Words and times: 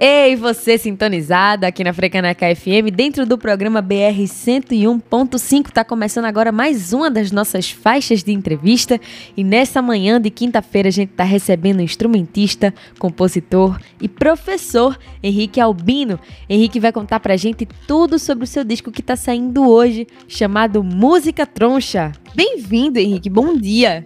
Ei, 0.00 0.36
você 0.36 0.78
sintonizado 0.78 1.66
aqui 1.66 1.82
na 1.82 1.92
Frecaneca 1.92 2.54
FM, 2.54 2.94
dentro 2.94 3.26
do 3.26 3.36
programa 3.36 3.82
BR 3.82 4.22
101.5, 4.22 5.70
tá 5.70 5.84
começando 5.84 6.26
agora 6.26 6.52
mais 6.52 6.92
uma 6.92 7.10
das 7.10 7.32
nossas 7.32 7.70
faixas 7.70 8.22
de 8.22 8.32
entrevista. 8.32 9.00
E 9.36 9.42
nessa 9.42 9.82
manhã 9.82 10.20
de 10.20 10.30
quinta-feira 10.30 10.88
a 10.88 10.92
gente 10.92 11.10
tá 11.10 11.24
recebendo 11.24 11.80
o 11.80 11.82
instrumentista, 11.82 12.72
compositor 12.98 13.80
e 14.00 14.08
professor 14.08 14.96
Henrique 15.20 15.60
Albino. 15.60 16.20
Henrique 16.48 16.78
vai 16.78 16.92
contar 16.92 17.18
pra 17.18 17.36
gente 17.36 17.66
tudo 17.88 18.20
sobre 18.20 18.44
o 18.44 18.46
seu 18.46 18.62
disco 18.62 18.92
que 18.92 19.02
tá 19.02 19.16
saindo 19.16 19.68
hoje, 19.68 20.06
chamado 20.28 20.84
Música 20.84 21.44
Troncha. 21.44 22.12
Bem-vindo, 22.36 23.00
Henrique. 23.00 23.28
Bom 23.28 23.56
dia. 23.56 24.04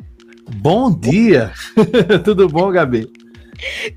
Bom 0.57 0.91
dia. 0.91 1.53
Tudo 2.25 2.49
bom, 2.49 2.71
Gabi? 2.71 3.22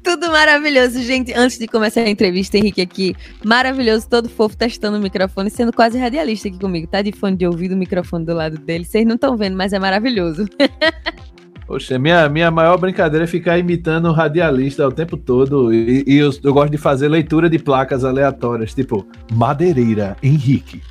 Tudo 0.04 0.32
maravilhoso, 0.32 1.02
gente. 1.02 1.34
Antes 1.34 1.58
de 1.58 1.68
começar 1.68 2.02
a 2.02 2.10
entrevista, 2.10 2.58
Henrique 2.58 2.82
aqui, 2.82 3.16
maravilhoso, 3.44 4.08
todo 4.10 4.30
fofo, 4.30 4.56
testando 4.56 4.98
o 4.98 5.02
microfone, 5.02 5.50
sendo 5.50 5.74
quase 5.74 5.98
radialista 5.98 6.48
aqui 6.48 6.60
comigo. 6.60 6.88
Tá 6.88 7.02
de 7.02 7.12
fone 7.12 7.36
de 7.36 7.48
ouvido, 7.48 7.74
o 7.74 7.78
microfone 7.78 8.26
do 8.26 8.34
lado 8.34 8.58
dele. 8.58 8.86
Vocês 8.86 9.06
não 9.06 9.16
estão 9.16 9.36
vendo, 9.36 9.58
mas 9.58 9.74
é 9.74 9.80
maravilhoso. 9.80 10.46
Poxa, 11.68 11.98
minha, 11.98 12.30
minha 12.30 12.52
maior 12.52 12.78
brincadeira 12.78 13.24
é 13.24 13.28
ficar 13.28 13.58
imitando 13.58 14.06
o 14.08 14.12
radialista 14.12 14.88
o 14.88 14.92
tempo 14.92 15.18
todo. 15.18 15.74
E, 15.74 16.04
e 16.06 16.18
eu, 16.18 16.30
eu 16.44 16.54
gosto 16.54 16.72
de 16.72 16.78
fazer 16.78 17.08
leitura 17.08 17.50
de 17.50 17.58
placas 17.58 18.06
aleatórias, 18.06 18.74
tipo 18.74 19.08
Madeireira 19.32 20.16
Henrique. 20.22 20.82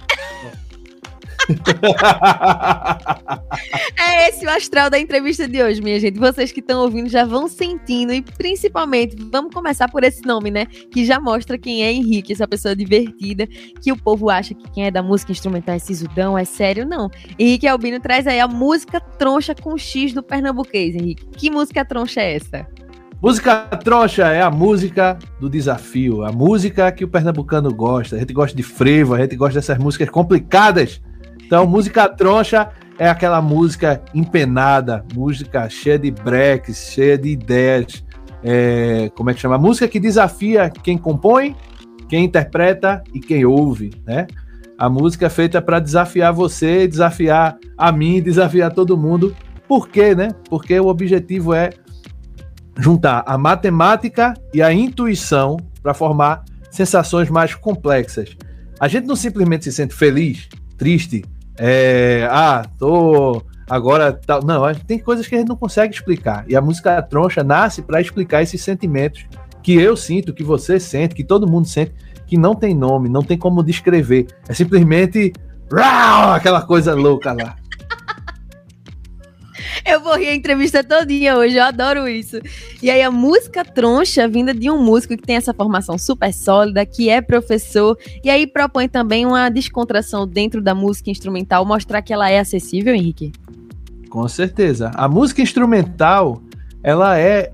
É 3.98 4.28
esse 4.28 4.46
o 4.46 4.50
astral 4.50 4.88
da 4.88 4.98
entrevista 4.98 5.46
de 5.46 5.62
hoje, 5.62 5.82
minha 5.82 6.00
gente. 6.00 6.18
Vocês 6.18 6.50
que 6.52 6.60
estão 6.60 6.82
ouvindo 6.82 7.08
já 7.08 7.24
vão 7.24 7.48
sentindo 7.48 8.12
e 8.12 8.22
principalmente 8.22 9.16
vamos 9.30 9.52
começar 9.52 9.88
por 9.90 10.04
esse 10.04 10.24
nome, 10.26 10.50
né? 10.50 10.66
Que 10.66 11.04
já 11.04 11.20
mostra 11.20 11.58
quem 11.58 11.84
é 11.84 11.92
Henrique, 11.92 12.32
essa 12.32 12.48
pessoa 12.48 12.74
divertida, 12.74 13.46
que 13.82 13.92
o 13.92 13.96
povo 13.96 14.30
acha 14.30 14.54
que 14.54 14.70
quem 14.70 14.86
é 14.86 14.90
da 14.90 15.02
música 15.02 15.32
instrumental 15.32 15.74
é 15.74 15.78
sisudão, 15.78 16.38
é 16.38 16.44
sério, 16.44 16.86
não. 16.86 17.10
Henrique 17.38 17.66
Albino 17.66 18.00
traz 18.00 18.26
aí 18.26 18.40
a 18.40 18.48
música 18.48 19.00
troncha 19.00 19.54
com 19.54 19.76
X 19.76 20.12
do 20.12 20.22
pernambuquês, 20.22 20.94
Henrique. 20.94 21.26
Que 21.36 21.50
música 21.50 21.84
troncha 21.84 22.20
é 22.20 22.36
essa? 22.36 22.66
Música 23.20 23.66
troncha 23.82 24.24
é 24.28 24.42
a 24.42 24.50
música 24.50 25.18
do 25.40 25.48
desafio, 25.48 26.24
a 26.24 26.32
música 26.32 26.92
que 26.92 27.04
o 27.04 27.08
pernambucano 27.08 27.72
gosta. 27.74 28.16
A 28.16 28.18
gente 28.18 28.34
gosta 28.34 28.54
de 28.56 28.62
frevo, 28.62 29.14
a 29.14 29.18
gente 29.18 29.34
gosta 29.34 29.54
dessas 29.54 29.78
músicas 29.78 30.10
complicadas 30.10 31.00
então, 31.46 31.66
música 31.66 32.08
troncha 32.08 32.70
é 32.98 33.08
aquela 33.08 33.42
música 33.42 34.02
empenada, 34.14 35.04
música 35.14 35.68
cheia 35.68 35.98
de 35.98 36.10
breaks, 36.10 36.92
cheia 36.92 37.18
de 37.18 37.28
ideias. 37.28 38.04
É, 38.42 39.10
como 39.14 39.30
é 39.30 39.34
que 39.34 39.40
chama? 39.40 39.58
Música 39.58 39.88
que 39.88 40.00
desafia 40.00 40.70
quem 40.70 40.96
compõe, 40.96 41.56
quem 42.08 42.24
interpreta 42.24 43.02
e 43.12 43.20
quem 43.20 43.44
ouve, 43.44 43.92
né? 44.06 44.26
A 44.76 44.88
música 44.88 45.26
é 45.26 45.30
feita 45.30 45.62
para 45.62 45.78
desafiar 45.78 46.32
você, 46.32 46.86
desafiar 46.88 47.56
a 47.78 47.92
mim, 47.92 48.20
desafiar 48.20 48.72
todo 48.72 48.96
mundo. 48.96 49.34
Por 49.68 49.88
quê, 49.88 50.14
né? 50.14 50.30
Porque 50.48 50.78
o 50.78 50.88
objetivo 50.88 51.54
é 51.54 51.70
juntar 52.76 53.22
a 53.26 53.38
matemática 53.38 54.34
e 54.52 54.60
a 54.60 54.72
intuição 54.72 55.56
para 55.82 55.94
formar 55.94 56.44
sensações 56.70 57.30
mais 57.30 57.54
complexas. 57.54 58.36
A 58.80 58.88
gente 58.88 59.06
não 59.06 59.14
simplesmente 59.14 59.64
se 59.64 59.72
sente 59.72 59.94
feliz, 59.94 60.48
triste, 60.76 61.24
é, 61.58 62.28
ah, 62.30 62.64
tô 62.78 63.42
agora 63.68 64.12
tal. 64.12 64.44
Não, 64.44 64.62
tem 64.74 64.98
coisas 64.98 65.26
que 65.26 65.34
a 65.34 65.38
gente 65.38 65.48
não 65.48 65.56
consegue 65.56 65.94
explicar. 65.94 66.44
E 66.48 66.56
a 66.56 66.60
música 66.60 67.00
troncha 67.02 67.42
nasce 67.42 67.82
para 67.82 68.00
explicar 68.00 68.42
esses 68.42 68.60
sentimentos 68.62 69.26
que 69.62 69.74
eu 69.74 69.96
sinto, 69.96 70.34
que 70.34 70.44
você 70.44 70.78
sente, 70.78 71.14
que 71.14 71.24
todo 71.24 71.50
mundo 71.50 71.66
sente, 71.66 71.92
que 72.26 72.36
não 72.36 72.54
tem 72.54 72.74
nome, 72.74 73.08
não 73.08 73.22
tem 73.22 73.38
como 73.38 73.62
descrever. 73.62 74.26
É 74.48 74.54
simplesmente 74.54 75.32
aquela 76.34 76.62
coisa 76.62 76.94
louca 76.94 77.32
lá. 77.32 77.56
Eu 79.84 80.00
vou 80.00 80.16
rir 80.16 80.28
a 80.28 80.34
entrevista 80.34 80.84
todinha 80.84 81.36
hoje, 81.36 81.56
eu 81.56 81.64
adoro 81.64 82.06
isso. 82.08 82.38
E 82.82 82.90
aí 82.90 83.02
a 83.02 83.10
música 83.10 83.64
troncha, 83.64 84.28
vinda 84.28 84.52
de 84.52 84.70
um 84.70 84.82
músico 84.82 85.16
que 85.16 85.22
tem 85.22 85.36
essa 85.36 85.54
formação 85.54 85.96
super 85.96 86.32
sólida, 86.32 86.84
que 86.84 87.08
é 87.08 87.20
professor, 87.20 87.96
e 88.22 88.28
aí 88.28 88.46
propõe 88.46 88.88
também 88.88 89.26
uma 89.26 89.48
descontração 89.48 90.26
dentro 90.26 90.60
da 90.60 90.74
música 90.74 91.10
instrumental, 91.10 91.64
mostrar 91.64 92.02
que 92.02 92.12
ela 92.12 92.30
é 92.30 92.38
acessível, 92.38 92.94
Henrique? 92.94 93.32
Com 94.10 94.28
certeza. 94.28 94.90
A 94.94 95.08
música 95.08 95.42
instrumental, 95.42 96.42
ela 96.82 97.18
é 97.18 97.52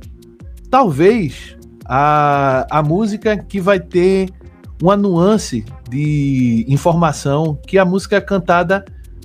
talvez 0.71 1.57
a, 1.87 2.67
a 2.71 2.83
música 2.83 3.37
que 3.37 3.61
vai 3.61 3.81
ter 3.81 4.31
uma 4.83 4.97
nuance 4.97 5.65
de 5.89 6.65
informação 6.69 7.59
que 7.67 7.77
a 7.79 7.85
música 7.85 8.21
cantada 8.21 8.85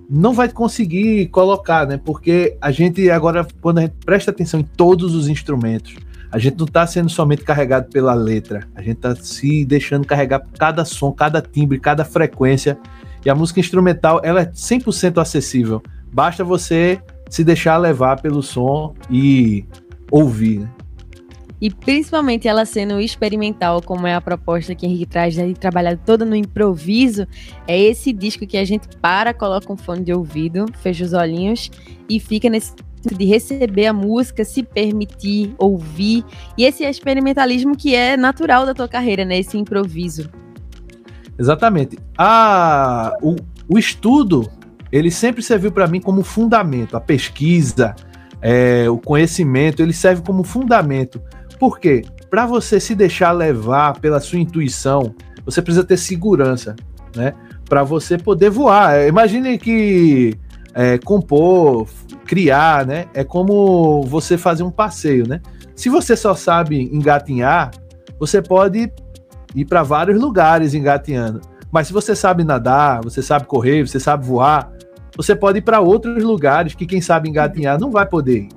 não 0.09 0.33
vai 0.33 0.49
conseguir 0.49 1.27
colocar, 1.27 1.87
né? 1.87 1.99
Porque 2.03 2.57
a 2.61 2.71
gente 2.71 3.09
agora, 3.09 3.45
quando 3.61 3.79
a 3.79 3.81
gente 3.81 3.95
presta 4.05 4.31
atenção 4.31 4.59
em 4.59 4.63
todos 4.63 5.15
os 5.15 5.27
instrumentos, 5.27 5.95
a 6.31 6.37
gente 6.37 6.57
não 6.57 6.65
está 6.65 6.85
sendo 6.85 7.09
somente 7.09 7.43
carregado 7.43 7.89
pela 7.89 8.13
letra, 8.13 8.67
a 8.75 8.81
gente 8.81 8.97
está 8.97 9.15
se 9.15 9.63
deixando 9.63 10.05
carregar 10.05 10.45
cada 10.57 10.83
som, 10.83 11.11
cada 11.11 11.41
timbre, 11.41 11.79
cada 11.79 12.03
frequência. 12.03 12.77
E 13.25 13.29
a 13.29 13.35
música 13.35 13.59
instrumental, 13.59 14.21
ela 14.23 14.41
é 14.41 14.45
100% 14.45 15.19
acessível. 15.19 15.81
Basta 16.11 16.43
você 16.43 17.01
se 17.29 17.43
deixar 17.43 17.77
levar 17.77 18.21
pelo 18.21 18.43
som 18.43 18.93
e 19.09 19.65
ouvir. 20.11 20.59
Né? 20.59 20.69
E 21.61 21.69
principalmente 21.69 22.47
ela 22.47 22.65
sendo 22.65 22.99
experimental, 22.99 23.81
como 23.81 24.05
é 24.05 24.13
a 24.13 24.21
proposta 24.21 24.75
que 24.75 24.85
Henrique 24.85 25.05
traz, 25.05 25.35
de 25.35 25.53
trabalhar 25.53 25.97
toda 25.97 26.25
no 26.25 26.35
improviso, 26.35 27.25
é 27.67 27.79
esse 27.79 28.11
disco 28.11 28.45
que 28.45 28.57
a 28.57 28.65
gente 28.65 28.87
para, 29.01 29.33
coloca 29.33 29.71
um 29.71 29.77
fone 29.77 30.03
de 30.03 30.13
ouvido, 30.13 30.65
fecha 30.81 31.05
os 31.05 31.13
olhinhos 31.13 31.71
e 32.09 32.19
fica 32.19 32.49
nesse 32.49 32.73
de 33.13 33.25
receber 33.25 33.85
a 33.85 33.93
música, 33.93 34.43
se 34.43 34.63
permitir 34.63 35.53
ouvir, 35.59 36.25
e 36.57 36.65
esse 36.65 36.83
experimentalismo 36.83 37.77
que 37.77 37.93
é 37.93 38.17
natural 38.17 38.65
da 38.65 38.73
tua 38.73 38.87
carreira, 38.87 39.23
né? 39.23 39.37
Esse 39.37 39.57
improviso. 39.57 40.29
Exatamente. 41.37 41.99
A, 42.17 43.15
o, 43.21 43.35
o 43.69 43.77
estudo, 43.77 44.49
ele 44.91 45.11
sempre 45.11 45.43
serviu 45.43 45.71
para 45.71 45.87
mim 45.87 45.99
como 45.99 46.23
fundamento. 46.23 46.97
A 46.97 47.01
pesquisa, 47.01 47.95
é, 48.41 48.89
o 48.89 48.97
conhecimento, 48.97 49.81
ele 49.81 49.93
serve 49.93 50.23
como 50.23 50.43
fundamento 50.43 51.21
por 51.57 51.79
quê? 51.79 52.03
Para 52.29 52.45
você 52.45 52.79
se 52.79 52.95
deixar 52.95 53.31
levar 53.31 53.99
pela 53.99 54.19
sua 54.19 54.39
intuição, 54.39 55.15
você 55.45 55.61
precisa 55.61 55.85
ter 55.85 55.97
segurança, 55.97 56.75
né? 57.15 57.33
Para 57.67 57.83
você 57.83 58.17
poder 58.17 58.49
voar. 58.49 59.07
Imagine 59.07 59.57
que 59.57 60.37
é, 60.73 60.97
compor, 60.97 61.87
criar, 62.25 62.85
né? 62.85 63.05
É 63.13 63.23
como 63.23 64.03
você 64.03 64.37
fazer 64.37 64.63
um 64.63 64.71
passeio, 64.71 65.27
né? 65.27 65.41
Se 65.75 65.89
você 65.89 66.15
só 66.15 66.33
sabe 66.35 66.81
engatinhar, 66.81 67.71
você 68.19 68.41
pode 68.41 68.91
ir 69.53 69.65
para 69.65 69.83
vários 69.83 70.19
lugares 70.19 70.73
engatinhando. 70.73 71.41
Mas 71.71 71.87
se 71.87 71.93
você 71.93 72.15
sabe 72.15 72.43
nadar, 72.43 73.01
você 73.03 73.21
sabe 73.21 73.45
correr, 73.45 73.87
você 73.87 73.99
sabe 73.99 74.25
voar, 74.25 74.71
você 75.15 75.35
pode 75.35 75.59
ir 75.59 75.61
para 75.61 75.79
outros 75.79 76.23
lugares 76.23 76.75
que 76.75 76.85
quem 76.85 77.01
sabe 77.01 77.29
engatinhar 77.29 77.79
não 77.79 77.91
vai 77.91 78.05
poder 78.05 78.43
ir. 78.43 78.49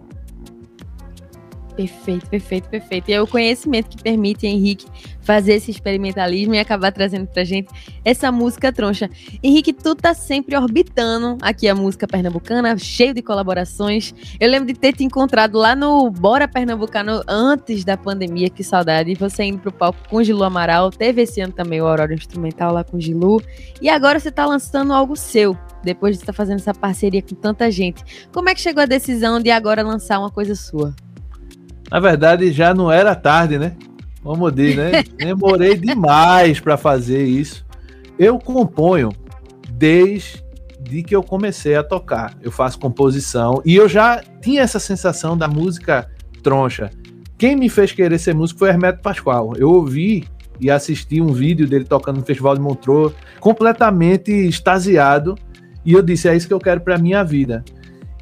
Perfeito, 1.78 2.28
perfeito, 2.28 2.68
perfeito. 2.68 3.08
E 3.08 3.12
é 3.12 3.22
o 3.22 3.26
conhecimento 3.26 3.88
que 3.90 4.02
permite 4.02 4.48
Henrique 4.48 4.84
fazer 5.20 5.52
esse 5.52 5.70
experimentalismo 5.70 6.52
e 6.52 6.58
acabar 6.58 6.90
trazendo 6.90 7.28
pra 7.28 7.44
gente 7.44 7.68
essa 8.04 8.32
música 8.32 8.72
troncha. 8.72 9.08
Henrique, 9.40 9.72
tu 9.72 9.94
tá 9.94 10.12
sempre 10.12 10.56
orbitando 10.56 11.38
aqui 11.40 11.68
a 11.68 11.76
música 11.76 12.04
pernambucana, 12.08 12.76
cheio 12.76 13.14
de 13.14 13.22
colaborações. 13.22 14.12
Eu 14.40 14.50
lembro 14.50 14.66
de 14.66 14.74
ter 14.74 14.92
te 14.92 15.04
encontrado 15.04 15.56
lá 15.56 15.76
no 15.76 16.10
Bora 16.10 16.48
Pernambucano 16.48 17.22
antes 17.28 17.84
da 17.84 17.96
pandemia, 17.96 18.50
que 18.50 18.64
saudade. 18.64 19.12
E 19.12 19.14
você 19.14 19.44
indo 19.44 19.60
pro 19.60 19.70
palco 19.70 20.00
com 20.10 20.20
Gilu 20.20 20.42
Amaral, 20.42 20.90
teve 20.90 21.22
esse 21.22 21.40
ano 21.40 21.52
também 21.52 21.80
o 21.80 21.86
Aurora 21.86 22.12
Instrumental 22.12 22.72
lá 22.72 22.82
com 22.82 22.98
Gilu. 22.98 23.40
E 23.80 23.88
agora 23.88 24.18
você 24.18 24.32
tá 24.32 24.44
lançando 24.44 24.92
algo 24.92 25.14
seu, 25.14 25.56
depois 25.84 26.16
de 26.16 26.22
estar 26.24 26.32
tá 26.32 26.36
fazendo 26.36 26.58
essa 26.58 26.74
parceria 26.74 27.22
com 27.22 27.36
tanta 27.36 27.70
gente. 27.70 28.28
Como 28.32 28.48
é 28.48 28.54
que 28.54 28.60
chegou 28.60 28.82
a 28.82 28.86
decisão 28.86 29.38
de 29.38 29.52
agora 29.52 29.80
lançar 29.84 30.18
uma 30.18 30.30
coisa 30.30 30.56
sua? 30.56 30.92
Na 31.90 32.00
verdade, 32.00 32.52
já 32.52 32.74
não 32.74 32.90
era 32.90 33.14
tarde, 33.14 33.58
né? 33.58 33.76
Vamos 34.22 34.52
dizer, 34.52 34.76
né? 34.76 35.04
Demorei 35.16 35.76
demais 35.76 36.60
para 36.60 36.76
fazer 36.76 37.24
isso. 37.24 37.64
Eu 38.18 38.38
componho 38.38 39.10
desde 39.70 40.42
que 41.06 41.14
eu 41.14 41.22
comecei 41.22 41.76
a 41.76 41.82
tocar. 41.82 42.36
Eu 42.42 42.50
faço 42.50 42.78
composição 42.78 43.62
e 43.64 43.76
eu 43.76 43.88
já 43.88 44.22
tinha 44.42 44.62
essa 44.62 44.78
sensação 44.78 45.36
da 45.36 45.48
música 45.48 46.10
troncha. 46.42 46.90
Quem 47.36 47.54
me 47.54 47.68
fez 47.68 47.92
querer 47.92 48.18
ser 48.18 48.34
músico 48.34 48.58
foi 48.58 48.68
Hermeto 48.68 49.00
Pascoal. 49.00 49.54
Eu 49.56 49.70
ouvi 49.70 50.26
e 50.60 50.70
assisti 50.70 51.20
um 51.20 51.32
vídeo 51.32 51.68
dele 51.68 51.84
tocando 51.84 52.18
no 52.18 52.24
Festival 52.24 52.54
de 52.54 52.60
Montreux, 52.60 53.14
completamente 53.38 54.32
extasiado, 54.32 55.36
e 55.84 55.92
eu 55.92 56.02
disse: 56.02 56.28
é 56.28 56.36
isso 56.36 56.48
que 56.48 56.54
eu 56.54 56.58
quero 56.58 56.80
para 56.80 56.98
minha 56.98 57.22
vida. 57.22 57.64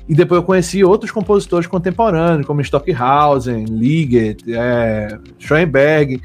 E 0.08 0.14
depois 0.14 0.40
eu 0.40 0.46
conheci 0.46 0.84
outros 0.84 1.10
compositores 1.10 1.66
contemporâneos, 1.66 2.46
como 2.46 2.60
Stockhausen, 2.60 3.64
Liget, 3.64 4.44
é, 4.48 5.18
Schoenberg. 5.38 6.20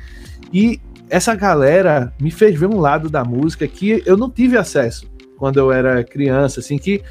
E 0.53 0.79
essa 1.09 1.35
galera 1.35 2.13
me 2.19 2.31
fez 2.31 2.57
ver 2.57 2.67
um 2.67 2.79
lado 2.79 3.09
da 3.09 3.23
música 3.23 3.67
que 3.67 4.03
eu 4.05 4.15
não 4.15 4.29
tive 4.29 4.57
acesso 4.57 5.09
quando 5.37 5.57
eu 5.57 5.71
era 5.71 6.03
criança, 6.03 6.59
assim, 6.59 6.77
que 6.77 7.01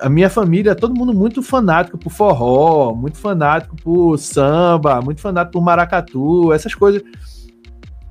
a 0.00 0.08
minha 0.08 0.30
família, 0.30 0.72
todo 0.72 0.94
mundo 0.94 1.12
muito 1.12 1.42
fanático 1.42 1.98
por 1.98 2.10
forró, 2.10 2.94
muito 2.94 3.18
fanático 3.18 3.74
por 3.74 4.16
samba, 4.18 5.00
muito 5.00 5.20
fanático 5.20 5.54
por 5.54 5.62
maracatu, 5.62 6.52
essas 6.52 6.76
coisas, 6.76 7.02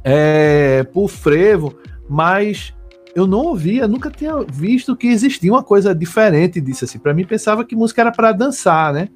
é, 0.03 0.83
por 0.91 1.07
frevo, 1.07 1.73
mas 2.09 2.73
eu 3.13 3.27
não 3.27 3.39
ouvia, 3.39 3.87
nunca 3.87 4.09
tinha 4.09 4.33
visto 4.51 4.95
que 4.95 5.07
existia 5.07 5.51
uma 5.51 5.63
coisa 5.63 5.93
diferente 5.93 6.61
disso 6.61 6.85
assim. 6.85 6.97
Para 6.97 7.13
mim 7.13 7.25
pensava 7.25 7.65
que 7.65 7.75
música 7.75 8.01
era 8.01 8.11
para 8.11 8.31
dançar, 8.31 8.93
né? 8.93 9.09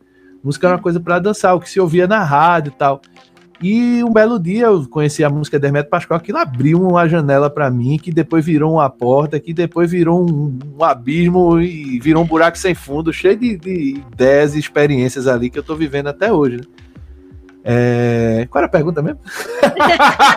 Música 0.43 0.67
era 0.67 0.75
uma 0.75 0.81
coisa 0.81 0.99
para 0.99 1.17
dançar, 1.19 1.55
o 1.55 1.59
que 1.59 1.69
se 1.69 1.79
ouvia 1.79 2.05
na 2.05 2.23
rádio 2.23 2.71
e 2.71 2.77
tal. 2.77 3.01
E 3.61 4.03
um 4.03 4.11
belo 4.11 4.37
dia 4.37 4.65
eu 4.65 4.85
conheci 4.87 5.23
a 5.23 5.29
música 5.29 5.57
de 5.57 5.65
Hermeto 5.65 5.89
Pascoal, 5.89 6.19
aquilo 6.19 6.37
abriu 6.37 6.81
uma 6.81 7.07
janela 7.07 7.49
para 7.49 7.71
mim, 7.71 7.97
que 7.97 8.11
depois 8.11 8.45
virou 8.45 8.73
uma 8.73 8.89
porta, 8.89 9.39
que 9.39 9.53
depois 9.53 9.89
virou 9.89 10.29
um, 10.29 10.59
um, 10.77 10.83
abismo 10.83 11.59
e 11.61 11.97
virou 11.99 12.21
um 12.21 12.27
buraco 12.27 12.57
sem 12.57 12.75
fundo, 12.75 13.13
cheio 13.13 13.37
de, 13.37 13.57
de 13.57 14.01
ideias 14.11 14.55
e 14.55 14.59
experiências 14.59 15.25
ali 15.25 15.49
que 15.49 15.57
eu 15.57 15.63
tô 15.63 15.73
vivendo 15.73 16.07
até 16.07 16.33
hoje. 16.33 16.57
Né? 16.57 16.63
É... 17.63 18.47
Qual 18.51 18.59
era 18.59 18.67
a 18.67 18.71
pergunta 18.71 19.01
mesmo? 19.01 19.19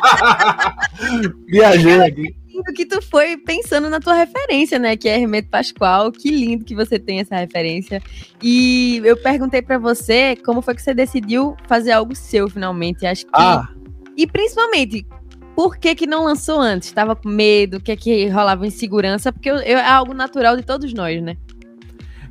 Viajei 1.51 2.01
aqui 2.01 2.38
lindo 2.59 2.73
que 2.75 2.85
tu 2.85 3.01
foi 3.03 3.37
pensando 3.37 3.89
na 3.89 4.01
tua 4.01 4.15
referência, 4.15 4.79
né? 4.79 4.97
Que 4.97 5.09
é 5.09 5.21
Hermeto 5.21 5.49
Pascoal. 5.49 6.13
Que 6.13 6.31
lindo 6.31 6.65
que 6.65 6.75
você 6.75 6.99
tem 6.99 7.21
essa 7.21 7.37
referência. 7.37 8.03
E 8.43 9.01
eu 9.05 9.17
perguntei 9.17 9.63
para 9.63 9.79
você 9.79 10.37
como 10.37 10.61
foi 10.61 10.75
que 10.75 10.83
você 10.83 10.95
decidiu 10.95 11.57
fazer 11.67 11.93
algo 11.93 12.15
seu 12.15 12.49
finalmente. 12.49 13.07
Acho 13.07 13.25
que. 13.25 13.31
Ah. 13.35 13.69
E 14.17 14.27
principalmente, 14.27 15.07
por 15.55 15.77
que, 15.77 15.95
que 15.95 16.07
não 16.07 16.25
lançou 16.25 16.61
antes? 16.61 16.89
Estava 16.89 17.15
com 17.15 17.29
medo? 17.29 17.77
O 17.77 17.81
que 17.81 17.93
é 17.93 17.97
que 17.97 18.29
rolava 18.29 18.67
insegurança? 18.67 19.33
Porque 19.33 19.51
eu, 19.51 19.57
eu, 19.57 19.79
é 19.79 19.89
algo 19.89 20.13
natural 20.13 20.57
de 20.57 20.63
todos 20.63 20.93
nós, 20.93 21.23
né? 21.23 21.37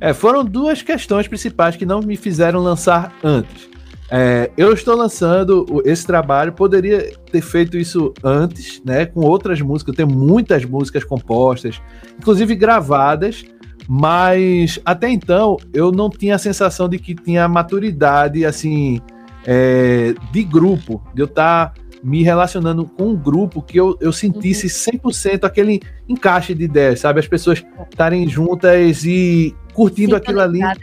É, 0.00 0.14
foram 0.14 0.44
duas 0.44 0.80
questões 0.80 1.26
principais 1.26 1.76
que 1.76 1.84
não 1.84 2.00
me 2.00 2.16
fizeram 2.16 2.60
lançar 2.60 3.12
antes. 3.22 3.68
É, 4.10 4.50
eu 4.56 4.72
estou 4.72 4.96
lançando 4.96 5.82
esse 5.84 6.06
trabalho, 6.06 6.52
poderia 6.52 7.12
ter 7.30 7.42
feito 7.42 7.76
isso 7.76 8.14
antes, 8.24 8.82
né? 8.84 9.04
Com 9.04 9.20
outras 9.20 9.60
músicas, 9.60 9.92
eu 9.92 10.06
tenho 10.06 10.18
muitas 10.18 10.64
músicas 10.64 11.04
compostas, 11.04 11.80
inclusive 12.18 12.54
gravadas, 12.56 13.44
mas 13.86 14.80
até 14.84 15.10
então 15.10 15.58
eu 15.74 15.92
não 15.92 16.08
tinha 16.08 16.36
a 16.36 16.38
sensação 16.38 16.88
de 16.88 16.98
que 16.98 17.14
tinha 17.14 17.46
maturidade, 17.48 18.46
assim, 18.46 19.00
é, 19.46 20.14
de 20.32 20.42
grupo, 20.42 21.02
de 21.14 21.20
eu 21.20 21.26
estar 21.26 21.74
tá 21.74 21.80
me 22.02 22.22
relacionando 22.22 22.84
com 22.84 23.08
um 23.08 23.16
grupo 23.16 23.60
que 23.60 23.78
eu, 23.78 23.96
eu 24.00 24.12
sentisse 24.12 24.68
100% 24.68 25.02
uhum. 25.02 25.38
aquele 25.42 25.80
encaixe 26.08 26.54
de 26.54 26.64
ideias, 26.64 27.00
sabe? 27.00 27.20
As 27.20 27.28
pessoas 27.28 27.62
estarem 27.90 28.26
juntas 28.28 29.04
e 29.04 29.54
curtindo 29.74 30.10
Sim, 30.10 30.16
aquilo 30.16 30.40
ali. 30.40 30.60
Né? 30.60 30.74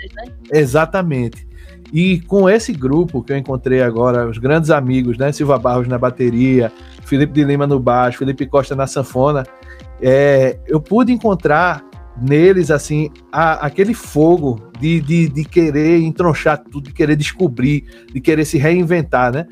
Exatamente. 0.54 1.48
E 1.96 2.20
com 2.20 2.50
esse 2.50 2.74
grupo 2.74 3.24
que 3.24 3.32
eu 3.32 3.38
encontrei 3.38 3.82
agora, 3.82 4.28
os 4.28 4.38
grandes 4.38 4.70
amigos, 4.70 5.18
né? 5.18 5.32
Silva 5.32 5.58
Barros 5.58 5.88
na 5.88 5.98
bateria, 5.98 6.70
Felipe 7.06 7.32
de 7.32 7.46
Lima 7.46 7.66
no 7.66 7.80
baixo, 7.80 8.18
Felipe 8.18 8.46
Costa 8.46 8.76
na 8.76 8.86
sanfona, 8.86 9.46
é, 10.02 10.60
eu 10.68 10.82
pude 10.82 11.14
encontrar 11.14 11.86
neles, 12.22 12.70
assim, 12.70 13.10
a, 13.32 13.66
aquele 13.66 13.94
fogo 13.94 14.70
de, 14.78 15.00
de, 15.00 15.30
de 15.30 15.46
querer 15.46 16.02
entronchar 16.02 16.62
tudo, 16.70 16.90
de 16.90 16.94
querer 16.94 17.16
descobrir, 17.16 17.86
de 18.14 18.20
querer 18.20 18.44
se 18.44 18.58
reinventar, 18.58 19.32
né? 19.32 19.46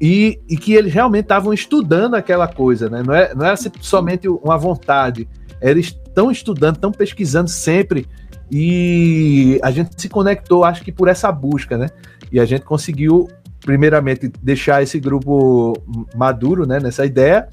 E, 0.00 0.40
e 0.48 0.56
que 0.56 0.74
eles 0.74 0.92
realmente 0.92 1.26
estavam 1.26 1.54
estudando 1.54 2.16
aquela 2.16 2.48
coisa, 2.48 2.90
né? 2.90 3.04
Não, 3.06 3.14
é, 3.14 3.32
não 3.36 3.46
era 3.46 3.56
somente 3.80 4.28
uma 4.28 4.58
vontade, 4.58 5.28
eles 5.62 5.86
estão 5.86 6.28
estudando, 6.28 6.74
estão 6.74 6.90
pesquisando 6.90 7.48
sempre 7.48 8.04
e 8.50 9.60
a 9.62 9.70
gente 9.70 9.90
se 10.00 10.08
conectou, 10.08 10.64
acho 10.64 10.82
que 10.82 10.92
por 10.92 11.08
essa 11.08 11.30
busca, 11.30 11.76
né? 11.76 11.88
E 12.32 12.40
a 12.40 12.44
gente 12.44 12.62
conseguiu, 12.62 13.28
primeiramente, 13.60 14.30
deixar 14.42 14.82
esse 14.82 14.98
grupo 14.98 15.74
maduro, 16.14 16.66
né? 16.66 16.80
Nessa 16.80 17.04
ideia. 17.04 17.48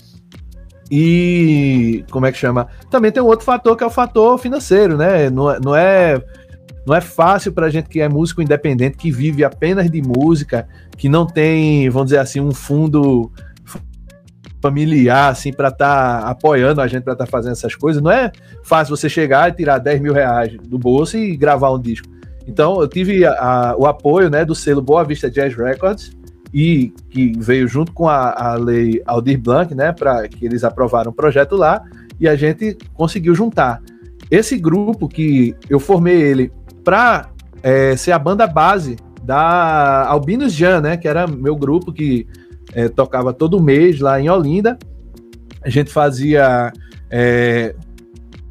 E 0.90 2.06
como 2.12 2.26
é 2.26 2.32
que 2.32 2.38
chama? 2.38 2.68
Também 2.90 3.12
tem 3.12 3.22
um 3.22 3.26
outro 3.26 3.46
fator 3.46 3.76
que 3.76 3.84
é 3.84 3.88
o 3.88 3.92
fator 3.92 4.38
financeiro, 4.38 4.96
né? 4.98 5.30
Não, 5.30 5.52
é, 5.52 5.60
não 5.60 5.76
é 5.76 6.24
não 6.86 6.94
é 6.94 7.02
fácil 7.02 7.52
para 7.52 7.66
a 7.66 7.70
gente 7.70 7.90
que 7.90 8.00
é 8.00 8.08
músico 8.08 8.42
independente, 8.42 8.96
que 8.96 9.12
vive 9.12 9.44
apenas 9.44 9.90
de 9.90 10.02
música, 10.02 10.68
que 10.96 11.10
não 11.10 11.26
tem, 11.26 11.90
vamos 11.90 12.08
dizer 12.08 12.20
assim, 12.20 12.40
um 12.40 12.54
fundo 12.54 13.32
familiar, 14.66 15.32
assim, 15.32 15.54
para 15.54 15.68
estar 15.68 16.22
tá 16.22 16.28
apoiando 16.28 16.82
a 16.82 16.88
gente 16.88 17.04
para 17.04 17.14
estar 17.14 17.26
tá 17.26 17.32
fazendo 17.32 17.52
essas 17.52 17.76
coisas. 17.76 18.02
Não 18.02 18.10
é 18.10 18.32
fácil 18.64 18.98
você 18.98 19.08
chegar 19.08 19.50
e 19.50 19.54
tirar 19.54 19.78
10 19.78 20.02
mil 20.02 20.12
reais 20.12 20.58
do 20.64 20.80
bolso 20.80 21.18
e 21.18 21.38
gravar 21.38 21.72
um 21.72 21.80
disco. 21.80 22.08
Então, 22.48 22.82
eu 22.82 22.88
tive 22.88 23.24
a, 23.26 23.32
a, 23.34 23.78
o 23.78 23.86
apoio 23.86 24.28
né, 24.28 24.44
do 24.44 24.56
selo 24.56 24.82
Boa 24.82 25.04
Vista 25.04 25.30
Jazz 25.30 25.56
Records, 25.56 26.12
e 26.52 26.92
que 27.12 27.34
veio 27.38 27.68
junto 27.68 27.92
com 27.92 28.08
a, 28.08 28.32
a 28.32 28.56
lei 28.56 29.02
Aldir 29.06 29.40
Blanc, 29.40 29.76
né, 29.76 29.92
para 29.92 30.28
que 30.28 30.46
eles 30.46 30.64
aprovaram 30.64 31.12
o 31.12 31.14
projeto 31.14 31.56
lá, 31.56 31.84
e 32.20 32.28
a 32.28 32.36
gente 32.36 32.76
conseguiu 32.94 33.36
juntar. 33.36 33.82
Esse 34.32 34.58
grupo 34.58 35.08
que 35.08 35.56
eu 35.70 35.80
formei 35.80 36.20
ele 36.20 36.52
para 36.84 37.30
é, 37.62 37.96
ser 37.96 38.14
a 38.14 38.20
banda 38.20 38.48
base 38.48 38.96
da 39.24 40.08
Albinos 40.08 40.54
Jan, 40.54 40.82
né, 40.82 40.98
que 40.98 41.08
era 41.08 41.28
meu 41.28 41.56
grupo 41.56 41.94
que 41.94 42.26
é, 42.76 42.90
tocava 42.90 43.34
todo 43.34 43.64
mês 43.64 44.00
lá 44.00 44.20
em 44.20 44.30
Olinda. 44.30 44.78
A 45.64 45.70
gente 45.70 45.92
fazia, 45.92 46.72
é, 47.10 47.74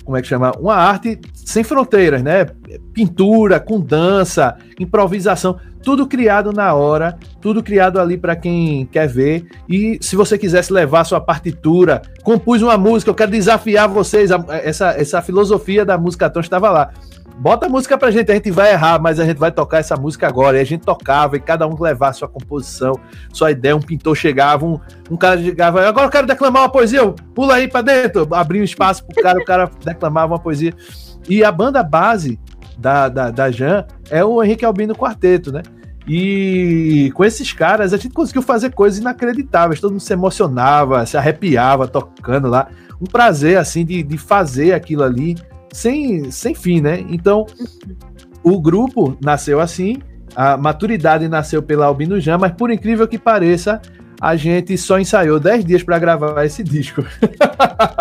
como 0.05 0.17
é 0.17 0.23
que 0.23 0.27
chama? 0.27 0.51
Uma 0.59 0.75
arte 0.75 1.21
sem 1.35 1.63
fronteiras, 1.63 2.23
né? 2.23 2.47
Pintura, 2.93 3.61
com 3.61 3.79
dança, 3.79 4.57
improvisação, 4.81 5.59
tudo 5.83 6.07
criado 6.07 6.53
na 6.53 6.73
hora, 6.73 7.17
tudo 7.41 7.63
criado 7.63 8.01
ali 8.01 8.17
para 8.17 8.35
quem 8.35 8.87
quer 8.87 9.07
ver. 9.07 9.47
E 9.69 9.99
se 10.01 10.17
você 10.17 10.39
quisesse 10.39 10.73
levar 10.73 11.05
sua 11.05 11.21
partitura, 11.21 12.01
compus 12.23 12.63
uma 12.63 12.79
música, 12.79 13.11
eu 13.11 13.15
quero 13.15 13.31
desafiar 13.31 13.89
vocês, 13.89 14.31
essa, 14.65 14.91
essa 14.93 15.21
filosofia 15.21 15.85
da 15.85 15.99
música 15.99 16.31
Tron 16.31 16.41
estava 16.41 16.71
lá 16.71 16.91
bota 17.39 17.67
a 17.67 17.69
música 17.69 17.99
pra 17.99 18.11
gente, 18.11 18.31
a 18.31 18.35
gente 18.35 18.51
vai 18.51 18.73
errar, 18.73 19.01
mas 19.01 19.19
a 19.19 19.25
gente 19.25 19.39
vai 19.39 19.51
tocar 19.51 19.79
essa 19.79 19.97
música 19.97 20.27
agora. 20.27 20.57
E 20.59 20.61
a 20.61 20.65
gente 20.65 20.83
tocava, 20.83 21.37
e 21.37 21.41
cada 21.41 21.67
um 21.67 21.81
levava 21.81 22.13
sua 22.13 22.29
composição, 22.29 22.99
sua 23.33 23.51
ideia. 23.51 23.77
Um 23.77 23.81
pintor 23.81 24.17
chegava, 24.17 24.65
um, 24.65 24.79
um 25.11 25.17
cara 25.17 25.41
chegava, 25.41 25.87
agora 25.87 26.07
eu 26.07 26.11
quero 26.11 26.27
declamar 26.27 26.63
uma 26.63 26.69
poesia, 26.69 27.07
pula 27.35 27.55
aí 27.55 27.69
pra 27.69 27.83
dentro. 27.83 28.27
Abria 28.33 28.61
um 28.61 28.65
espaço 28.65 29.05
pro 29.05 29.23
cara, 29.23 29.39
o 29.39 29.45
cara 29.45 29.71
declamava 29.85 30.33
uma 30.33 30.39
poesia. 30.39 30.75
E 31.29 31.43
a 31.43 31.51
banda 31.51 31.83
base 31.83 32.39
da, 32.79 33.09
da, 33.09 33.31
da 33.31 33.51
Jan 33.51 33.87
é 34.11 34.25
o 34.25 34.43
Henrique 34.43 34.65
Albino 34.65 34.95
Quarteto, 34.95 35.53
né? 35.53 35.63
E 36.07 37.11
com 37.15 37.25
esses 37.25 37.51
caras 37.53 37.95
a 37.95 37.97
gente 37.97 38.13
conseguiu 38.13 38.43
fazer 38.43 38.73
coisas 38.75 38.99
inacreditáveis. 38.99 39.81
Todo 39.81 39.93
mundo 39.93 40.03
se 40.03 40.13
emocionava, 40.13 41.05
se 41.07 41.17
arrepiava 41.17 41.89
tocando 41.89 42.49
lá. 42.49 42.69
Um 43.01 43.07
prazer, 43.07 43.57
assim, 43.57 43.85
de, 43.85 44.03
de 44.03 44.19
fazer 44.19 44.75
aquilo 44.75 45.03
ali 45.03 45.37
sem, 45.75 46.31
sem 46.31 46.55
fim, 46.55 46.81
né? 46.81 47.05
Então, 47.09 47.45
o 48.43 48.61
grupo 48.61 49.19
nasceu 49.21 49.61
assim, 49.61 49.99
a 50.35 50.57
maturidade 50.57 51.29
nasceu 51.29 51.63
pela 51.63 51.87
Albino 51.87 52.21
Jan, 52.21 52.39
mas 52.39 52.53
por 52.53 52.71
incrível 52.71 53.09
que 53.09 53.19
pareça, 53.19 53.83
a 54.21 54.37
gente 54.37 54.79
só 54.79 54.99
ensaiou 55.01 55.41
10 55.41 55.65
dias 55.65 55.83
para 55.83 55.99
gravar 55.99 56.45
esse 56.45 56.63
disco. 56.63 57.05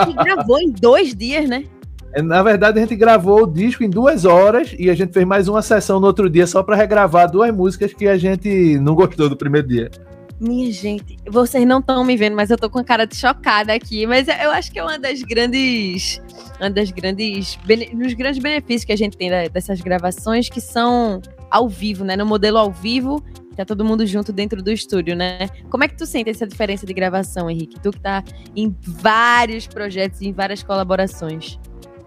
E 0.08 0.13
gravou 0.24 0.60
em 0.60 0.72
dois 0.72 1.15
dias, 1.15 1.50
né? 1.50 1.65
É, 2.13 2.22
na 2.22 2.44
verdade, 2.44 2.77
a 2.77 2.82
gente 2.82 2.96
gravou 2.96 3.44
o 3.44 3.48
disco 3.48 3.84
em 3.84 3.89
duas 3.89 4.24
horas 4.24 4.75
e 4.77 4.89
a 4.92 4.94
gente 4.94 5.12
fez 5.12 5.25
mais 5.25 5.48
uma 5.48 5.63
sessão 5.63 6.00
no 6.00 6.06
outro 6.06 6.30
dia 6.30 6.46
só 6.46 6.62
para 6.62 6.75
regravar 6.75 7.30
duas 7.30 7.51
músicas 7.51 7.92
que 7.92 8.08
a 8.08 8.18
gente 8.18 8.77
não 8.80 8.94
gostou 8.94 9.27
do 9.27 9.36
primeiro 9.36 9.68
dia. 9.68 9.89
Minha 10.44 10.70
gente, 10.74 11.16
vocês 11.26 11.66
não 11.66 11.80
estão 11.80 12.04
me 12.04 12.18
vendo, 12.18 12.36
mas 12.36 12.50
eu 12.50 12.58
tô 12.58 12.70
com 12.70 12.78
a 12.78 12.84
cara 12.84 13.08
de 13.08 13.16
chocada 13.16 13.74
aqui. 13.74 14.06
Mas 14.06 14.28
eu 14.28 14.52
acho 14.52 14.74
que 14.74 14.78
é 14.78 14.84
uma 14.84 15.00
das 15.00 15.22
grandes. 15.22 16.22
Uma 16.60 16.70
das 16.70 16.92
grandes. 16.92 17.58
dos 17.94 18.14
grandes 18.14 18.44
benefícios 18.44 18.84
que 18.84 18.92
a 18.92 18.98
gente 18.98 19.16
tem 19.16 19.30
dessas 19.50 19.80
gravações, 19.80 20.50
que 20.50 20.60
são 20.60 21.22
ao 21.50 21.70
vivo, 21.70 22.04
né? 22.04 22.18
No 22.18 22.26
modelo 22.26 22.58
ao 22.58 22.74
vivo, 22.74 23.24
tá 23.56 23.64
todo 23.64 23.86
mundo 23.86 24.06
junto 24.06 24.34
dentro 24.34 24.62
do 24.62 24.70
estúdio, 24.70 25.16
né? 25.16 25.48
Como 25.70 25.86
é 25.86 25.88
que 25.88 25.96
tu 25.96 26.06
sente 26.06 26.30
essa 26.30 26.46
diferença 26.46 26.86
de 26.86 26.94
gravação, 26.94 27.50
Henrique? 27.50 27.80
Tu 27.80 27.92
que 27.92 28.02
tá 28.02 28.22
em 28.54 28.76
vários 28.82 29.66
projetos, 29.66 30.22
em 30.22 30.34
várias 30.34 30.62
colaborações. 30.62 31.58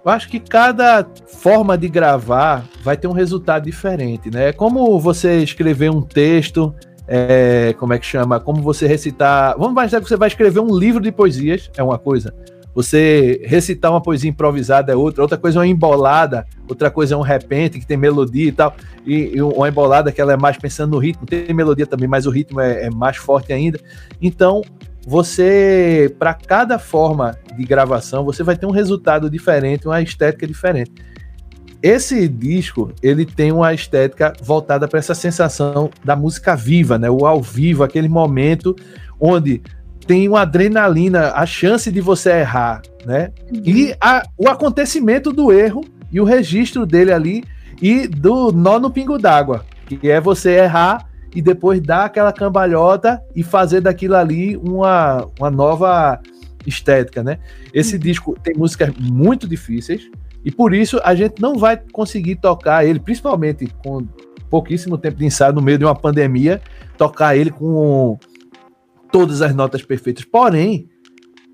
Eu 0.04 0.12
acho 0.12 0.28
que 0.28 0.38
cada 0.38 1.08
forma 1.26 1.78
de 1.78 1.88
gravar 1.88 2.68
vai 2.82 2.98
ter 2.98 3.08
um 3.08 3.12
resultado 3.12 3.64
diferente, 3.64 4.30
né? 4.30 4.50
É 4.50 4.52
como 4.52 5.00
você 5.00 5.42
escrever 5.42 5.90
um 5.90 6.02
texto 6.02 6.74
é, 7.08 7.74
como 7.78 7.92
é 7.92 7.98
que 7.98 8.06
chama? 8.06 8.40
Como 8.40 8.62
você 8.62 8.86
recitar. 8.86 9.54
Vamos 9.56 9.72
imaginar 9.72 10.00
que 10.00 10.08
você 10.08 10.16
vai 10.16 10.28
escrever 10.28 10.60
um 10.60 10.76
livro 10.76 11.00
de 11.00 11.12
poesias, 11.12 11.70
é 11.76 11.82
uma 11.82 11.98
coisa. 11.98 12.34
Você 12.74 13.40
recitar 13.46 13.90
uma 13.90 14.02
poesia 14.02 14.28
improvisada 14.28 14.92
é 14.92 14.96
outra, 14.96 15.22
outra 15.22 15.38
coisa 15.38 15.58
é 15.58 15.60
uma 15.60 15.66
embolada, 15.66 16.46
outra 16.68 16.90
coisa 16.90 17.14
é 17.14 17.16
um 17.16 17.22
repente 17.22 17.80
que 17.80 17.86
tem 17.86 17.96
melodia 17.96 18.48
e 18.48 18.52
tal, 18.52 18.76
e, 19.06 19.34
e 19.34 19.40
uma 19.40 19.66
embolada 19.66 20.12
que 20.12 20.20
ela 20.20 20.34
é 20.34 20.36
mais 20.36 20.58
pensando 20.58 20.90
no 20.90 20.98
ritmo, 20.98 21.24
tem 21.24 21.54
melodia 21.54 21.86
também, 21.86 22.06
mas 22.06 22.26
o 22.26 22.30
ritmo 22.30 22.60
é, 22.60 22.84
é 22.84 22.90
mais 22.90 23.16
forte 23.16 23.50
ainda. 23.50 23.80
Então, 24.20 24.60
você, 25.06 26.14
para 26.18 26.34
cada 26.34 26.78
forma 26.78 27.38
de 27.56 27.64
gravação, 27.64 28.26
você 28.26 28.42
vai 28.42 28.56
ter 28.58 28.66
um 28.66 28.72
resultado 28.72 29.30
diferente, 29.30 29.86
uma 29.86 30.02
estética 30.02 30.46
diferente. 30.46 30.92
Esse 31.82 32.26
disco, 32.28 32.92
ele 33.02 33.24
tem 33.24 33.52
uma 33.52 33.72
estética 33.72 34.32
voltada 34.42 34.88
para 34.88 34.98
essa 34.98 35.14
sensação 35.14 35.90
da 36.04 36.16
música 36.16 36.56
viva, 36.56 36.98
né? 36.98 37.10
O 37.10 37.26
ao 37.26 37.42
vivo, 37.42 37.84
aquele 37.84 38.08
momento 38.08 38.74
onde 39.20 39.62
tem 40.06 40.28
uma 40.28 40.42
adrenalina, 40.42 41.32
a 41.34 41.44
chance 41.44 41.90
de 41.90 42.00
você 42.00 42.30
errar, 42.30 42.82
né? 43.04 43.32
Uhum. 43.52 43.62
E 43.64 43.94
a, 44.00 44.22
o 44.38 44.48
acontecimento 44.48 45.32
do 45.32 45.52
erro 45.52 45.84
e 46.10 46.20
o 46.20 46.24
registro 46.24 46.86
dele 46.86 47.12
ali 47.12 47.44
e 47.82 48.06
do 48.06 48.52
nó 48.52 48.78
no 48.78 48.90
pingo 48.90 49.18
d'água, 49.18 49.64
que 49.86 50.10
é 50.10 50.20
você 50.20 50.52
errar 50.52 51.08
e 51.34 51.42
depois 51.42 51.80
dar 51.80 52.06
aquela 52.06 52.32
cambalhota 52.32 53.20
e 53.34 53.42
fazer 53.42 53.80
daquilo 53.80 54.16
ali 54.16 54.56
uma, 54.56 55.26
uma 55.38 55.50
nova 55.50 56.20
estética, 56.66 57.22
né? 57.22 57.38
Esse 57.74 57.96
uhum. 57.96 58.00
disco 58.00 58.38
tem 58.42 58.54
músicas 58.54 58.94
muito 58.98 59.46
difíceis 59.46 60.08
e 60.46 60.50
por 60.52 60.72
isso 60.72 61.00
a 61.02 61.12
gente 61.12 61.42
não 61.42 61.58
vai 61.58 61.76
conseguir 61.76 62.36
tocar 62.36 62.86
ele, 62.86 63.00
principalmente 63.00 63.66
com 63.82 64.06
pouquíssimo 64.48 64.96
tempo 64.96 65.16
de 65.16 65.26
ensaio 65.26 65.52
no 65.52 65.60
meio 65.60 65.76
de 65.76 65.84
uma 65.84 65.94
pandemia, 65.94 66.62
tocar 66.96 67.36
ele 67.36 67.50
com 67.50 68.16
todas 69.10 69.42
as 69.42 69.52
notas 69.52 69.82
perfeitas. 69.82 70.24
Porém, 70.24 70.88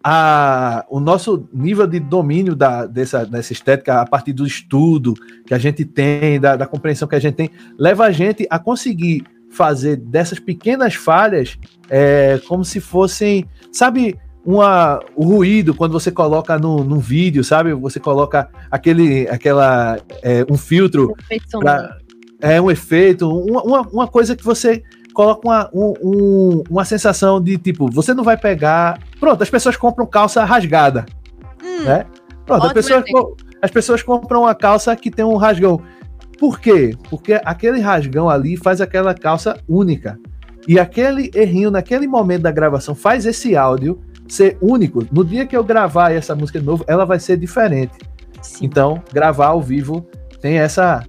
a, 0.04 0.84
o 0.90 1.00
nosso 1.00 1.48
nível 1.54 1.86
de 1.86 1.98
domínio 1.98 2.54
da, 2.54 2.84
dessa, 2.84 3.24
dessa 3.24 3.54
estética, 3.54 4.02
a 4.02 4.06
partir 4.06 4.34
do 4.34 4.46
estudo 4.46 5.14
que 5.46 5.54
a 5.54 5.58
gente 5.58 5.86
tem, 5.86 6.38
da, 6.38 6.54
da 6.54 6.66
compreensão 6.66 7.08
que 7.08 7.14
a 7.14 7.20
gente 7.20 7.34
tem, 7.34 7.50
leva 7.78 8.04
a 8.04 8.10
gente 8.10 8.46
a 8.50 8.58
conseguir 8.58 9.24
fazer 9.48 9.96
dessas 9.96 10.38
pequenas 10.38 10.94
falhas 10.94 11.58
é, 11.88 12.38
como 12.46 12.62
se 12.62 12.78
fossem, 12.78 13.46
sabe, 13.72 14.18
uma, 14.44 15.00
o 15.14 15.24
ruído 15.24 15.74
quando 15.74 15.92
você 15.92 16.10
coloca 16.10 16.58
no, 16.58 16.82
num 16.84 16.98
vídeo, 16.98 17.44
sabe? 17.44 17.72
Você 17.74 18.00
coloca 18.00 18.48
aquele, 18.70 19.28
aquela, 19.28 19.98
é, 20.22 20.44
um 20.50 20.56
filtro, 20.56 21.14
pra, 21.60 21.96
é 22.40 22.60
um 22.60 22.70
efeito, 22.70 23.28
uma, 23.30 23.82
uma, 23.82 24.08
coisa 24.08 24.34
que 24.34 24.44
você 24.44 24.82
coloca 25.14 25.46
uma, 25.46 25.70
um, 25.72 26.62
uma 26.68 26.84
sensação 26.84 27.40
de 27.40 27.56
tipo, 27.56 27.88
você 27.90 28.12
não 28.12 28.24
vai 28.24 28.36
pegar. 28.36 28.98
Pronto, 29.20 29.42
as 29.42 29.50
pessoas 29.50 29.76
compram 29.76 30.06
calça 30.06 30.44
rasgada. 30.44 31.06
Hum, 31.62 31.84
né? 31.84 32.06
Pronto, 32.44 32.66
as 32.66 32.72
pessoas, 32.72 33.04
as 33.62 33.70
pessoas 33.70 34.02
compram 34.02 34.42
uma 34.42 34.54
calça 34.54 34.94
que 34.96 35.10
tem 35.10 35.24
um 35.24 35.36
rasgão. 35.36 35.80
Por 36.38 36.58
quê? 36.58 36.96
Porque 37.08 37.40
aquele 37.44 37.78
rasgão 37.78 38.28
ali 38.28 38.56
faz 38.56 38.80
aquela 38.80 39.14
calça 39.14 39.56
única. 39.68 40.18
E 40.66 40.78
aquele 40.78 41.30
errinho 41.34 41.70
naquele 41.70 42.08
momento 42.08 42.42
da 42.42 42.50
gravação 42.50 42.94
faz 42.94 43.26
esse 43.26 43.54
áudio 43.54 44.00
ser 44.32 44.56
único. 44.60 45.06
No 45.12 45.24
dia 45.24 45.46
que 45.46 45.56
eu 45.56 45.62
gravar 45.62 46.10
essa 46.12 46.34
música 46.34 46.58
de 46.58 46.64
novo, 46.64 46.84
ela 46.86 47.04
vai 47.04 47.20
ser 47.20 47.36
diferente. 47.36 47.92
Sim. 48.40 48.64
Então, 48.64 49.02
gravar 49.12 49.48
ao 49.48 49.60
vivo 49.60 50.06
tem 50.40 50.58
essa 50.58 51.04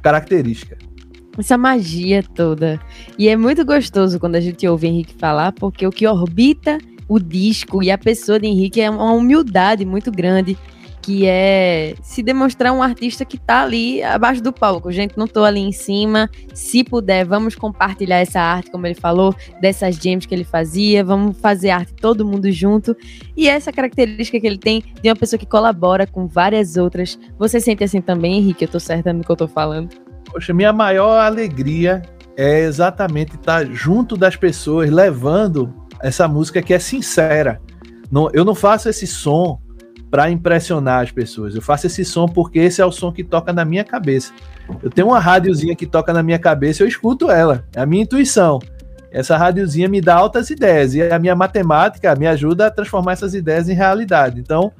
característica 0.00 0.78
essa 1.38 1.56
magia 1.56 2.22
toda. 2.22 2.78
E 3.18 3.28
é 3.28 3.36
muito 3.36 3.64
gostoso 3.64 4.20
quando 4.20 4.36
a 4.36 4.40
gente 4.40 4.66
ouve 4.68 4.86
Henrique 4.86 5.14
falar, 5.14 5.52
porque 5.52 5.86
o 5.86 5.90
que 5.90 6.06
orbita 6.06 6.76
o 7.08 7.18
disco 7.18 7.82
e 7.82 7.90
a 7.90 7.96
pessoa 7.96 8.38
de 8.38 8.46
Henrique 8.46 8.80
é 8.80 8.90
uma 8.90 9.12
humildade 9.12 9.86
muito 9.86 10.12
grande, 10.12 10.58
que 11.02 11.26
é 11.26 11.94
se 12.02 12.22
demonstrar 12.22 12.72
um 12.72 12.82
artista 12.82 13.24
que 13.24 13.38
tá 13.38 13.62
ali 13.62 14.02
abaixo 14.02 14.42
do 14.42 14.52
palco. 14.52 14.92
Gente, 14.92 15.16
não 15.16 15.26
tô 15.26 15.44
ali 15.44 15.60
em 15.60 15.72
cima. 15.72 16.28
Se 16.54 16.84
puder, 16.84 17.24
vamos 17.24 17.54
compartilhar 17.54 18.18
essa 18.18 18.40
arte, 18.40 18.70
como 18.70 18.86
ele 18.86 18.94
falou, 18.94 19.34
dessas 19.60 19.96
jams 19.96 20.26
que 20.26 20.34
ele 20.34 20.44
fazia, 20.44 21.04
vamos 21.04 21.38
fazer 21.38 21.70
arte 21.70 21.94
todo 21.94 22.24
mundo 22.24 22.50
junto. 22.52 22.96
E 23.36 23.48
essa 23.48 23.72
característica 23.72 24.38
que 24.38 24.46
ele 24.46 24.58
tem 24.58 24.84
de 25.02 25.08
uma 25.08 25.16
pessoa 25.16 25.38
que 25.38 25.46
colabora 25.46 26.06
com 26.06 26.26
várias 26.26 26.76
outras. 26.76 27.18
Você 27.38 27.60
sente 27.60 27.82
assim 27.84 28.00
também, 28.00 28.38
Henrique? 28.38 28.64
Eu 28.64 28.68
tô 28.68 28.80
certa 28.80 29.12
no 29.12 29.24
que 29.24 29.30
eu 29.30 29.36
tô 29.36 29.48
falando. 29.48 29.88
Poxa, 30.26 30.52
minha 30.52 30.72
maior 30.72 31.18
alegria 31.18 32.02
é 32.36 32.60
exatamente 32.60 33.34
estar 33.34 33.66
junto 33.66 34.16
das 34.16 34.36
pessoas, 34.36 34.90
levando 34.90 35.74
essa 36.02 36.28
música 36.28 36.62
que 36.62 36.72
é 36.72 36.78
sincera. 36.78 37.60
Não, 38.10 38.30
eu 38.32 38.44
não 38.44 38.54
faço 38.54 38.88
esse 38.88 39.06
som 39.06 39.60
para 40.10 40.30
impressionar 40.30 41.02
as 41.02 41.12
pessoas. 41.12 41.54
Eu 41.54 41.62
faço 41.62 41.86
esse 41.86 42.04
som 42.04 42.26
porque 42.26 42.58
esse 42.58 42.82
é 42.82 42.84
o 42.84 42.90
som 42.90 43.12
que 43.12 43.22
toca 43.22 43.52
na 43.52 43.64
minha 43.64 43.84
cabeça. 43.84 44.32
Eu 44.82 44.90
tenho 44.90 45.08
uma 45.08 45.20
rádiozinha 45.20 45.76
que 45.76 45.86
toca 45.86 46.12
na 46.12 46.22
minha 46.22 46.38
cabeça, 46.38 46.82
eu 46.82 46.88
escuto 46.88 47.30
ela. 47.30 47.64
É 47.74 47.80
a 47.80 47.86
minha 47.86 48.02
intuição. 48.02 48.58
Essa 49.12 49.36
rádiozinha 49.36 49.88
me 49.88 50.00
dá 50.00 50.14
altas 50.14 50.50
ideias 50.50 50.94
e 50.94 51.02
a 51.02 51.18
minha 51.18 51.34
matemática 51.34 52.14
me 52.14 52.26
ajuda 52.26 52.66
a 52.66 52.70
transformar 52.70 53.12
essas 53.12 53.34
ideias 53.34 53.68
em 53.68 53.74
realidade. 53.74 54.40
Então, 54.40 54.72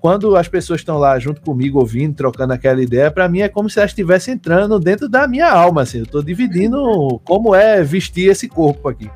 quando 0.00 0.36
as 0.36 0.48
pessoas 0.48 0.80
estão 0.80 0.98
lá 0.98 1.18
junto 1.18 1.40
comigo, 1.40 1.78
ouvindo, 1.78 2.14
trocando 2.14 2.52
aquela 2.52 2.82
ideia, 2.82 3.10
para 3.10 3.26
mim 3.26 3.40
é 3.40 3.48
como 3.48 3.70
se 3.70 3.78
elas 3.78 3.90
estivessem 3.90 4.34
entrando 4.34 4.78
dentro 4.78 5.08
da 5.08 5.26
minha 5.26 5.50
alma, 5.50 5.80
assim. 5.82 5.98
Eu 5.98 6.04
estou 6.04 6.22
dividindo 6.22 7.20
como 7.24 7.54
é 7.54 7.82
vestir 7.82 8.30
esse 8.30 8.46
corpo 8.46 8.88
aqui. 8.88 9.10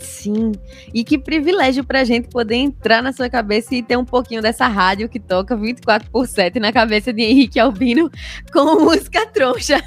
Sim. 0.00 0.52
E 0.92 1.04
que 1.04 1.18
privilégio 1.18 1.84
pra 1.84 2.04
gente 2.04 2.28
poder 2.28 2.56
entrar 2.56 3.02
na 3.02 3.12
sua 3.12 3.28
cabeça 3.28 3.74
e 3.74 3.82
ter 3.82 3.96
um 3.96 4.04
pouquinho 4.04 4.40
dessa 4.42 4.66
rádio 4.66 5.08
que 5.08 5.20
toca 5.20 5.56
24 5.56 6.10
por 6.10 6.26
7 6.26 6.58
na 6.58 6.72
cabeça 6.72 7.12
de 7.12 7.22
Henrique 7.22 7.60
Albino 7.60 8.10
com 8.52 8.80
música 8.80 9.26
troncha. 9.26 9.82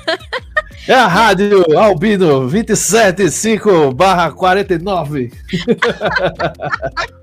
É 0.88 0.93
a 0.93 1.08
rádio 1.08 1.77
Albino 1.77 2.41
275 2.41 3.93
barra 3.93 4.32
49. 4.32 5.32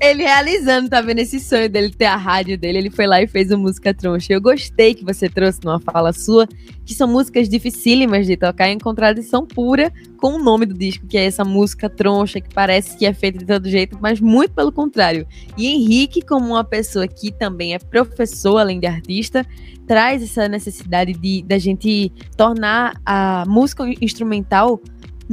ele 0.00 0.22
realizando, 0.22 0.88
tá 0.88 1.00
vendo 1.00 1.18
esse 1.18 1.38
sonho 1.38 1.68
dele 1.68 1.90
ter 1.90 2.06
a 2.06 2.16
rádio 2.16 2.58
dele. 2.58 2.78
Ele 2.78 2.90
foi 2.90 3.06
lá 3.06 3.22
e 3.22 3.26
fez 3.26 3.50
o 3.50 3.58
música 3.58 3.92
troncha. 3.94 4.32
Eu 4.32 4.40
gostei 4.40 4.94
que 4.94 5.04
você 5.04 5.28
trouxe 5.28 5.60
numa 5.64 5.80
fala 5.80 6.12
sua, 6.12 6.46
que 6.84 6.94
são 6.94 7.06
músicas 7.06 7.48
dificílimas 7.48 8.26
de 8.26 8.36
tocar 8.36 8.68
em 8.68 8.78
contradição 8.78 9.46
pura 9.46 9.92
com 10.16 10.34
o 10.34 10.38
nome 10.38 10.66
do 10.66 10.74
disco, 10.74 11.06
que 11.06 11.18
é 11.18 11.24
essa 11.24 11.44
música 11.44 11.90
troncha, 11.90 12.40
que 12.40 12.52
parece 12.54 12.96
que 12.96 13.04
é 13.04 13.12
feita 13.12 13.38
de 13.38 13.46
todo 13.46 13.68
jeito, 13.68 13.98
mas 14.00 14.20
muito 14.20 14.52
pelo 14.54 14.72
contrário. 14.72 15.26
E 15.56 15.66
Henrique, 15.66 16.22
como 16.22 16.46
uma 16.46 16.64
pessoa 16.64 17.06
que 17.08 17.32
também 17.32 17.74
é 17.74 17.78
professor, 17.78 18.58
além 18.58 18.78
de 18.78 18.86
artista, 18.86 19.46
traz 19.86 20.22
essa 20.22 20.48
necessidade 20.48 21.12
de 21.12 21.42
da 21.42 21.58
gente 21.58 22.12
tornar 22.36 22.94
a 23.04 23.44
música 23.46 23.84
instrumental 24.00 24.80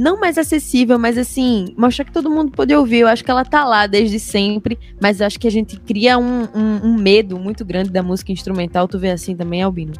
não 0.00 0.18
mais 0.18 0.38
acessível, 0.38 0.98
mas 0.98 1.18
assim, 1.18 1.74
mostrar 1.76 2.06
que 2.06 2.12
todo 2.12 2.30
mundo 2.30 2.50
pode 2.50 2.74
ouvir. 2.74 3.00
Eu 3.00 3.08
acho 3.08 3.22
que 3.22 3.30
ela 3.30 3.44
tá 3.44 3.66
lá 3.66 3.86
desde 3.86 4.18
sempre, 4.18 4.78
mas 4.98 5.20
acho 5.20 5.38
que 5.38 5.46
a 5.46 5.50
gente 5.50 5.78
cria 5.78 6.16
um, 6.16 6.44
um, 6.54 6.80
um 6.84 6.94
medo 6.94 7.38
muito 7.38 7.66
grande 7.66 7.90
da 7.90 8.02
música 8.02 8.32
instrumental. 8.32 8.88
Tu 8.88 8.98
vê 8.98 9.10
assim 9.10 9.36
também, 9.36 9.62
Albino? 9.62 9.92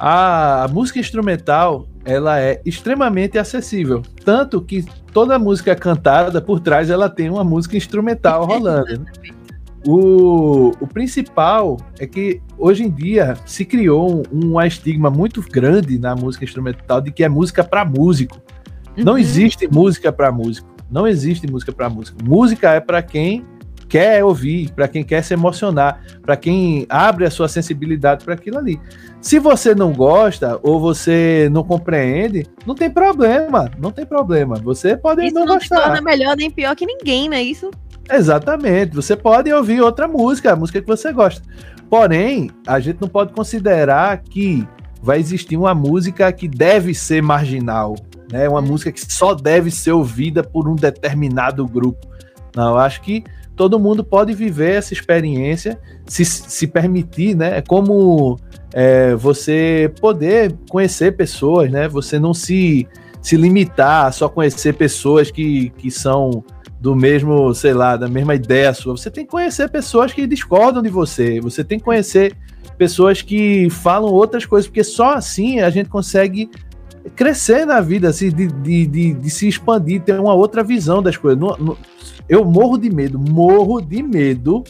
A, 0.00 0.64
a 0.64 0.68
música 0.68 0.98
instrumental, 0.98 1.86
ela 2.04 2.40
é 2.40 2.60
extremamente 2.66 3.38
acessível. 3.38 4.02
Tanto 4.24 4.60
que 4.60 4.84
toda 5.12 5.38
música 5.38 5.76
cantada, 5.76 6.42
por 6.42 6.58
trás, 6.58 6.90
ela 6.90 7.08
tem 7.08 7.30
uma 7.30 7.44
música 7.44 7.76
instrumental 7.76 8.44
rolando. 8.44 8.98
Né? 8.98 9.04
O, 9.86 10.72
o 10.78 10.86
principal 10.86 11.78
é 11.98 12.06
que 12.06 12.42
hoje 12.58 12.84
em 12.84 12.90
dia 12.90 13.34
se 13.46 13.64
criou 13.64 14.22
um, 14.30 14.56
um 14.56 14.60
estigma 14.60 15.08
muito 15.08 15.40
grande 15.40 15.98
na 15.98 16.14
música 16.14 16.44
instrumental 16.44 17.00
de 17.00 17.10
que 17.10 17.24
é 17.24 17.30
música 17.30 17.64
para 17.64 17.82
músico. 17.82 18.42
Não 18.96 19.12
uhum. 19.12 19.18
existe 19.18 19.68
música 19.68 20.12
para 20.12 20.30
músico. 20.30 20.68
Não 20.90 21.06
existe 21.06 21.50
música 21.50 21.72
para 21.72 21.88
músico. 21.88 22.18
Música 22.24 22.72
é 22.72 22.80
para 22.80 23.02
quem 23.02 23.44
quer 23.88 24.24
ouvir, 24.24 24.70
para 24.70 24.86
quem 24.86 25.02
quer 25.02 25.22
se 25.22 25.34
emocionar, 25.34 26.00
para 26.22 26.36
quem 26.36 26.86
abre 26.88 27.24
a 27.26 27.30
sua 27.30 27.48
sensibilidade 27.48 28.24
para 28.24 28.34
aquilo 28.34 28.58
ali. 28.58 28.80
Se 29.20 29.38
você 29.38 29.74
não 29.74 29.92
gosta 29.92 30.58
ou 30.62 30.80
você 30.80 31.48
não 31.52 31.64
compreende, 31.64 32.46
não 32.64 32.74
tem 32.74 32.88
problema, 32.88 33.68
não 33.78 33.90
tem 33.90 34.06
problema. 34.06 34.56
Você 34.56 34.96
pode 34.96 35.26
isso 35.26 35.34
não, 35.34 35.44
não 35.44 35.54
gostar. 35.54 35.80
Isso 35.80 35.96
não 35.96 36.02
melhor 36.02 36.36
nem 36.36 36.50
pior 36.50 36.74
que 36.76 36.86
ninguém, 36.86 37.28
não 37.28 37.36
é 37.36 37.42
isso? 37.42 37.70
Exatamente. 38.08 38.94
Você 38.94 39.16
pode 39.16 39.52
ouvir 39.52 39.80
outra 39.80 40.06
música, 40.06 40.52
a 40.52 40.56
música 40.56 40.80
que 40.80 40.86
você 40.86 41.12
gosta. 41.12 41.42
Porém, 41.90 42.50
a 42.66 42.78
gente 42.78 43.00
não 43.00 43.08
pode 43.08 43.32
considerar 43.32 44.18
que 44.18 44.66
vai 45.02 45.18
existir 45.18 45.56
uma 45.56 45.74
música 45.74 46.32
que 46.32 46.46
deve 46.46 46.94
ser 46.94 47.22
marginal, 47.22 47.96
né? 48.30 48.48
Uma 48.48 48.60
música 48.60 48.92
que 48.92 49.00
só 49.12 49.34
deve 49.34 49.70
ser 49.70 49.92
ouvida 49.92 50.42
por 50.42 50.68
um 50.68 50.74
determinado 50.74 51.66
grupo. 51.66 52.06
Não, 52.54 52.70
eu 52.70 52.78
acho 52.78 53.00
que 53.02 53.24
todo 53.56 53.78
mundo 53.78 54.02
pode 54.02 54.32
viver 54.32 54.76
essa 54.76 54.92
experiência, 54.92 55.78
se, 56.06 56.24
se 56.24 56.66
permitir, 56.66 57.36
né? 57.36 57.58
É 57.58 57.62
como 57.62 58.38
é, 58.72 59.14
você 59.14 59.92
poder 60.00 60.56
conhecer 60.68 61.16
pessoas, 61.16 61.70
né? 61.70 61.88
Você 61.88 62.18
não 62.18 62.32
se, 62.32 62.88
se 63.20 63.36
limitar 63.36 64.06
a 64.06 64.12
só 64.12 64.28
conhecer 64.28 64.74
pessoas 64.74 65.30
que, 65.30 65.70
que 65.76 65.90
são 65.90 66.44
do 66.80 66.96
mesmo, 66.96 67.52
sei 67.52 67.74
lá, 67.74 67.96
da 67.96 68.08
mesma 68.08 68.34
ideia 68.34 68.72
sua. 68.72 68.96
Você 68.96 69.10
tem 69.10 69.24
que 69.24 69.30
conhecer 69.30 69.68
pessoas 69.68 70.12
que 70.12 70.26
discordam 70.26 70.82
de 70.82 70.88
você. 70.88 71.38
Você 71.40 71.62
tem 71.62 71.78
que 71.78 71.84
conhecer 71.84 72.34
pessoas 72.78 73.20
que 73.20 73.68
falam 73.68 74.10
outras 74.10 74.46
coisas, 74.46 74.66
porque 74.66 74.82
só 74.82 75.12
assim 75.12 75.60
a 75.60 75.68
gente 75.68 75.90
consegue 75.90 76.50
crescer 77.14 77.64
na 77.64 77.80
vida, 77.80 78.08
assim, 78.08 78.30
de, 78.30 78.46
de, 78.46 78.86
de, 78.86 79.14
de 79.14 79.30
se 79.30 79.48
expandir, 79.48 80.02
ter 80.02 80.18
uma 80.18 80.34
outra 80.34 80.62
visão 80.62 81.02
das 81.02 81.16
coisas. 81.16 81.42
Eu 82.28 82.44
morro 82.44 82.78
de 82.78 82.90
medo, 82.90 83.18
morro 83.18 83.80
de 83.80 84.02
medo 84.02 84.62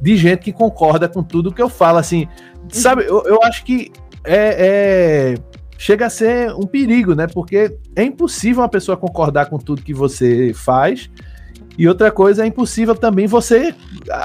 de 0.00 0.16
gente 0.16 0.42
que 0.44 0.52
concorda 0.52 1.08
com 1.08 1.22
tudo 1.22 1.52
que 1.52 1.62
eu 1.62 1.68
falo, 1.68 1.98
assim, 1.98 2.28
sabe? 2.70 3.04
Eu, 3.04 3.22
eu 3.24 3.42
acho 3.42 3.64
que 3.64 3.90
é, 4.24 5.34
é, 5.34 5.34
chega 5.76 6.06
a 6.06 6.10
ser 6.10 6.52
um 6.54 6.66
perigo, 6.66 7.14
né? 7.14 7.26
Porque 7.26 7.76
é 7.96 8.02
impossível 8.02 8.62
uma 8.62 8.68
pessoa 8.68 8.96
concordar 8.96 9.46
com 9.46 9.58
tudo 9.58 9.82
que 9.82 9.94
você 9.94 10.52
faz. 10.54 11.10
E 11.76 11.86
outra 11.86 12.10
coisa, 12.10 12.42
é 12.42 12.46
impossível 12.46 12.94
também 12.94 13.26
você 13.26 13.74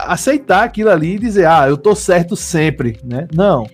aceitar 0.08 0.64
aquilo 0.64 0.90
ali 0.90 1.16
e 1.16 1.20
dizer, 1.20 1.48
ah, 1.48 1.68
eu 1.68 1.78
tô 1.78 1.96
certo 1.96 2.36
sempre, 2.36 3.00
né? 3.04 3.28
Não. 3.34 3.68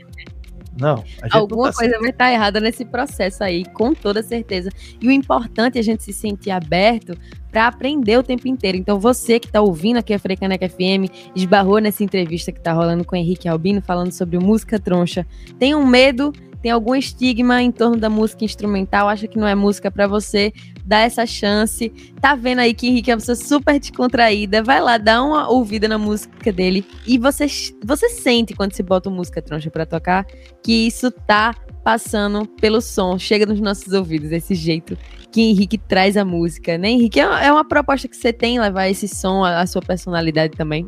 Não. 0.77 1.03
Alguma 1.31 1.71
tá 1.71 1.77
coisa 1.77 1.99
vai 1.99 2.09
estar 2.09 2.25
tá 2.25 2.31
errada 2.31 2.59
nesse 2.59 2.85
processo 2.85 3.43
aí, 3.43 3.65
com 3.65 3.93
toda 3.93 4.21
certeza. 4.23 4.69
E 5.01 5.07
o 5.07 5.11
importante 5.11 5.77
é 5.77 5.81
a 5.81 5.83
gente 5.83 6.03
se 6.03 6.13
sentir 6.13 6.51
aberto 6.51 7.17
para 7.51 7.67
aprender 7.67 8.17
o 8.17 8.23
tempo 8.23 8.47
inteiro. 8.47 8.77
Então, 8.77 8.99
você 8.99 9.39
que 9.39 9.47
está 9.47 9.61
ouvindo 9.61 9.97
aqui 9.97 10.13
a 10.13 10.19
Frecaneca 10.19 10.69
FM, 10.69 11.09
esbarrou 11.35 11.79
nessa 11.79 12.03
entrevista 12.03 12.51
que 12.51 12.59
está 12.59 12.71
rolando 12.73 13.03
com 13.03 13.15
o 13.15 13.19
Henrique 13.19 13.47
Albino, 13.47 13.81
falando 13.81 14.11
sobre 14.11 14.37
música 14.37 14.79
troncha. 14.79 15.25
Tem 15.57 15.73
um 15.73 15.85
medo, 15.85 16.31
tem 16.61 16.71
algum 16.71 16.93
estigma 16.95 17.61
em 17.61 17.71
torno 17.71 17.97
da 17.97 18.09
música 18.09 18.45
instrumental, 18.45 19.07
acha 19.07 19.27
que 19.27 19.37
não 19.37 19.47
é 19.47 19.55
música 19.55 19.89
para 19.89 20.07
você, 20.07 20.53
dá 20.89 21.01
essa 21.01 21.25
chance. 21.25 21.89
Tá 22.19 22.35
vendo 22.35 22.59
aí 22.59 22.73
que 22.73 22.87
Henrique 22.87 23.11
é 23.11 23.13
uma 23.13 23.19
pessoa 23.19 23.35
super 23.35 23.79
descontraída, 23.79 24.63
vai 24.63 24.81
lá, 24.81 24.97
dá 24.97 25.23
uma 25.23 25.47
ouvida 25.47 25.87
na 25.87 25.99
música 25.99 26.51
dele 26.51 26.83
e 27.05 27.17
você, 27.17 27.45
você 27.85 28.09
sente 28.09 28.55
quando 28.55 28.73
se 28.73 28.81
bota 28.81 29.07
música 29.09 29.41
troncha 29.41 29.69
para 29.69 29.85
tocar 29.85 30.25
que 30.63 30.87
isso 30.87 31.11
tá 31.11 31.53
passando 31.83 32.45
pelo 32.45 32.81
som, 32.81 33.17
chega 33.19 33.45
nos 33.45 33.61
nossos 33.61 33.93
ouvidos, 33.93 34.29
desse 34.31 34.55
jeito 34.55 34.97
que 35.31 35.41
Henrique 35.41 35.77
traz 35.77 36.17
a 36.17 36.25
música, 36.25 36.75
né, 36.77 36.89
Henrique? 36.89 37.19
É, 37.19 37.45
é 37.45 37.51
uma 37.51 37.63
proposta 37.63 38.07
que 38.07 38.17
você 38.17 38.33
tem, 38.33 38.59
levar 38.59 38.89
esse 38.89 39.07
som, 39.07 39.43
a, 39.43 39.61
a 39.61 39.67
sua 39.67 39.81
personalidade 39.81 40.57
também. 40.57 40.85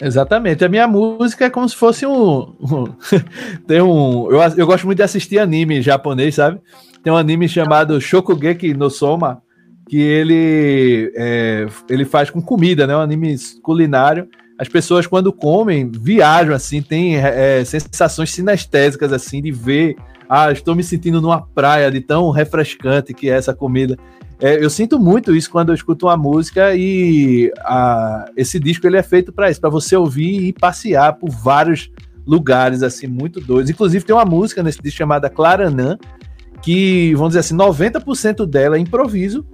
Exatamente. 0.00 0.64
A 0.64 0.68
minha 0.68 0.88
música 0.88 1.44
é 1.44 1.50
como 1.50 1.68
se 1.68 1.76
fosse 1.76 2.04
um. 2.04 2.52
um 2.60 2.84
tem 3.66 3.80
um. 3.80 4.28
Eu, 4.28 4.40
eu 4.56 4.66
gosto 4.66 4.86
muito 4.86 4.96
de 4.96 5.04
assistir 5.04 5.38
anime 5.38 5.80
japonês, 5.80 6.34
sabe? 6.34 6.60
Tem 7.04 7.12
um 7.12 7.16
anime 7.16 7.48
chamado 7.48 8.00
Shokugeki 8.00 8.74
no 8.74 8.90
Soma, 8.90 9.42
que 9.88 9.98
ele, 10.00 11.12
é, 11.14 11.66
ele 11.88 12.04
faz 12.04 12.30
com 12.30 12.42
comida, 12.42 12.86
né? 12.86 12.96
Um 12.96 13.00
anime 13.00 13.36
culinário. 13.62 14.26
As 14.58 14.68
pessoas, 14.68 15.06
quando 15.06 15.32
comem, 15.32 15.90
viajam, 15.92 16.54
assim, 16.54 16.80
tem 16.80 17.16
é, 17.16 17.62
sensações 17.64 18.32
sinestésicas, 18.32 19.12
assim, 19.12 19.42
de 19.42 19.52
ver 19.52 19.96
ah, 20.28 20.50
estou 20.50 20.74
me 20.74 20.82
sentindo 20.82 21.20
numa 21.20 21.42
praia 21.42 21.90
de 21.90 22.00
tão 22.00 22.30
refrescante 22.30 23.12
que 23.12 23.28
é 23.28 23.34
essa 23.34 23.54
comida. 23.54 23.96
É, 24.40 24.62
eu 24.62 24.68
sinto 24.68 24.98
muito 24.98 25.34
isso 25.34 25.50
quando 25.50 25.68
eu 25.68 25.74
escuto 25.74 26.06
uma 26.06 26.16
música 26.16 26.74
e 26.74 27.52
a, 27.60 28.26
esse 28.36 28.58
disco 28.58 28.86
ele 28.86 28.96
é 28.96 29.02
feito 29.02 29.32
para 29.32 29.50
isso, 29.50 29.60
para 29.60 29.70
você 29.70 29.96
ouvir 29.96 30.48
e 30.48 30.52
passear 30.52 31.14
por 31.14 31.30
vários 31.30 31.90
lugares 32.26 32.82
assim 32.82 33.06
muito 33.06 33.40
doidos. 33.40 33.70
Inclusive 33.70 34.04
tem 34.04 34.14
uma 34.14 34.24
música 34.24 34.62
nesse 34.62 34.82
disco 34.82 34.98
chamada 34.98 35.30
Claranã 35.30 35.98
que, 36.64 37.14
vamos 37.14 37.30
dizer 37.30 37.40
assim, 37.40 37.56
90% 37.56 38.46
dela 38.46 38.76
é 38.76 38.78
improviso. 38.80 39.46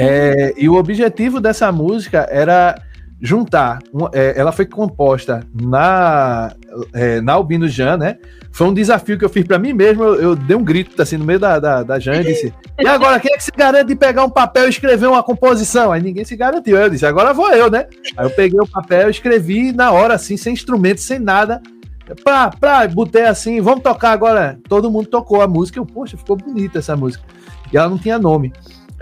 É, 0.00 0.54
e 0.56 0.68
o 0.68 0.76
objetivo 0.76 1.40
dessa 1.40 1.70
música 1.72 2.26
era 2.30 2.80
juntar. 3.20 3.80
Um, 3.92 4.06
é, 4.12 4.34
ela 4.36 4.52
foi 4.52 4.64
composta 4.64 5.40
na, 5.52 6.54
é, 6.92 7.20
na 7.20 7.32
Albino 7.32 7.68
Jan, 7.68 7.96
né? 7.96 8.18
Foi 8.52 8.68
um 8.68 8.74
desafio 8.74 9.18
que 9.18 9.24
eu 9.24 9.28
fiz 9.28 9.44
para 9.44 9.58
mim 9.58 9.72
mesmo. 9.72 10.04
Eu, 10.04 10.14
eu, 10.14 10.36
dei 10.36 10.56
um 10.56 10.62
grito 10.62 11.00
assim 11.02 11.16
no 11.16 11.24
meio 11.24 11.40
da, 11.40 11.58
da, 11.58 11.82
da 11.82 11.98
Jan 11.98 12.20
e 12.20 12.24
disse: 12.24 12.54
E 12.78 12.86
agora, 12.86 13.18
quem 13.18 13.32
é 13.32 13.36
que 13.36 13.42
se 13.42 13.50
garante 13.50 13.88
de 13.88 13.96
pegar 13.96 14.24
um 14.24 14.30
papel 14.30 14.66
e 14.66 14.70
escrever 14.70 15.08
uma 15.08 15.22
composição? 15.24 15.90
Aí 15.90 16.00
ninguém 16.00 16.24
se 16.24 16.36
garantiu. 16.36 16.76
Eu 16.76 16.88
disse: 16.88 17.04
Agora 17.04 17.34
vou 17.34 17.50
eu, 17.52 17.68
né? 17.68 17.86
Aí 18.16 18.24
eu 18.24 18.30
peguei 18.30 18.60
o 18.60 18.66
papel, 18.66 19.10
escrevi 19.10 19.72
na 19.72 19.90
hora, 19.90 20.14
assim, 20.14 20.36
sem 20.36 20.52
instrumento, 20.52 21.00
sem 21.00 21.18
nada. 21.18 21.60
Pra, 22.22 22.50
pra, 22.50 22.86
botei 22.88 23.24
assim, 23.24 23.60
vamos 23.60 23.82
tocar 23.82 24.12
agora. 24.12 24.58
Todo 24.68 24.90
mundo 24.90 25.08
tocou 25.08 25.40
a 25.40 25.48
música. 25.48 25.78
Eu, 25.78 25.86
poxa, 25.86 26.16
ficou 26.16 26.36
bonita 26.36 26.78
essa 26.78 26.96
música. 26.96 27.24
E 27.72 27.76
ela 27.76 27.88
não 27.88 27.98
tinha 27.98 28.18
nome 28.18 28.52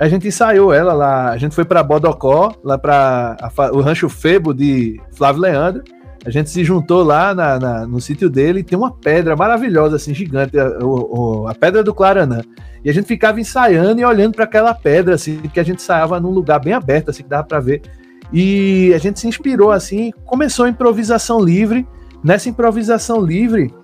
a 0.03 0.09
gente 0.09 0.27
ensaiou 0.27 0.73
ela 0.73 0.93
lá, 0.93 1.31
a 1.31 1.37
gente 1.37 1.55
foi 1.55 1.65
para 1.65 1.81
Bodocó, 1.81 2.53
lá 2.65 2.77
para 2.77 3.37
o 3.73 3.81
Rancho 3.81 4.09
Febo 4.09 4.53
de 4.53 5.01
Flávio 5.13 5.43
Leandro. 5.43 5.85
A 6.25 6.31
gente 6.31 6.51
se 6.51 6.65
juntou 6.65 7.05
lá 7.05 7.35
na, 7.35 7.59
na, 7.59 7.87
no 7.87 8.01
sítio 8.01 8.29
dele 8.31 8.61
e 8.61 8.63
tem 8.65 8.79
uma 8.79 8.93
pedra 8.93 9.37
maravilhosa, 9.37 9.97
assim, 9.97 10.13
gigante, 10.13 10.59
a, 10.59 10.67
a, 10.67 11.51
a 11.51 11.55
pedra 11.55 11.83
do 11.85 11.95
Claranã. 11.95 12.43
E 12.85 12.91
a 12.91 12.93
gente 12.93 13.07
ficava 13.07 13.41
ensaiando 13.41 14.01
e 14.01 14.05
olhando 14.05 14.35
para 14.35 14.45
aquela 14.45 14.73
pedra, 14.73 15.15
assim, 15.15 15.39
que 15.53 15.61
a 15.61 15.63
gente 15.63 15.79
ensaiava 15.79 16.19
num 16.19 16.31
lugar 16.31 16.61
bem 16.61 16.73
aberto, 16.73 17.11
assim, 17.11 17.23
que 17.23 17.29
dava 17.29 17.45
para 17.45 17.61
ver. 17.61 17.83
E 18.33 18.93
a 18.95 18.99
gente 18.99 19.21
se 19.21 19.29
inspirou, 19.29 19.71
assim, 19.71 20.13
começou 20.25 20.65
a 20.65 20.69
improvisação 20.69 21.41
livre. 21.41 21.87
Nessa 22.23 22.49
improvisação 22.49 23.21
livre, 23.21 23.75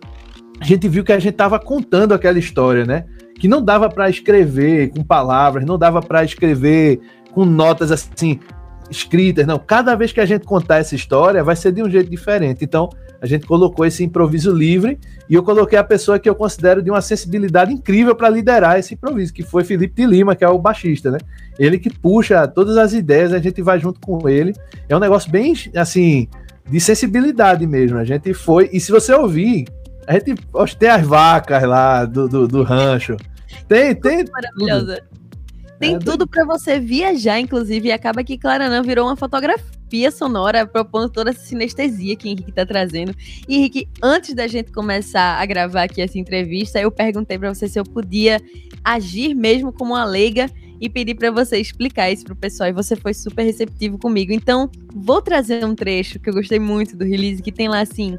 a 0.61 0.64
gente 0.64 0.88
viu 0.88 1.05
que 1.05 1.12
a 1.12 1.18
gente 1.18 1.33
estava 1.33 1.59
contando 1.59 2.14
aquela 2.14 2.38
história, 2.38 2.85
né? 2.85 3.05
que 3.38 3.48
não 3.48 3.62
dava 3.62 3.88
para 3.88 4.11
escrever 4.11 4.90
com 4.90 5.03
palavras, 5.03 5.64
não 5.64 5.79
dava 5.79 6.03
para 6.03 6.24
escrever 6.24 7.01
com 7.33 7.44
notas 7.44 7.92
assim 7.92 8.40
escritas, 8.90 9.46
não. 9.46 9.59
Cada 9.59 9.94
vez 9.94 10.12
que 10.12 10.20
a 10.20 10.27
gente 10.27 10.46
contar 10.46 10.79
essa 10.79 10.94
história, 10.94 11.44
vai 11.44 11.55
ser 11.55 11.72
de 11.72 11.83
um 11.83 11.90
jeito 11.90 12.11
diferente. 12.11 12.64
Então, 12.64 12.88
a 13.20 13.27
gente 13.27 13.46
colocou 13.46 13.85
esse 13.85 14.03
improviso 14.03 14.51
livre 14.51 14.98
e 15.29 15.35
eu 15.35 15.42
coloquei 15.42 15.79
a 15.79 15.85
pessoa 15.85 16.18
que 16.18 16.29
eu 16.29 16.35
considero 16.35 16.83
de 16.83 16.90
uma 16.90 17.03
sensibilidade 17.03 17.72
incrível 17.72 18.14
para 18.14 18.31
liderar 18.31 18.79
esse 18.79 18.94
improviso, 18.94 19.33
que 19.33 19.42
foi 19.42 19.62
Felipe 19.62 19.94
de 19.94 20.07
Lima, 20.07 20.35
que 20.35 20.42
é 20.42 20.48
o 20.48 20.59
baixista, 20.59 21.11
né? 21.11 21.18
Ele 21.59 21.79
que 21.79 21.90
puxa 21.90 22.48
todas 22.48 22.79
as 22.79 22.94
ideias, 22.94 23.33
a 23.33 23.38
gente 23.38 23.61
vai 23.61 23.79
junto 23.79 24.01
com 24.01 24.27
ele. 24.29 24.55
É 24.88 24.96
um 24.96 25.01
negócio 25.01 25.31
bem 25.31 25.53
assim 25.77 26.29
de 26.68 26.81
sensibilidade 26.81 27.66
mesmo. 27.66 27.98
A 27.98 28.04
gente 28.04 28.33
foi 28.35 28.68
e 28.72 28.81
se 28.81 28.92
você 28.92 29.12
ouvir 29.12 29.66
a 30.07 30.14
gente 30.14 30.35
tem 30.78 30.88
as 30.88 31.07
vacas 31.07 31.62
lá 31.64 32.07
do, 32.07 32.26
do, 32.26 32.48
do 32.48 32.62
rancho. 32.62 33.14
Tem, 33.68 33.94
tem. 33.94 34.24
Maravilhosa. 34.33 35.02
Tem 35.78 35.96
é, 35.96 35.98
tudo 35.98 36.26
para 36.26 36.46
você 36.46 36.81
viajar, 36.81 37.38
inclusive, 37.38 37.88
e 37.88 37.92
acaba 37.92 38.24
que 38.24 38.38
Claranã 38.38 38.83
virou 38.83 39.07
uma 39.07 39.16
fotografia 39.16 39.77
sonora, 40.12 40.66
propondo 40.66 41.11
toda 41.11 41.31
essa 41.31 41.40
sinestesia 41.40 42.16
que 42.16 42.29
Henrique 42.29 42.53
tá 42.53 42.64
trazendo. 42.64 43.14
E 43.48 43.57
Henrique, 43.57 43.88
antes 44.03 44.35
da 44.35 44.46
gente 44.46 44.72
começar 44.72 45.40
a 45.40 45.46
gravar 45.46 45.85
aqui 45.85 46.01
essa 46.01 46.18
entrevista, 46.18 46.81
eu 46.81 46.90
perguntei 46.90 47.38
para 47.38 47.53
você 47.53 47.68
se 47.68 47.79
eu 47.79 47.85
podia 47.85 48.40
agir 48.85 49.35
mesmo 49.35 49.72
como 49.72 49.94
uma 49.94 50.05
leiga 50.05 50.51
e 50.81 50.88
pedir 50.88 51.14
para 51.14 51.31
você 51.31 51.59
explicar 51.59 52.11
isso 52.11 52.24
pro 52.24 52.37
pessoal, 52.37 52.68
e 52.68 52.72
você 52.72 52.94
foi 52.94 53.12
super 53.12 53.42
receptivo 53.42 53.98
comigo. 53.98 54.33
Então, 54.33 54.70
vou 54.94 55.20
trazer 55.20 55.64
um 55.64 55.74
trecho 55.74 56.20
que 56.20 56.31
eu 56.31 56.35
gostei 56.35 56.59
muito 56.59 56.96
do 56.96 57.05
release, 57.05 57.42
que 57.42 57.51
tem 57.51 57.68
lá 57.68 57.81
assim: 57.81 58.16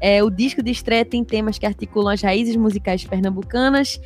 é, 0.00 0.22
o 0.22 0.30
disco 0.30 0.62
de 0.62 0.70
estreia 0.70 1.04
tem 1.04 1.24
temas 1.24 1.58
que 1.58 1.66
articulam 1.66 2.12
as 2.12 2.22
raízes 2.22 2.56
musicais 2.56 3.04
pernambucanas, 3.04 4.00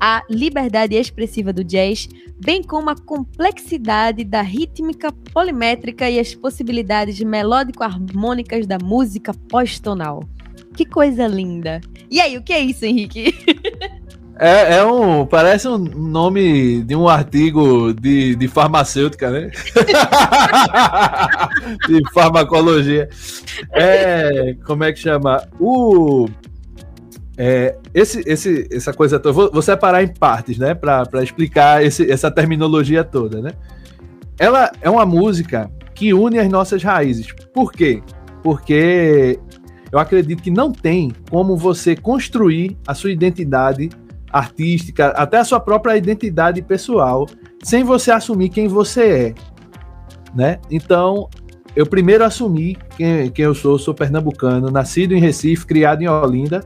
a 0.00 0.22
liberdade 0.28 0.94
expressiva 0.94 1.52
do 1.52 1.64
jazz, 1.64 2.08
bem 2.38 2.62
como 2.62 2.90
a 2.90 2.96
complexidade 2.96 4.24
da 4.24 4.42
rítmica 4.42 5.10
polimétrica 5.32 6.08
e 6.08 6.18
as 6.18 6.34
possibilidades 6.34 7.18
melódico-harmônicas 7.20 8.66
da 8.66 8.78
música 8.78 9.32
pós-tonal. 9.48 10.22
Que 10.74 10.84
coisa 10.84 11.26
linda! 11.26 11.80
E 12.10 12.20
aí, 12.20 12.36
o 12.36 12.42
que 12.42 12.52
é 12.52 12.60
isso, 12.60 12.84
Henrique? 12.84 13.34
É, 14.38 14.76
é, 14.76 14.84
um. 14.84 15.24
Parece 15.24 15.66
um 15.66 15.78
nome 15.78 16.82
de 16.82 16.94
um 16.94 17.08
artigo 17.08 17.94
de, 17.94 18.36
de 18.36 18.48
farmacêutica, 18.48 19.30
né? 19.30 19.50
de 21.88 22.02
farmacologia. 22.12 23.08
É, 23.72 24.54
como 24.66 24.84
é 24.84 24.92
que 24.92 24.98
chama? 24.98 25.42
O. 25.58 26.28
É, 27.38 27.76
esse, 27.92 28.22
esse, 28.26 28.66
essa 28.70 28.92
coisa 28.92 29.18
toda. 29.18 29.32
Vou, 29.32 29.50
vou 29.52 29.62
separar 29.62 30.02
em 30.02 30.08
partes, 30.08 30.58
né? 30.58 30.74
Para 30.74 31.22
explicar 31.22 31.84
esse, 31.84 32.10
essa 32.10 32.30
terminologia 32.30 33.04
toda, 33.04 33.42
né? 33.42 33.52
Ela 34.38 34.72
é 34.80 34.88
uma 34.88 35.04
música 35.04 35.70
que 35.94 36.12
une 36.14 36.38
as 36.38 36.48
nossas 36.48 36.82
raízes. 36.82 37.26
Por 37.52 37.72
quê? 37.72 38.02
Porque 38.42 39.38
eu 39.90 39.98
acredito 39.98 40.42
que 40.42 40.50
não 40.50 40.72
tem 40.72 41.12
como 41.30 41.56
você 41.56 41.94
construir 41.94 42.76
a 42.86 42.94
sua 42.94 43.10
identidade 43.10 43.90
artística, 44.30 45.08
até 45.08 45.38
a 45.38 45.44
sua 45.44 45.60
própria 45.60 45.96
identidade 45.96 46.60
pessoal, 46.60 47.26
sem 47.62 47.82
você 47.84 48.10
assumir 48.10 48.50
quem 48.50 48.68
você 48.68 49.02
é, 49.02 49.34
né? 50.34 50.58
Então, 50.70 51.28
eu 51.74 51.86
primeiro 51.86 52.24
assumi 52.24 52.76
quem, 52.96 53.30
quem 53.30 53.44
eu 53.44 53.54
sou, 53.54 53.78
sou 53.78 53.94
pernambucano, 53.94 54.70
nascido 54.70 55.14
em 55.14 55.20
Recife, 55.20 55.66
criado 55.66 56.02
em 56.02 56.08
Olinda, 56.08 56.62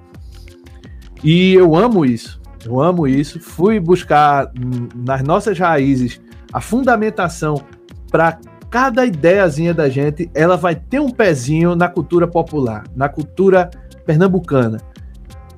e 1.22 1.54
eu 1.54 1.74
amo 1.76 2.04
isso. 2.04 2.40
Eu 2.64 2.80
amo 2.80 3.06
isso. 3.06 3.40
Fui 3.40 3.80
buscar 3.80 4.50
nas 4.94 5.22
nossas 5.22 5.59
raízes 5.59 6.20
a 6.52 6.61
fundamentação 6.61 7.62
para 8.11 8.38
cada 8.70 9.04
ideiazinha 9.04 9.74
da 9.74 9.88
gente, 9.88 10.30
ela 10.33 10.56
vai 10.56 10.76
ter 10.76 11.00
um 11.00 11.11
pezinho 11.11 11.74
na 11.74 11.88
cultura 11.88 12.26
popular, 12.28 12.85
na 12.94 13.09
cultura 13.09 13.68
pernambucana. 14.06 14.78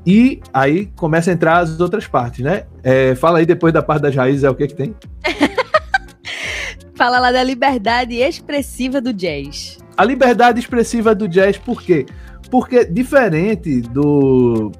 E 0.04 0.40
aí 0.52 0.86
começa 0.96 1.30
a 1.30 1.34
entrar 1.34 1.58
as 1.58 1.78
outras 1.78 2.06
partes, 2.06 2.42
né? 2.42 2.64
É, 2.82 3.14
fala 3.14 3.38
aí 3.38 3.46
depois 3.46 3.72
da 3.72 3.82
parte 3.82 4.02
das 4.02 4.16
raízes, 4.16 4.44
é 4.44 4.50
o 4.50 4.54
que 4.54 4.66
que 4.66 4.74
tem? 4.74 4.96
fala 6.96 7.18
lá 7.20 7.30
da 7.30 7.44
liberdade 7.44 8.14
expressiva 8.14 9.00
do 9.00 9.12
jazz. 9.12 9.78
A 9.96 10.04
liberdade 10.04 10.58
expressiva 10.58 11.14
do 11.14 11.28
jazz, 11.28 11.58
por 11.58 11.82
quê? 11.82 12.06
Porque 12.50 12.84
diferente 12.84 13.80
do 13.82 14.72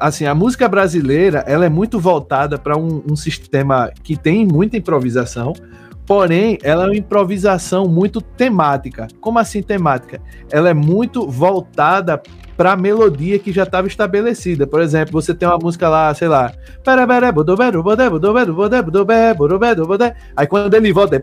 assim, 0.00 0.26
a 0.26 0.34
música 0.34 0.68
brasileira, 0.68 1.44
ela 1.46 1.64
é 1.64 1.68
muito 1.68 1.98
voltada 1.98 2.58
para 2.58 2.76
um, 2.76 3.02
um, 3.10 3.16
sistema 3.16 3.90
que 4.02 4.16
tem 4.16 4.46
muita 4.46 4.76
improvisação, 4.76 5.52
Porém, 6.06 6.56
ela 6.62 6.84
é 6.84 6.86
uma 6.86 6.96
improvisação 6.96 7.88
muito 7.88 8.20
temática. 8.20 9.08
Como 9.20 9.40
assim 9.40 9.60
temática? 9.60 10.22
Ela 10.52 10.70
é 10.70 10.74
muito 10.74 11.28
voltada 11.28 12.22
para 12.56 12.72
a 12.72 12.76
melodia 12.76 13.38
que 13.38 13.52
já 13.52 13.64
estava 13.64 13.86
estabelecida. 13.86 14.66
Por 14.66 14.80
exemplo, 14.80 15.20
você 15.20 15.34
tem 15.34 15.46
uma 15.46 15.58
música 15.58 15.88
lá, 15.88 16.14
sei 16.14 16.28
lá, 16.28 16.52
aí 20.36 20.46
quando 20.46 20.74
ele 20.74 20.92
volta, 20.92 21.22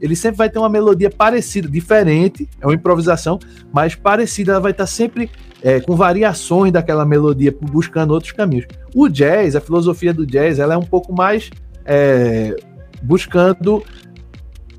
ele 0.00 0.16
sempre 0.16 0.38
vai 0.38 0.50
ter 0.50 0.58
uma 0.58 0.68
melodia 0.68 1.10
parecida, 1.10 1.68
diferente, 1.68 2.48
é 2.60 2.66
uma 2.66 2.74
improvisação, 2.74 3.38
mas 3.72 3.94
parecida, 3.94 4.52
ela 4.52 4.60
vai 4.60 4.72
estar 4.72 4.86
sempre 4.86 5.30
é, 5.62 5.80
com 5.80 5.94
variações 5.94 6.72
daquela 6.72 7.04
melodia, 7.04 7.54
buscando 7.60 8.12
outros 8.12 8.32
caminhos. 8.32 8.66
O 8.94 9.08
jazz, 9.08 9.54
a 9.54 9.60
filosofia 9.60 10.12
do 10.12 10.26
jazz, 10.26 10.58
ela 10.58 10.74
é 10.74 10.76
um 10.76 10.84
pouco 10.84 11.12
mais 11.12 11.50
é, 11.84 12.56
buscando 13.02 13.82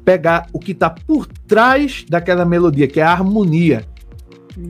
pegar 0.03 0.47
o 0.51 0.59
que 0.59 0.71
está 0.71 0.89
por 0.89 1.27
trás 1.47 2.05
daquela 2.09 2.45
melodia, 2.45 2.87
que 2.87 2.99
é 2.99 3.03
a 3.03 3.11
harmonia. 3.11 3.85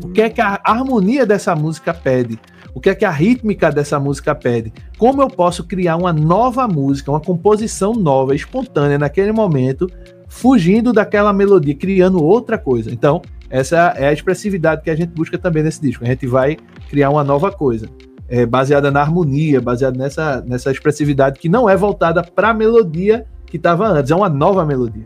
O 0.03 0.09
que 0.09 0.21
é 0.21 0.29
que 0.29 0.41
a 0.41 0.59
harmonia 0.63 1.25
dessa 1.25 1.55
música 1.55 1.93
pede? 1.93 2.39
O 2.73 2.79
que 2.79 2.89
é 2.89 2.95
que 2.95 3.05
a 3.05 3.11
rítmica 3.11 3.71
dessa 3.71 3.99
música 3.99 4.33
pede? 4.33 4.73
Como 4.97 5.21
eu 5.21 5.27
posso 5.27 5.63
criar 5.63 5.97
uma 5.97 6.11
nova 6.11 6.67
música, 6.67 7.11
uma 7.11 7.19
composição 7.19 7.93
nova, 7.93 8.33
espontânea 8.33 8.97
naquele 8.97 9.31
momento, 9.31 9.87
fugindo 10.27 10.91
daquela 10.91 11.31
melodia, 11.31 11.75
criando 11.75 12.23
outra 12.23 12.57
coisa? 12.57 12.91
Então, 12.91 13.21
essa 13.49 13.93
é 13.95 14.07
a 14.07 14.13
expressividade 14.13 14.81
que 14.81 14.89
a 14.89 14.95
gente 14.95 15.11
busca 15.11 15.37
também 15.37 15.61
nesse 15.61 15.79
disco. 15.79 16.03
A 16.03 16.07
gente 16.07 16.25
vai 16.25 16.57
criar 16.89 17.11
uma 17.11 17.23
nova 17.23 17.51
coisa, 17.51 17.87
é, 18.27 18.45
baseada 18.45 18.89
na 18.89 19.01
harmonia, 19.01 19.61
baseada 19.61 19.95
nessa, 19.95 20.41
nessa 20.41 20.71
expressividade 20.71 21.39
que 21.39 21.47
não 21.47 21.69
é 21.69 21.77
voltada 21.77 22.23
para 22.23 22.49
a 22.49 22.53
melodia 22.53 23.27
que 23.45 23.57
estava 23.57 23.87
antes, 23.87 24.09
é 24.09 24.15
uma 24.15 24.29
nova 24.29 24.65
melodia. 24.65 25.03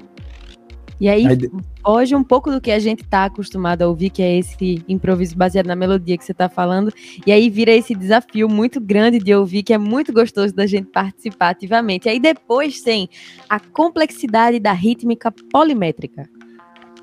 E 1.00 1.08
aí, 1.08 1.28
aí, 1.28 1.38
hoje 1.86 2.16
um 2.16 2.24
pouco 2.24 2.52
do 2.52 2.60
que 2.60 2.72
a 2.72 2.80
gente 2.80 3.04
está 3.04 3.26
acostumado 3.26 3.84
a 3.84 3.88
ouvir, 3.88 4.10
que 4.10 4.22
é 4.22 4.38
esse 4.38 4.84
improviso 4.88 5.38
baseado 5.38 5.68
na 5.68 5.76
melodia 5.76 6.18
que 6.18 6.26
você 6.26 6.32
está 6.32 6.50
falando, 6.50 6.92
e 7.26 7.32
aí 7.32 7.50
vira 7.50 7.72
esse 7.72 7.94
desafio 7.94 8.50
muito 8.50 8.82
grande 8.82 9.20
de 9.20 9.34
ouvir, 9.34 9.62
que 9.62 9.74
é 9.74 9.78
muito 9.78 10.12
gostoso 10.12 10.56
da 10.56 10.66
gente 10.66 10.88
participar 10.88 11.50
ativamente. 11.50 12.08
E 12.08 12.10
aí 12.10 12.20
depois 12.20 12.82
tem 12.82 13.08
a 13.48 13.60
complexidade 13.60 14.60
da 14.60 14.74
rítmica 14.74 15.32
polimétrica. 15.52 16.28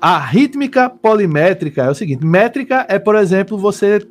A 0.01 0.19
rítmica 0.19 0.89
polimétrica 0.89 1.83
é 1.83 1.89
o 1.89 1.95
seguinte: 1.95 2.25
métrica 2.25 2.85
é, 2.89 2.99
por 2.99 3.15
exemplo, 3.15 3.57
você 3.57 4.05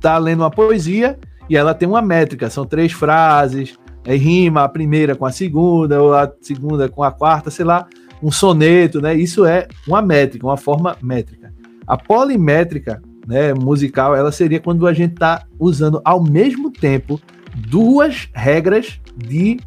tá 0.00 0.18
lendo 0.18 0.40
uma 0.40 0.50
poesia 0.50 1.18
e 1.50 1.56
ela 1.56 1.74
tem 1.74 1.88
uma 1.88 2.00
métrica, 2.00 2.48
são 2.48 2.64
três 2.64 2.92
frases, 2.92 3.76
aí 4.06 4.16
rima 4.16 4.62
a 4.62 4.68
primeira 4.68 5.16
com 5.16 5.26
a 5.26 5.32
segunda, 5.32 6.00
ou 6.00 6.14
a 6.14 6.32
segunda 6.40 6.88
com 6.88 7.02
a 7.02 7.10
quarta, 7.10 7.50
sei 7.50 7.64
lá, 7.64 7.88
um 8.22 8.30
soneto, 8.30 9.00
né? 9.00 9.14
Isso 9.14 9.44
é 9.44 9.68
uma 9.86 10.02
métrica, 10.02 10.46
uma 10.46 10.56
forma 10.56 10.96
métrica. 11.02 11.52
A 11.86 11.96
polimétrica, 11.96 13.00
né, 13.26 13.54
musical, 13.54 14.14
ela 14.14 14.32
seria 14.32 14.60
quando 14.60 14.86
a 14.86 14.92
gente 14.92 15.14
tá 15.14 15.44
usando 15.58 16.00
ao 16.04 16.22
mesmo 16.22 16.70
tempo 16.70 17.20
duas 17.54 18.28
regras 18.34 19.00
de, 19.16 19.58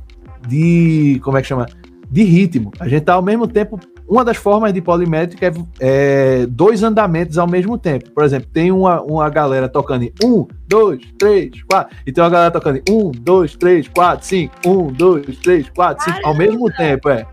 de 0.47 1.19
como 1.23 1.37
é 1.37 1.41
que 1.41 1.47
chama? 1.47 1.65
De 2.09 2.23
ritmo. 2.23 2.71
A 2.79 2.87
gente 2.87 3.03
tá 3.03 3.13
ao 3.13 3.21
mesmo 3.21 3.47
tempo 3.47 3.79
uma 4.09 4.25
das 4.25 4.37
formas 4.37 4.73
de 4.73 4.81
polimétrica 4.81 5.45
é, 5.45 5.51
é, 5.79 6.45
dois 6.47 6.81
andamentos 6.81 7.37
ao 7.37 7.47
mesmo 7.47 7.77
tempo. 7.77 8.09
Por 8.09 8.23
exemplo, 8.23 8.49
tem 8.51 8.71
uma, 8.71 9.01
uma 9.01 9.29
galera 9.29 9.69
tocando 9.69 10.03
em 10.03 10.11
um, 10.23 10.47
dois, 10.67 10.99
três, 11.17 11.61
quatro, 11.63 11.95
e 12.05 12.11
tem 12.11 12.23
uma 12.23 12.29
galera 12.29 12.51
tocando 12.51 12.77
em 12.77 12.91
um, 12.91 13.11
dois, 13.11 13.55
três, 13.55 13.87
quatro, 13.87 14.25
cinco, 14.25 14.53
um, 14.65 14.87
dois, 14.87 15.37
três, 15.37 15.69
quatro, 15.69 16.03
cinco, 16.03 16.19
ao 16.23 16.35
mesmo 16.35 16.71
tempo, 16.73 17.09
é. 17.09 17.25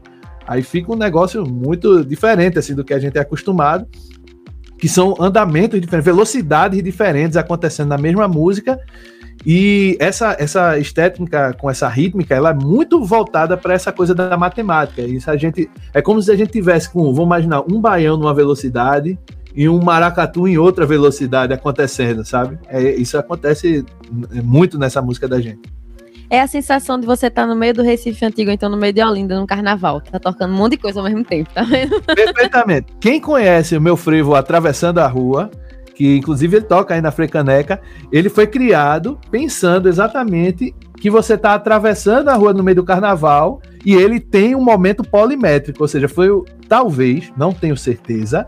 Aí 0.47 0.63
fica 0.63 0.93
um 0.93 0.97
negócio 0.97 1.45
muito 1.45 2.05
diferente 2.05 2.59
assim 2.59 2.75
do 2.75 2.85
que 2.85 2.95
a 2.95 2.99
gente 2.99 3.19
é 3.19 3.21
acostumado, 3.21 3.87
que 4.79 4.89
são 4.89 5.15
andamentos 5.19 5.81
diferentes, 5.81 6.05
velocidades 6.05 6.83
diferentes 6.83 7.37
acontecendo 7.37 7.89
na 7.89 7.99
mesma 7.99 8.29
música 8.29 8.79
e 9.45 9.97
essa, 10.01 10.37
essa 10.39 10.79
estética 10.79 11.53
com 11.55 11.71
essa 11.71 11.89
rítmica, 11.89 12.35
ela 12.35 12.51
é 12.51 12.55
muito 12.55 13.05
voltada 13.05 13.57
para 13.57 13.75
essa 13.75 13.93
coisa 13.93 14.15
da 14.15 14.37
matemática. 14.37 15.03
Isso 15.03 15.31
a 15.31 15.37
gente 15.37 15.71
é 15.95 16.03
como 16.03 16.21
se 16.21 16.33
a 16.33 16.37
gente 16.37 16.51
tivesse 16.51 16.91
com, 16.91 17.03
vamos 17.13 17.27
imaginar, 17.27 17.63
um 17.63 17.81
baião 17.81 18.17
numa 18.17 18.35
velocidade 18.35 19.19
e 19.55 19.69
um 19.69 19.81
maracatu 19.81 20.49
em 20.49 20.59
outra 20.59 20.85
velocidade 20.85 21.53
acontecendo, 21.53 22.25
sabe? 22.25 22.59
É, 22.69 22.95
isso 22.97 23.17
acontece 23.17 23.85
muito 24.43 24.79
nessa 24.79 25.01
música 25.01 25.29
da 25.29 25.41
gente. 25.41 25.61
É 26.29 26.41
a 26.41 26.47
sensação 26.47 26.99
de 26.99 27.07
você 27.07 27.29
estar 27.29 27.43
tá 27.43 27.49
no 27.49 27.55
meio 27.55 27.75
do 27.75 27.83
Recife 27.83 28.25
Antigo, 28.25 28.51
então 28.51 28.69
no 28.69 28.77
meio 28.77 28.93
de 28.93 29.03
Olinda, 29.03 29.39
no 29.39 29.47
carnaval. 29.47 30.01
Tá 30.01 30.19
tocando 30.19 30.53
um 30.53 30.57
monte 30.57 30.73
de 30.73 30.79
coisa 30.79 31.01
ao 31.01 31.05
mesmo 31.05 31.25
tempo, 31.25 31.51
tá 31.53 31.63
vendo? 31.63 32.01
Perfeitamente. 32.15 32.89
Quem 33.01 33.21
conhece 33.21 33.77
o 33.77 33.81
meu 33.81 33.97
frevo 33.97 34.35
Atravessando 34.35 34.99
a 34.99 35.07
Rua, 35.07 35.51
que 35.95 36.17
inclusive 36.17 36.59
ele 36.59 36.67
toca 36.67 36.95
aí 36.95 37.01
na 37.01 37.11
Frecaneca, 37.11 37.81
ele 38.13 38.29
foi 38.29 38.47
criado 38.47 39.19
pensando 39.31 39.89
exatamente 39.89 40.75
que 40.97 41.11
você 41.11 41.35
está 41.35 41.55
atravessando 41.55 42.29
a 42.29 42.35
rua 42.35 42.53
no 42.53 42.63
meio 42.63 42.77
do 42.77 42.85
carnaval 42.85 43.61
e 43.85 43.95
ele 43.95 44.21
tem 44.21 44.55
um 44.55 44.63
momento 44.63 45.03
polimétrico, 45.03 45.83
ou 45.83 45.89
seja, 45.89 46.09
foi 46.09 46.29
talvez, 46.69 47.33
não 47.37 47.53
tenho 47.53 47.77
certeza, 47.77 48.47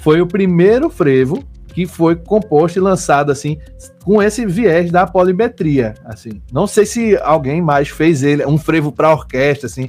foi 0.00 0.20
o 0.20 0.26
primeiro 0.26 0.88
frevo 0.88 1.44
que 1.68 1.86
foi 1.86 2.16
composto 2.16 2.78
e 2.78 2.82
lançado 2.82 3.30
assim 3.30 3.58
com 4.04 4.22
esse 4.22 4.44
viés 4.46 4.90
da 4.90 5.06
polimetria, 5.06 5.94
assim. 6.04 6.42
Não 6.52 6.66
sei 6.66 6.86
se 6.86 7.16
alguém 7.18 7.62
mais 7.62 7.88
fez 7.88 8.22
ele 8.22 8.44
um 8.44 8.58
frevo 8.58 8.90
para 8.90 9.12
orquestra 9.12 9.66
assim, 9.66 9.88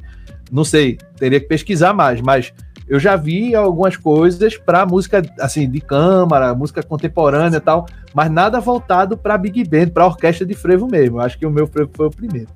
não 0.51 0.63
sei, 0.63 0.97
teria 1.17 1.39
que 1.39 1.47
pesquisar 1.47 1.93
mais, 1.93 2.21
mas 2.21 2.53
eu 2.87 2.99
já 2.99 3.15
vi 3.15 3.53
algumas 3.53 3.95
coisas 3.95 4.57
para 4.57 4.85
música 4.85 5.21
assim 5.39 5.69
de 5.69 5.79
câmara, 5.79 6.55
música 6.55 6.81
contemporânea 6.81 7.57
e 7.57 7.61
tal, 7.61 7.85
mas 8.13 8.31
nada 8.31 8.59
voltado 8.59 9.15
para 9.15 9.37
big 9.37 9.63
band, 9.63 9.89
para 9.89 10.07
orquestra 10.07 10.45
de 10.45 10.55
frevo 10.55 10.87
mesmo. 10.87 11.19
Acho 11.19 11.37
que 11.37 11.45
o 11.45 11.51
meu 11.51 11.67
frevo 11.67 11.91
foi 11.93 12.07
o 12.07 12.11
primeiro. 12.11 12.49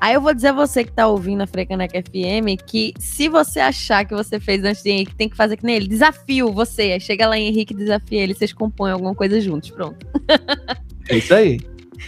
Aí 0.00 0.14
eu 0.14 0.20
vou 0.20 0.34
dizer 0.34 0.48
a 0.48 0.52
você 0.52 0.84
que 0.84 0.92
tá 0.92 1.06
ouvindo 1.06 1.42
a 1.42 1.46
Frecaneca 1.46 2.00
FM 2.00 2.60
que 2.66 2.92
se 2.98 3.28
você 3.28 3.60
achar 3.60 4.04
que 4.04 4.14
você 4.14 4.38
fez 4.38 4.62
antes 4.64 4.82
de 4.82 4.90
Henrique, 4.90 5.14
tem 5.14 5.28
que 5.28 5.36
fazer 5.36 5.56
que 5.56 5.64
nem 5.64 5.76
ele. 5.76 5.88
Desafio 5.88 6.52
você. 6.52 6.92
Aí 6.92 7.00
chega 7.00 7.26
lá 7.26 7.38
em 7.38 7.48
Henrique, 7.48 7.74
desafia 7.74 8.22
ele, 8.22 8.34
vocês 8.34 8.52
compõem 8.52 8.92
alguma 8.92 9.14
coisa 9.14 9.40
juntos. 9.40 9.70
Pronto. 9.70 10.06
É 11.08 11.18
isso 11.18 11.32
aí. 11.32 11.60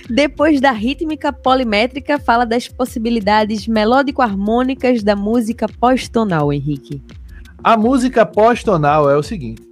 Depois 0.09 0.61
da 0.61 0.71
rítmica 0.71 1.33
polimétrica, 1.33 2.19
fala 2.19 2.45
das 2.45 2.69
possibilidades 2.69 3.67
melódico-harmônicas 3.67 5.03
da 5.03 5.17
música 5.17 5.67
pós-tonal, 5.69 6.53
Henrique. 6.53 7.03
A 7.63 7.77
música 7.77 8.25
pós-tonal 8.25 9.11
é 9.11 9.17
o 9.17 9.23
seguinte: 9.23 9.63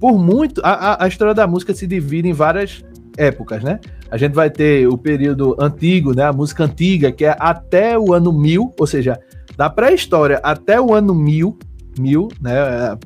por 0.00 0.18
muito. 0.18 0.60
A, 0.64 1.04
a, 1.04 1.08
história 1.08 1.34
da 1.34 1.46
música 1.46 1.74
se 1.74 1.86
divide 1.86 2.28
em 2.28 2.32
várias 2.32 2.84
épocas, 3.16 3.62
né? 3.62 3.80
A 4.10 4.16
gente 4.16 4.32
vai 4.32 4.50
ter 4.50 4.86
o 4.88 4.96
período 4.96 5.56
antigo, 5.58 6.14
né? 6.14 6.24
A 6.24 6.32
música 6.32 6.64
antiga, 6.64 7.10
que 7.10 7.24
é 7.24 7.36
até 7.38 7.98
o 7.98 8.12
ano 8.12 8.32
1000, 8.32 8.74
ou 8.78 8.86
seja, 8.86 9.18
da 9.56 9.68
pré-história 9.68 10.40
até 10.42 10.80
o 10.80 10.94
ano 10.94 11.14
1000, 11.14 11.58
mil, 11.98 12.28
né? 12.40 12.52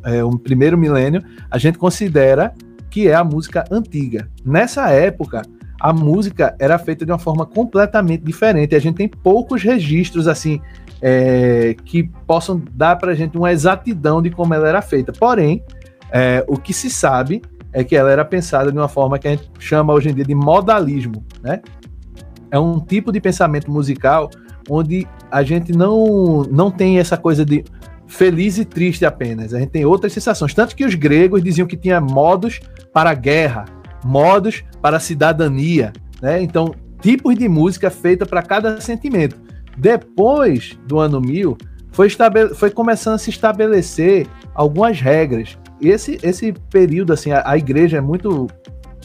É, 0.05 0.19
é 0.19 0.25
o 0.25 0.31
primeiro 0.39 0.77
milênio, 0.77 1.23
a 1.51 1.59
gente 1.59 1.79
considera 1.79 2.53
que 2.91 3.09
é 3.09 3.15
a 3.15 3.25
música 3.25 3.65
antiga. 3.71 4.29
Nessa 4.45 4.91
época, 4.91 5.43
a 5.81 5.93
música 5.93 6.55
era 6.59 6.79
feita 6.79 7.07
de 7.07 7.13
uma 7.13 7.19
forma 7.19 7.47
completamente 7.47 8.23
diferente. 8.23 8.75
A 8.75 8.81
gente 8.81 8.97
tem 8.97 9.09
poucos 9.09 9.63
registros 9.63 10.27
assim 10.29 10.61
é, 11.01 11.75
que 11.85 12.11
possam 12.27 12.63
dar 12.73 12.97
para 12.97 13.13
a 13.13 13.15
gente 13.15 13.39
uma 13.39 13.53
exatidão 13.53 14.21
de 14.21 14.31
como 14.31 14.53
ela 14.53 14.69
era 14.69 14.83
feita. 14.83 15.13
Porém, 15.13 15.63
é, 16.11 16.45
o 16.47 16.59
que 16.59 16.73
se 16.73 16.91
sabe 16.91 17.41
é 17.72 17.85
que 17.85 17.94
ela 17.94 18.11
era 18.11 18.24
pensada 18.24 18.70
de 18.70 18.78
uma 18.78 18.88
forma 18.88 19.18
que 19.18 19.28
a 19.28 19.30
gente 19.33 19.50
chama 19.59 19.92
hoje 19.92 20.11
em 20.11 20.14
dia 20.14 20.24
de 20.24 20.35
modalismo, 20.35 21.24
né? 21.42 21.61
É 22.50 22.59
um 22.59 22.80
tipo 22.80 23.12
de 23.12 23.20
pensamento 23.20 23.70
musical 23.70 24.28
onde 24.68 25.06
a 25.30 25.42
gente 25.42 25.72
não, 25.72 26.42
não 26.50 26.70
tem 26.70 26.98
essa 26.98 27.16
coisa 27.16 27.44
de 27.44 27.64
feliz 28.06 28.59
e 28.59 28.64
triste 28.64 29.06
apenas. 29.06 29.54
A 29.54 29.61
gente 29.61 29.70
tem 29.70 29.85
outras 29.85 30.12
sensações. 30.12 30.52
Tanto 30.52 30.74
que 30.74 30.85
os 30.85 30.94
gregos 30.94 31.42
diziam 31.42 31.66
que 31.66 31.76
tinha 31.76 32.00
modos 32.00 32.61
para 32.92 33.11
a 33.11 33.14
guerra, 33.14 33.66
modos 34.04 34.64
para 34.83 34.96
a 34.96 35.00
cidadania, 35.00 35.92
né? 36.20 36.42
Então, 36.42 36.74
tipos 37.00 37.37
de 37.37 37.48
música 37.48 37.90
feita 37.90 38.26
para 38.26 38.42
cada 38.42 38.80
sentimento. 38.80 39.37
Depois 39.76 40.78
do 40.87 40.98
ano 40.98 41.20
1000, 41.20 41.56
foi, 41.92 42.09
foi 42.54 42.70
começando 42.70 43.14
a 43.14 43.18
se 43.18 43.30
estabelecer 43.30 44.26
algumas 44.54 45.00
regras. 45.00 45.56
Esse, 45.81 46.19
esse 46.23 46.53
período, 46.71 47.12
assim, 47.12 47.33
a, 47.33 47.43
a 47.45 47.57
igreja 47.57 47.99
é 47.99 48.01
muito 48.01 48.47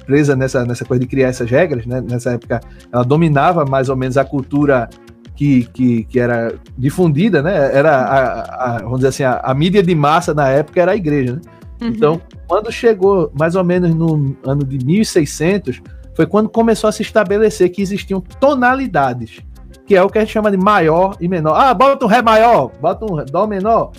presa 0.06 0.36
nessa, 0.36 0.66
nessa 0.66 0.86
coisa 0.86 1.02
de 1.02 1.08
criar 1.08 1.30
essas 1.30 1.50
regras, 1.50 1.86
né? 1.86 2.02
Nessa 2.02 2.32
época, 2.32 2.62
ela 2.92 3.04
dominava 3.04 3.66
mais 3.66 3.90
ou 3.90 3.96
menos 3.96 4.18
a 4.18 4.26
cultura 4.26 4.90
que, 5.36 5.66
que, 5.74 6.04
que 6.06 6.20
era 6.20 6.56
difundida, 6.78 7.42
né? 7.42 7.76
Era, 7.76 7.96
a, 7.98 8.76
a, 8.76 8.78
vamos 8.80 9.00
dizer 9.00 9.10
assim, 9.10 9.24
a, 9.24 9.42
a, 9.44 9.54
mídia 9.54 9.84
de 9.84 9.94
massa 9.94 10.34
na 10.34 10.48
época 10.50 10.82
era 10.82 10.92
a 10.94 10.96
igreja, 10.96 11.34
né? 11.34 11.42
Uhum. 11.82 11.88
Então, 11.90 12.22
quando 12.48 12.72
chegou 12.72 13.32
mais 13.38 13.56
ou 13.56 13.64
menos 13.64 13.94
no 13.94 14.36
ano 14.44 14.64
de 14.64 14.84
1600, 14.84 15.82
foi 16.16 16.26
quando 16.26 16.48
começou 16.48 16.88
a 16.88 16.92
se 16.92 17.02
estabelecer 17.02 17.70
que 17.70 17.82
existiam 17.82 18.22
tonalidades, 18.22 19.42
que 19.86 19.96
é 19.96 20.02
o 20.02 20.10
que 20.10 20.18
a 20.18 20.22
gente 20.22 20.32
chama 20.32 20.50
de 20.50 20.58
maior 20.58 21.18
e 21.20 21.28
menor. 21.28 21.54
Ah, 21.56 21.74
bota 21.74 22.06
um 22.06 22.08
Ré 22.08 22.22
maior, 22.22 22.72
bota 22.80 23.06
um 23.06 23.24
Dó 23.26 23.46
menor. 23.46 23.92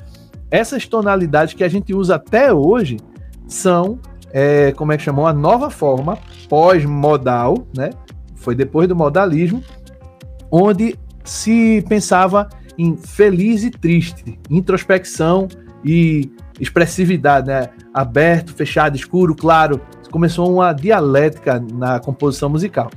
Essas 0.56 0.86
tonalidades 0.86 1.52
que 1.52 1.62
a 1.62 1.68
gente 1.68 1.92
usa 1.92 2.14
até 2.14 2.50
hoje 2.50 2.96
são, 3.46 3.98
é, 4.32 4.72
como 4.72 4.90
é 4.90 4.96
que 4.96 5.02
chamou, 5.02 5.26
a 5.26 5.32
nova 5.34 5.68
forma 5.68 6.16
pós-modal, 6.48 7.66
né? 7.76 7.90
Foi 8.36 8.54
depois 8.54 8.88
do 8.88 8.96
modalismo, 8.96 9.62
onde 10.50 10.98
se 11.22 11.84
pensava 11.90 12.48
em 12.78 12.96
feliz 12.96 13.64
e 13.64 13.70
triste, 13.70 14.40
introspecção 14.48 15.46
e 15.84 16.32
expressividade, 16.58 17.48
né? 17.48 17.68
Aberto, 17.92 18.54
fechado, 18.54 18.96
escuro, 18.96 19.34
claro. 19.34 19.78
Começou 20.10 20.50
uma 20.50 20.72
dialética 20.72 21.62
na 21.74 22.00
composição 22.00 22.48
musical. 22.48 22.90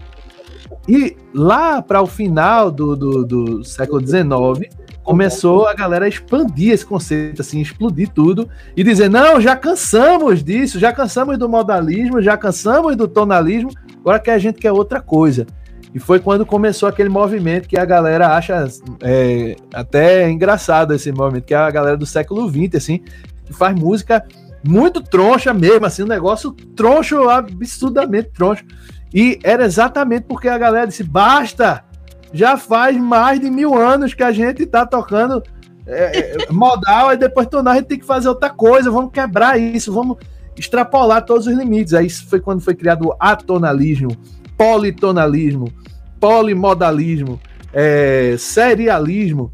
E 0.88 1.18
lá 1.34 1.82
para 1.82 2.02
o 2.02 2.08
final 2.08 2.72
do, 2.72 2.96
do, 2.96 3.26
do 3.26 3.64
século 3.66 4.00
XIX, 4.00 4.74
começou 5.10 5.68
a 5.68 5.74
galera 5.74 6.06
a 6.06 6.08
expandir 6.08 6.72
esse 6.72 6.86
conceito, 6.86 7.42
assim, 7.42 7.60
explodir 7.60 8.10
tudo 8.10 8.48
e 8.78 8.84
dizer: 8.84 9.10
não, 9.10 9.42
já 9.42 9.56
cansamos 9.56 10.44
disso, 10.44 10.80
já 10.80 10.94
cansamos 10.94 11.36
do 11.36 11.50
modalismo, 11.50 12.22
já 12.22 12.38
cansamos 12.38 12.96
do 12.96 13.08
tonalismo, 13.08 13.72
agora 14.02 14.20
que 14.20 14.30
a 14.30 14.38
gente 14.38 14.60
quer 14.60 14.72
outra 14.72 15.02
coisa. 15.02 15.48
E 15.96 15.98
foi 15.98 16.20
quando 16.20 16.46
começou 16.46 16.88
aquele 16.88 17.10
movimento 17.10 17.68
que 17.68 17.80
a 17.80 17.86
galera 17.86 18.36
acha 18.36 18.68
é, 19.02 19.56
até 19.74 20.30
engraçado 20.30 20.94
esse 20.94 21.12
movimento, 21.12 21.46
que 21.46 21.56
é 21.56 21.58
a 21.58 21.72
galera 21.72 21.98
do 21.98 22.06
século 22.06 22.48
XX, 22.48 22.76
assim, 22.76 23.00
que 23.48 23.52
faz 23.52 23.76
música 23.76 24.24
muito 24.64 25.02
troncha 25.02 25.52
mesmo, 25.56 25.88
assim, 25.88 26.04
um 26.04 26.08
negócio 26.08 26.52
troncho, 26.52 27.28
absurdamente 27.28 28.30
troncho. 28.30 28.64
E 29.12 29.40
era 29.44 29.66
exatamente 29.66 30.26
porque 30.28 30.48
a 30.48 30.58
galera 30.60 30.86
disse: 30.86 31.02
basta! 31.04 31.89
Já 32.34 32.58
faz 32.58 32.98
mais 32.98 33.40
de 33.40 33.50
mil 33.50 33.76
anos 33.76 34.14
que 34.14 34.24
a 34.24 34.32
gente 34.32 34.66
tá 34.66 34.86
tocando 34.86 35.42
é, 35.86 36.20
é 36.20 36.38
modal, 36.52 37.14
e 37.14 37.18
depois 37.18 37.48
tornar 37.48 37.72
a 37.72 37.76
gente 37.76 37.88
tem 37.88 38.00
que 38.00 38.06
fazer 38.06 38.30
outra 38.30 38.50
coisa, 38.50 38.92
vamos 38.92 39.12
quebrar 39.12 39.60
isso, 39.60 39.92
vamos 39.92 40.18
extrapolar 40.56 41.26
todos 41.26 41.48
os 41.48 41.54
limites. 41.54 41.94
Aí 41.94 42.10
foi 42.10 42.40
quando 42.40 42.62
foi 42.62 42.76
criado 42.76 43.08
o 43.08 43.16
atonalismo, 43.20 44.16
politonalismo, 44.58 45.74
polimodalismo, 46.20 47.40
é, 47.74 48.36
serialismo. 48.38 49.52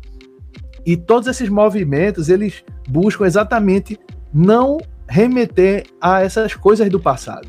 E 0.86 0.96
todos 0.96 1.28
esses 1.28 1.50
movimentos, 1.50 2.30
eles 2.30 2.64
buscam 2.88 3.26
exatamente 3.26 4.00
não 4.34 4.78
remeter 5.08 5.86
a 6.02 6.22
essas 6.22 6.54
coisas 6.54 6.90
do 6.90 7.00
passado, 7.00 7.48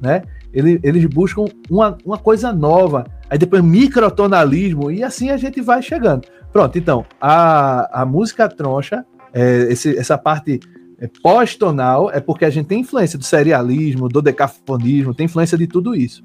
né? 0.00 0.22
Eles, 0.56 0.80
eles 0.82 1.04
buscam 1.04 1.44
uma, 1.68 1.98
uma 2.02 2.16
coisa 2.16 2.50
nova, 2.50 3.06
aí 3.28 3.36
depois 3.36 3.62
microtonalismo, 3.62 4.90
e 4.90 5.04
assim 5.04 5.28
a 5.28 5.36
gente 5.36 5.60
vai 5.60 5.82
chegando. 5.82 6.26
Pronto, 6.50 6.78
então, 6.78 7.04
a, 7.20 8.00
a 8.00 8.06
música 8.06 8.48
troncha, 8.48 9.04
é, 9.34 9.66
esse, 9.70 9.94
essa 9.98 10.16
parte 10.16 10.58
é, 10.98 11.10
pós-tonal, 11.22 12.10
é 12.10 12.20
porque 12.20 12.46
a 12.46 12.50
gente 12.50 12.68
tem 12.68 12.80
influência 12.80 13.18
do 13.18 13.24
serialismo, 13.24 14.08
do 14.08 14.22
decafonismo, 14.22 15.14
tem 15.14 15.26
influência 15.26 15.58
de 15.58 15.66
tudo 15.66 15.94
isso. 15.94 16.24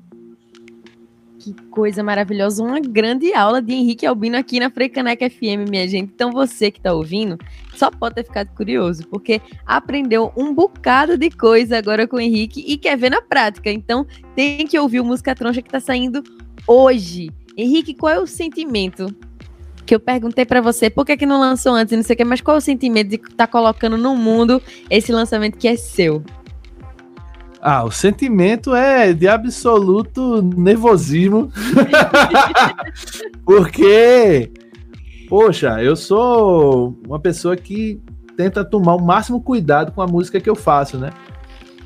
Que 1.41 1.56
coisa 1.71 2.04
maravilhosa, 2.04 2.62
uma 2.62 2.80
grande 2.80 3.34
aula 3.34 3.63
de 3.63 3.73
Henrique 3.73 4.06
Albino 4.06 4.38
aqui 4.38 4.60
na 4.60 4.69
Freicaneca 4.69 5.27
FM, 5.27 5.67
minha 5.67 5.88
gente. 5.88 6.12
Então 6.13 6.32
você 6.32 6.69
que 6.69 6.77
está 6.77 6.93
ouvindo, 6.93 7.36
só 7.73 7.89
pode 7.89 8.13
ter 8.13 8.25
ficado 8.25 8.49
curioso, 8.54 9.08
porque 9.08 9.41
aprendeu 9.65 10.32
um 10.38 10.54
bocado 10.54 11.17
de 11.17 11.32
coisa 11.32 11.80
agora 11.80 12.08
com 12.08 12.17
o 12.17 12.21
Henrique 12.21 12.63
e 12.67 12.77
quer 12.77 12.95
ver 12.95 13.10
na 13.10 13.23
prática. 13.23 13.71
Então 13.71 14.06
tem 14.36 14.67
que 14.67 14.77
ouvir 14.77 14.99
o 14.99 15.04
Música 15.04 15.34
Troncha 15.34 15.63
que 15.63 15.67
está 15.67 15.80
saindo 15.80 16.21
hoje. 16.67 17.32
Henrique, 17.58 17.95
qual 17.95 18.13
é 18.13 18.19
o 18.19 18.27
sentimento 18.27 19.08
que 19.84 19.95
eu 19.95 19.99
perguntei 19.99 20.45
para 20.45 20.62
você 20.62 20.91
por 20.91 21.08
que, 21.08 21.17
que 21.17 21.25
não 21.25 21.39
lançou 21.39 21.73
antes, 21.73 21.97
não 21.97 22.04
sei 22.04 22.13
o 22.13 22.17
que, 22.17 22.23
mas 22.23 22.39
qual 22.39 22.58
é 22.58 22.60
o 22.60 22.62
sentimento 22.62 23.10
de 23.10 23.15
estar 23.15 23.30
tá 23.36 23.47
colocando 23.47 23.97
no 23.97 24.15
mundo 24.15 24.62
esse 24.91 25.12
lançamento 25.12 25.58
que 25.58 25.67
é 25.67 25.75
seu? 25.75 26.23
Ah, 27.62 27.84
o 27.84 27.91
sentimento 27.91 28.74
é 28.74 29.13
de 29.13 29.28
absoluto 29.28 30.41
nervosismo. 30.41 31.52
Porque, 33.45 34.52
poxa, 35.30 35.82
eu 35.84 35.95
sou 35.95 36.97
uma 37.08 37.19
pessoa 37.19 37.56
que 37.56 38.02
tenta 38.36 38.65
tomar 38.65 38.95
o 38.95 39.06
máximo 39.06 39.39
cuidado 39.39 39.91
com 39.91 40.02
a 40.02 40.08
música 40.08 40.41
que 40.41 40.50
eu 40.50 40.56
faço, 40.56 40.97
né? 40.97 41.12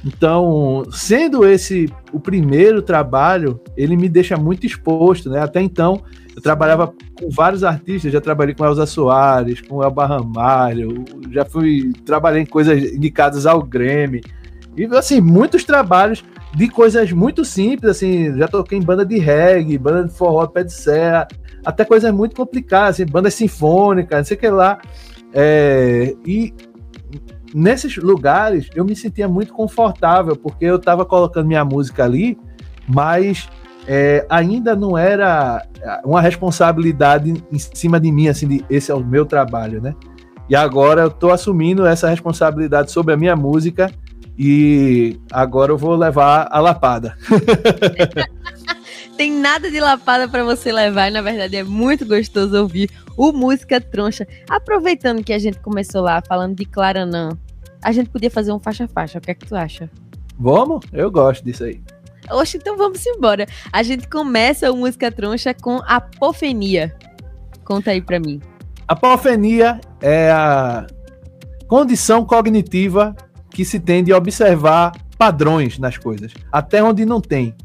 Então, 0.05 0.85
sendo 0.91 1.45
esse 1.45 1.91
o 2.13 2.19
primeiro 2.19 2.81
trabalho, 2.81 3.59
ele 3.75 3.97
me 3.97 4.07
deixa 4.07 4.37
muito 4.37 4.65
exposto, 4.65 5.29
né? 5.29 5.41
Até 5.41 5.61
então, 5.61 6.01
eu 6.35 6.41
trabalhava 6.41 6.93
com 7.19 7.29
vários 7.29 7.63
artistas, 7.63 8.13
já 8.13 8.21
trabalhei 8.21 8.53
com 8.53 8.63
Elza 8.63 8.85
Soares, 8.85 9.59
com 9.61 9.83
Elba 9.83 10.05
Ramalho, 10.05 11.03
já 11.31 11.43
fui 11.43 11.91
trabalhei 12.05 12.43
em 12.43 12.45
coisas 12.45 12.93
indicadas 12.93 13.45
ao 13.45 13.61
Grammy. 13.61 14.21
E 14.75 14.85
assim, 14.95 15.21
muitos 15.21 15.63
trabalhos 15.63 16.23
de 16.53 16.67
coisas 16.67 17.11
muito 17.11 17.43
simples, 17.43 17.91
assim, 17.91 18.37
já 18.37 18.47
toquei 18.47 18.77
em 18.77 18.81
banda 18.81 19.05
de 19.05 19.17
reggae, 19.17 19.77
banda 19.77 20.05
de 20.05 20.13
forró, 20.13 20.45
pé 20.47 20.63
de 20.63 20.73
serra, 20.73 21.27
até 21.65 21.83
coisas 21.83 22.13
muito 22.13 22.35
complicadas, 22.35 22.95
assim, 22.95 23.05
bandas 23.05 23.33
sinfônicas, 23.33 24.17
não 24.17 24.25
sei 24.25 24.37
o 24.37 24.39
que 24.39 24.49
lá. 24.49 24.79
É, 25.33 26.15
e 26.25 26.53
nesses 27.53 27.97
lugares 27.97 28.69
eu 28.75 28.85
me 28.85 28.95
sentia 28.95 29.27
muito 29.27 29.53
confortável, 29.53 30.35
porque 30.35 30.65
eu 30.65 30.75
estava 30.75 31.05
colocando 31.05 31.47
minha 31.47 31.65
música 31.65 32.03
ali, 32.03 32.37
mas 32.87 33.49
é, 33.87 34.25
ainda 34.29 34.75
não 34.75 34.97
era 34.97 35.65
uma 36.03 36.21
responsabilidade 36.21 37.33
em 37.51 37.59
cima 37.59 37.99
de 37.99 38.11
mim, 38.11 38.27
assim, 38.27 38.47
de 38.47 38.65
esse 38.69 38.91
é 38.91 38.95
o 38.95 39.03
meu 39.03 39.25
trabalho, 39.25 39.81
né? 39.81 39.95
E 40.49 40.55
agora 40.55 41.01
eu 41.01 41.07
estou 41.07 41.31
assumindo 41.31 41.85
essa 41.85 42.07
responsabilidade 42.07 42.91
sobre 42.91 43.13
a 43.13 43.17
minha 43.17 43.35
música 43.35 43.91
e 44.37 45.19
agora 45.31 45.71
eu 45.71 45.77
vou 45.77 45.95
levar 45.95 46.47
a 46.51 46.59
lapada. 46.59 47.17
Tem 49.17 49.31
nada 49.31 49.71
de 49.71 49.79
lapada 49.79 50.27
para 50.27 50.43
você 50.43 50.71
levar, 50.71 51.07
e 51.07 51.11
na 51.11 51.21
verdade 51.21 51.55
é 51.55 51.63
muito 51.63 52.05
gostoso 52.05 52.57
ouvir 52.57 52.89
o 53.15 53.31
Música 53.31 53.79
Troncha. 53.79 54.27
Aproveitando 54.49 55.23
que 55.23 55.31
a 55.31 55.39
gente 55.39 55.59
começou 55.59 56.01
lá 56.01 56.21
falando 56.27 56.55
de 56.55 56.65
Claranã, 56.65 57.29
a 57.81 57.91
gente 57.93 58.09
podia 58.09 58.29
fazer 58.29 58.51
um 58.51 58.59
faixa-faixa. 58.59 59.19
O 59.19 59.21
que 59.21 59.31
é 59.31 59.33
que 59.33 59.45
tu 59.45 59.55
acha? 59.55 59.89
Vamos? 60.37 60.85
Eu 60.91 61.09
gosto 61.09 61.45
disso 61.45 61.63
aí. 61.63 61.81
Oxe, 62.29 62.57
então 62.57 62.75
vamos 62.75 63.05
embora. 63.05 63.45
A 63.71 63.83
gente 63.83 64.07
começa 64.09 64.71
o 64.71 64.75
Música 64.75 65.09
Troncha 65.11 65.53
com 65.53 65.79
apofenia. 65.85 66.93
Conta 67.63 67.91
aí 67.91 68.01
pra 68.01 68.19
mim. 68.19 68.41
Apofenia 68.87 69.79
é 70.01 70.29
a 70.29 70.85
condição 71.67 72.25
cognitiva 72.25 73.15
que 73.55 73.63
se 73.63 73.79
tende 73.79 74.11
a 74.11 74.17
observar 74.17 74.91
padrões 75.17 75.79
nas 75.79 75.97
coisas, 75.97 76.33
até 76.51 76.83
onde 76.83 77.05
não 77.05 77.21
tem. 77.21 77.55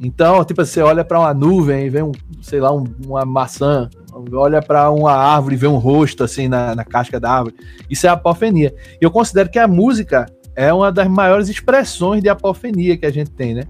Então, 0.00 0.44
tipo, 0.44 0.64
você 0.64 0.80
olha 0.80 1.04
para 1.04 1.18
uma 1.18 1.34
nuvem 1.34 1.84
e 1.84 1.90
vê 1.90 2.00
um, 2.00 2.12
sei 2.40 2.60
lá, 2.60 2.72
um, 2.72 2.84
uma 3.04 3.24
maçã, 3.24 3.90
olha 4.32 4.62
para 4.62 4.88
uma 4.88 5.12
árvore 5.12 5.56
e 5.56 5.58
vê 5.58 5.66
um 5.66 5.78
rosto 5.78 6.22
assim 6.22 6.46
na, 6.46 6.76
na 6.76 6.84
casca 6.84 7.18
da 7.18 7.28
árvore. 7.28 7.56
Isso 7.90 8.06
é 8.06 8.10
apofenia. 8.10 8.72
E 9.00 9.04
eu 9.04 9.10
considero 9.10 9.50
que 9.50 9.58
a 9.58 9.66
música 9.66 10.26
é 10.54 10.72
uma 10.72 10.92
das 10.92 11.08
maiores 11.08 11.48
expressões 11.48 12.22
de 12.22 12.28
apofenia 12.28 12.96
que 12.96 13.04
a 13.04 13.10
gente 13.10 13.32
tem, 13.32 13.52
né? 13.52 13.64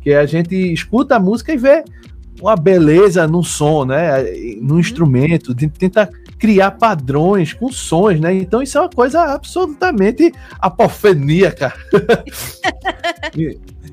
Que 0.00 0.14
a 0.14 0.24
gente 0.24 0.54
escuta 0.72 1.16
a 1.16 1.20
música 1.20 1.52
e 1.52 1.58
vê 1.58 1.84
uma 2.40 2.56
beleza 2.56 3.28
no 3.28 3.44
som, 3.44 3.84
né? 3.84 4.22
No 4.62 4.74
uhum. 4.74 4.80
instrumento, 4.80 5.54
tenta 5.54 6.10
criar 6.38 6.72
padrões 6.72 7.52
com 7.52 7.70
sons, 7.70 8.20
né? 8.20 8.34
Então 8.34 8.62
isso 8.62 8.78
é 8.78 8.80
uma 8.80 8.88
coisa 8.88 9.22
absolutamente 9.22 10.32
apofeníaca. 10.60 11.74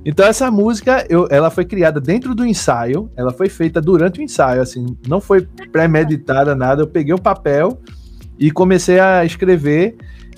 então 0.06 0.26
essa 0.26 0.52
música, 0.52 1.06
eu, 1.10 1.28
ela 1.32 1.50
foi 1.50 1.66
criada 1.66 2.00
dentro 2.00 2.36
do 2.36 2.46
ensaio, 2.46 3.10
ela 3.18 3.34
foi 3.34 3.50
feita 3.50 3.82
durante 3.82 4.20
o 4.20 4.24
ensaio, 4.24 4.62
assim, 4.62 4.96
não 5.08 5.20
foi 5.20 5.48
premeditada 5.72 6.56
nada. 6.56 6.84
Eu 6.84 6.88
peguei 6.88 7.14
o 7.14 7.18
um 7.18 7.22
papel 7.22 7.82
e 8.38 8.52
comecei 8.52 9.00
a 9.00 9.26
escrever, 9.26 9.96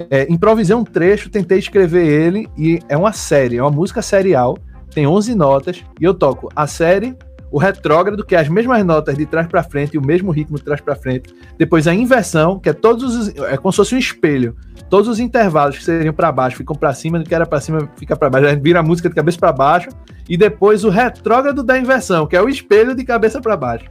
é, 0.10 0.32
improvisei 0.32 0.76
um 0.76 0.84
trecho, 0.84 1.30
tentei 1.30 1.60
escrever 1.60 2.08
ele 2.08 2.48
e 2.58 2.80
é 2.88 2.96
uma 2.96 3.12
série, 3.12 3.58
é 3.58 3.62
uma 3.62 3.72
música 3.72 4.02
serial, 4.02 4.58
tem 4.93 5.06
11 5.06 5.36
notas 5.36 5.84
e 6.00 6.06
eu 6.06 6.13
toco 6.13 6.50
a 6.56 6.67
série 6.67 7.15
o 7.51 7.57
retrógrado, 7.57 8.25
que 8.25 8.36
é 8.36 8.39
as 8.39 8.49
mesmas 8.49 8.83
notas 8.86 9.17
de 9.17 9.25
trás 9.25 9.47
para 9.47 9.63
frente 9.63 9.93
e 9.93 9.97
o 9.97 10.05
mesmo 10.05 10.31
ritmo 10.31 10.57
de 10.57 10.63
trás 10.63 10.81
para 10.81 10.95
frente. 10.95 11.33
Depois 11.57 11.88
a 11.88 11.93
inversão, 11.93 12.60
que 12.60 12.69
é 12.69 12.73
todos 12.73 13.15
os, 13.15 13.36
é 13.45 13.57
como 13.57 13.71
se 13.71 13.77
fosse 13.77 13.95
um 13.95 13.97
espelho. 13.97 14.55
Todos 14.89 15.07
os 15.07 15.19
intervalos 15.19 15.77
que 15.77 15.83
seriam 15.83 16.13
para 16.13 16.31
baixo 16.31 16.57
ficam 16.57 16.75
para 16.75 16.93
cima, 16.93 17.19
do 17.19 17.25
que 17.25 17.36
era 17.36 17.45
para 17.45 17.60
cima 17.60 17.89
fica 17.97 18.15
para 18.15 18.29
baixo. 18.29 18.47
A 18.47 18.49
gente 18.51 18.63
vira 18.63 18.79
a 18.79 18.83
música 18.83 19.10
de 19.10 19.15
cabeça 19.15 19.38
para 19.38 19.51
baixo 19.51 19.89
e 20.29 20.38
depois 20.38 20.83
o 20.83 20.89
retrógrado 20.89 21.63
da 21.63 21.77
inversão, 21.77 22.27
que 22.27 22.36
é 22.36 22.41
o 22.41 22.49
espelho 22.49 22.95
de 22.95 23.03
cabeça 23.03 23.41
para 23.41 23.55
baixo. 23.55 23.86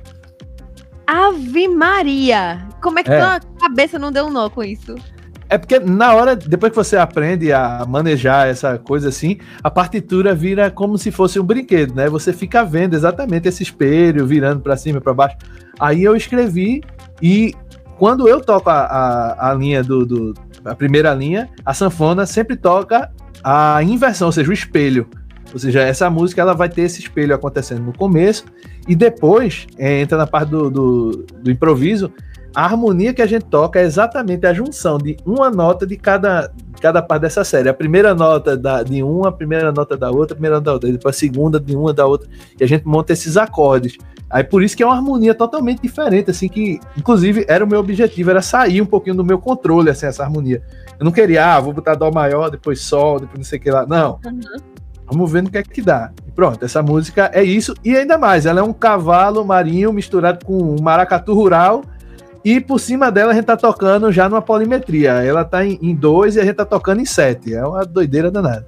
Ave 1.06 1.68
Maria! 1.68 2.66
Como 2.82 2.98
é 2.98 3.02
que 3.02 3.12
é. 3.12 3.20
tua 3.20 3.40
cabeça 3.60 3.98
não 3.98 4.10
deu 4.10 4.26
um 4.26 4.30
nó 4.30 4.50
com 4.50 4.62
isso? 4.62 4.94
É 5.48 5.56
porque 5.56 5.78
na 5.78 6.14
hora, 6.14 6.34
depois 6.34 6.70
que 6.70 6.76
você 6.76 6.96
aprende 6.96 7.52
a 7.52 7.84
manejar 7.88 8.48
essa 8.48 8.78
coisa 8.78 9.10
assim, 9.10 9.38
a 9.62 9.70
partitura 9.70 10.34
vira 10.34 10.70
como 10.70 10.98
se 10.98 11.10
fosse 11.10 11.38
um 11.38 11.44
brinquedo, 11.44 11.94
né? 11.94 12.08
Você 12.08 12.32
fica 12.32 12.64
vendo 12.64 12.94
exatamente 12.94 13.48
esse 13.48 13.62
espelho 13.62 14.26
virando 14.26 14.60
para 14.60 14.76
cima 14.76 14.98
e 14.98 15.00
para 15.00 15.14
baixo. 15.14 15.36
Aí 15.78 16.02
eu 16.02 16.16
escrevi 16.16 16.82
e 17.22 17.54
quando 17.96 18.28
eu 18.28 18.40
toco 18.40 18.68
a, 18.68 18.80
a, 18.80 19.50
a 19.50 19.54
linha 19.54 19.84
do, 19.84 20.04
do, 20.04 20.34
a 20.64 20.74
primeira 20.74 21.14
linha, 21.14 21.48
a 21.64 21.72
sanfona 21.72 22.26
sempre 22.26 22.56
toca 22.56 23.10
a 23.42 23.82
inversão, 23.82 24.26
ou 24.26 24.32
seja, 24.32 24.50
o 24.50 24.52
espelho. 24.52 25.06
Ou 25.52 25.58
seja, 25.58 25.80
essa 25.80 26.10
música 26.10 26.42
ela 26.42 26.54
vai 26.54 26.68
ter 26.68 26.82
esse 26.82 27.00
espelho 27.00 27.34
acontecendo 27.34 27.82
no 27.82 27.92
começo 27.92 28.44
e 28.88 28.94
depois 28.94 29.66
é, 29.78 30.00
entra 30.00 30.18
na 30.18 30.26
parte 30.26 30.50
do, 30.50 30.68
do, 30.68 31.26
do 31.40 31.50
improviso 31.50 32.12
a 32.56 32.64
harmonia 32.64 33.12
que 33.12 33.20
a 33.20 33.26
gente 33.26 33.44
toca 33.44 33.78
é 33.78 33.82
exatamente 33.82 34.46
a 34.46 34.54
junção 34.54 34.96
de 34.96 35.14
uma 35.26 35.50
nota 35.50 35.86
de 35.86 35.94
cada, 35.94 36.50
cada 36.80 37.02
parte 37.02 37.20
dessa 37.20 37.44
série. 37.44 37.68
A 37.68 37.74
primeira 37.74 38.14
nota 38.14 38.56
da, 38.56 38.82
de 38.82 39.02
uma, 39.02 39.28
a 39.28 39.32
primeira 39.32 39.70
nota 39.70 39.94
da 39.94 40.10
outra, 40.10 40.32
a 40.32 40.36
primeira 40.36 40.56
nota 40.56 40.64
da 40.64 40.72
outra, 40.72 40.90
depois 40.90 41.14
a 41.14 41.18
segunda 41.18 41.60
de 41.60 41.76
uma 41.76 41.92
da 41.92 42.06
outra, 42.06 42.26
e 42.58 42.64
a 42.64 42.66
gente 42.66 42.86
monta 42.86 43.12
esses 43.12 43.36
acordes. 43.36 43.98
Aí 44.30 44.42
por 44.42 44.62
isso 44.62 44.74
que 44.74 44.82
é 44.82 44.86
uma 44.86 44.94
harmonia 44.94 45.34
totalmente 45.34 45.82
diferente, 45.82 46.30
assim, 46.30 46.48
que 46.48 46.80
inclusive 46.96 47.44
era 47.46 47.62
o 47.62 47.68
meu 47.68 47.78
objetivo, 47.78 48.30
era 48.30 48.40
sair 48.40 48.80
um 48.80 48.86
pouquinho 48.86 49.16
do 49.16 49.24
meu 49.24 49.38
controle, 49.38 49.90
assim, 49.90 50.06
essa 50.06 50.22
harmonia. 50.22 50.62
Eu 50.98 51.04
não 51.04 51.12
queria, 51.12 51.56
ah, 51.56 51.60
vou 51.60 51.74
botar 51.74 51.94
dó 51.94 52.10
maior, 52.10 52.48
depois 52.48 52.80
sol, 52.80 53.20
depois 53.20 53.36
não 53.36 53.44
sei 53.44 53.58
o 53.58 53.62
que 53.62 53.70
lá. 53.70 53.84
Não. 53.86 54.18
Uhum. 54.24 54.40
Vamos 55.08 55.30
ver 55.30 55.42
no 55.42 55.50
que 55.50 55.58
é 55.58 55.62
que 55.62 55.82
dá. 55.82 56.10
E 56.26 56.30
pronto, 56.30 56.64
essa 56.64 56.82
música 56.82 57.30
é 57.34 57.44
isso. 57.44 57.74
E 57.84 57.94
ainda 57.94 58.16
mais, 58.16 58.46
ela 58.46 58.60
é 58.60 58.62
um 58.62 58.72
cavalo 58.72 59.44
marinho 59.44 59.92
misturado 59.92 60.42
com 60.42 60.56
um 60.56 60.82
maracatu 60.82 61.34
rural 61.34 61.82
e 62.46 62.60
por 62.60 62.78
cima 62.78 63.10
dela 63.10 63.32
a 63.32 63.34
gente 63.34 63.46
tá 63.46 63.56
tocando 63.56 64.12
já 64.12 64.28
numa 64.28 64.40
polimetria. 64.40 65.14
Ela 65.14 65.44
tá 65.44 65.66
em, 65.66 65.80
em 65.82 65.92
dois 65.92 66.36
e 66.36 66.40
a 66.40 66.44
gente 66.44 66.54
tá 66.54 66.64
tocando 66.64 67.00
em 67.00 67.04
sete. 67.04 67.52
É 67.52 67.66
uma 67.66 67.84
doideira 67.84 68.30
danada. 68.30 68.64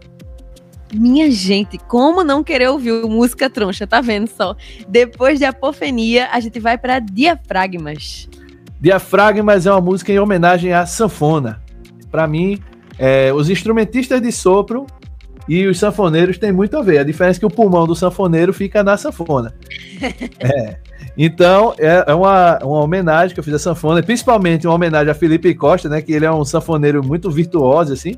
Minha 0.92 1.30
gente, 1.30 1.78
como 1.78 2.24
não 2.24 2.42
querer 2.42 2.70
ouvir 2.70 2.90
música 3.04 3.48
troncha, 3.48 3.86
tá 3.86 4.00
vendo 4.00 4.26
só? 4.26 4.56
Depois 4.88 5.38
de 5.38 5.44
Apofenia, 5.44 6.28
a 6.32 6.40
gente 6.40 6.58
vai 6.58 6.76
para 6.76 6.98
Diafragmas. 6.98 8.28
Diafragmas 8.80 9.64
é 9.64 9.70
uma 9.70 9.80
música 9.80 10.10
em 10.10 10.18
homenagem 10.18 10.72
à 10.72 10.84
sanfona. 10.84 11.62
Para 12.10 12.26
mim, 12.26 12.58
é, 12.98 13.32
os 13.32 13.48
instrumentistas 13.48 14.20
de 14.20 14.32
sopro 14.32 14.88
e 15.48 15.68
os 15.68 15.78
sanfoneiros 15.78 16.36
têm 16.36 16.50
muito 16.50 16.76
a 16.76 16.82
ver. 16.82 16.98
A 16.98 17.04
diferença 17.04 17.38
é 17.38 17.40
que 17.40 17.46
o 17.46 17.50
pulmão 17.50 17.86
do 17.86 17.94
sanfoneiro 17.94 18.52
fica 18.52 18.82
na 18.82 18.96
sanfona. 18.96 19.54
é. 20.40 20.87
Então, 21.20 21.74
é, 21.78 22.04
é 22.06 22.14
uma, 22.14 22.58
uma 22.62 22.80
homenagem 22.80 23.34
que 23.34 23.40
eu 23.40 23.44
fiz 23.44 23.52
a 23.52 23.58
sanfona, 23.58 24.00
principalmente 24.00 24.68
uma 24.68 24.76
homenagem 24.76 25.10
a 25.10 25.14
Felipe 25.14 25.52
Costa, 25.52 25.88
né? 25.88 26.00
Que 26.00 26.12
ele 26.12 26.24
é 26.24 26.30
um 26.30 26.44
sanfoneiro 26.44 27.04
muito 27.04 27.28
virtuoso, 27.28 27.92
assim. 27.92 28.14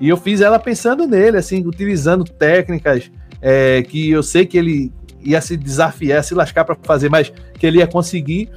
E 0.00 0.08
eu 0.08 0.16
fiz 0.16 0.40
ela 0.40 0.58
pensando 0.58 1.06
nele, 1.06 1.36
assim, 1.36 1.64
utilizando 1.64 2.24
técnicas 2.24 3.08
é, 3.40 3.82
que 3.84 4.10
eu 4.10 4.22
sei 4.22 4.46
que 4.46 4.58
ele 4.58 4.92
ia 5.22 5.40
se 5.40 5.56
desafiar, 5.56 6.24
se 6.24 6.34
lascar 6.34 6.64
para 6.64 6.76
fazer, 6.82 7.08
mas 7.08 7.32
que 7.56 7.64
ele 7.64 7.78
ia 7.78 7.86
conseguir. 7.86 8.50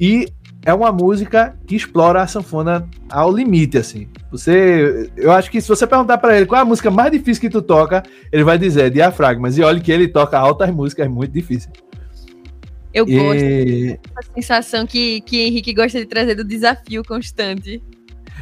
E 0.00 0.26
é 0.64 0.74
uma 0.74 0.90
música 0.90 1.54
que 1.68 1.76
explora 1.76 2.22
a 2.22 2.26
sanfona 2.26 2.88
ao 3.08 3.32
limite, 3.32 3.78
assim. 3.78 4.08
Você, 4.28 5.08
eu 5.16 5.30
acho 5.30 5.52
que 5.52 5.60
se 5.60 5.68
você 5.68 5.86
perguntar 5.86 6.18
para 6.18 6.36
ele 6.36 6.46
qual 6.46 6.58
é 6.58 6.62
a 6.62 6.66
música 6.66 6.90
mais 6.90 7.12
difícil 7.12 7.42
que 7.42 7.50
tu 7.50 7.62
toca, 7.62 8.02
ele 8.32 8.42
vai 8.42 8.58
dizer 8.58 8.90
diafragmas. 8.90 9.56
E 9.56 9.62
olha 9.62 9.78
que 9.78 9.92
ele 9.92 10.08
toca 10.08 10.36
altas 10.36 10.68
músicas 10.74 11.06
muito 11.06 11.30
difíceis. 11.30 11.85
Eu 12.92 13.04
gosto 13.04 13.44
e... 13.44 13.98
a 14.16 14.22
sensação 14.34 14.86
que, 14.86 15.20
que 15.22 15.42
Henrique 15.42 15.74
gosta 15.74 15.98
de 15.98 16.06
trazer 16.06 16.34
do 16.34 16.44
desafio 16.44 17.04
constante. 17.04 17.82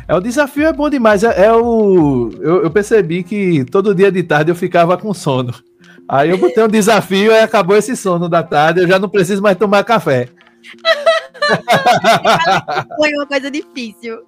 É, 0.07 0.15
o 0.15 0.21
desafio 0.21 0.67
é 0.67 0.73
bom 0.73 0.91
demais. 0.91 1.25
É, 1.25 1.47
é 1.47 1.53
o. 1.53 2.31
Eu, 2.41 2.65
eu, 2.65 2.71
percebi 2.71 3.23
que 3.23 3.65
todo 3.65 3.95
dia 3.95 4.13
de 4.13 4.23
tarde 4.23 4.51
eu 4.51 4.55
ficava 4.55 4.97
com 4.97 5.15
sono. 5.15 5.55
Aí 6.09 6.31
eu 6.31 6.39
botei 6.39 6.63
um 6.63 6.69
desafio 6.69 7.33
e 7.33 7.39
acabou 7.39 7.77
esse 7.77 7.97
sono 7.97 8.29
da 8.29 8.43
tarde. 8.43 8.81
Eu 8.81 8.89
já 8.89 8.99
não 8.99 9.09
preciso 9.09 9.43
mais 9.43 9.57
tomar 9.57 9.85
café. 9.85 10.29
Foi 12.97 13.13
uma 13.13 13.27
coisa 13.27 13.51
difícil. 13.51 14.19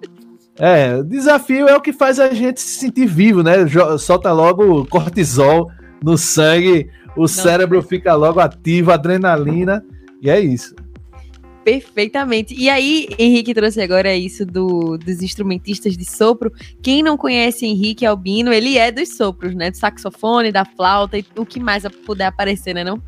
É, 0.59 0.95
o 0.95 1.03
desafio 1.03 1.67
é 1.67 1.75
o 1.75 1.81
que 1.81 1.93
faz 1.93 2.19
a 2.19 2.33
gente 2.33 2.59
se 2.59 2.79
sentir 2.79 3.05
vivo, 3.05 3.43
né? 3.43 3.53
Solta 3.99 4.31
logo 4.31 4.87
cortisol 4.87 5.69
no 6.03 6.17
sangue, 6.17 6.89
o 7.15 7.21
não, 7.21 7.27
cérebro 7.27 7.81
fica 7.83 8.15
logo 8.15 8.39
ativo, 8.39 8.91
adrenalina. 8.91 9.85
E 10.21 10.29
é 10.29 10.39
isso. 10.39 10.75
Perfeitamente. 11.63 12.55
E 12.57 12.69
aí, 12.69 13.09
Henrique 13.19 13.53
trouxe 13.53 13.81
agora 13.81 14.15
isso 14.15 14.45
do, 14.45 14.97
dos 14.97 15.21
instrumentistas 15.21 15.97
de 15.97 16.05
sopro. 16.05 16.49
Quem 16.81 17.03
não 17.03 17.17
conhece 17.17 17.65
Henrique 17.65 18.05
Albino, 18.05 18.53
ele 18.53 18.77
é 18.77 18.89
dos 18.89 19.17
sopros, 19.17 19.53
né? 19.53 19.69
Do 19.69 19.75
saxofone, 19.75 20.49
da 20.49 20.63
flauta 20.63 21.17
e 21.17 21.25
o 21.35 21.45
que 21.45 21.59
mais 21.59 21.83
puder 22.05 22.27
aparecer, 22.27 22.73
né? 22.73 22.85
Não? 22.85 23.01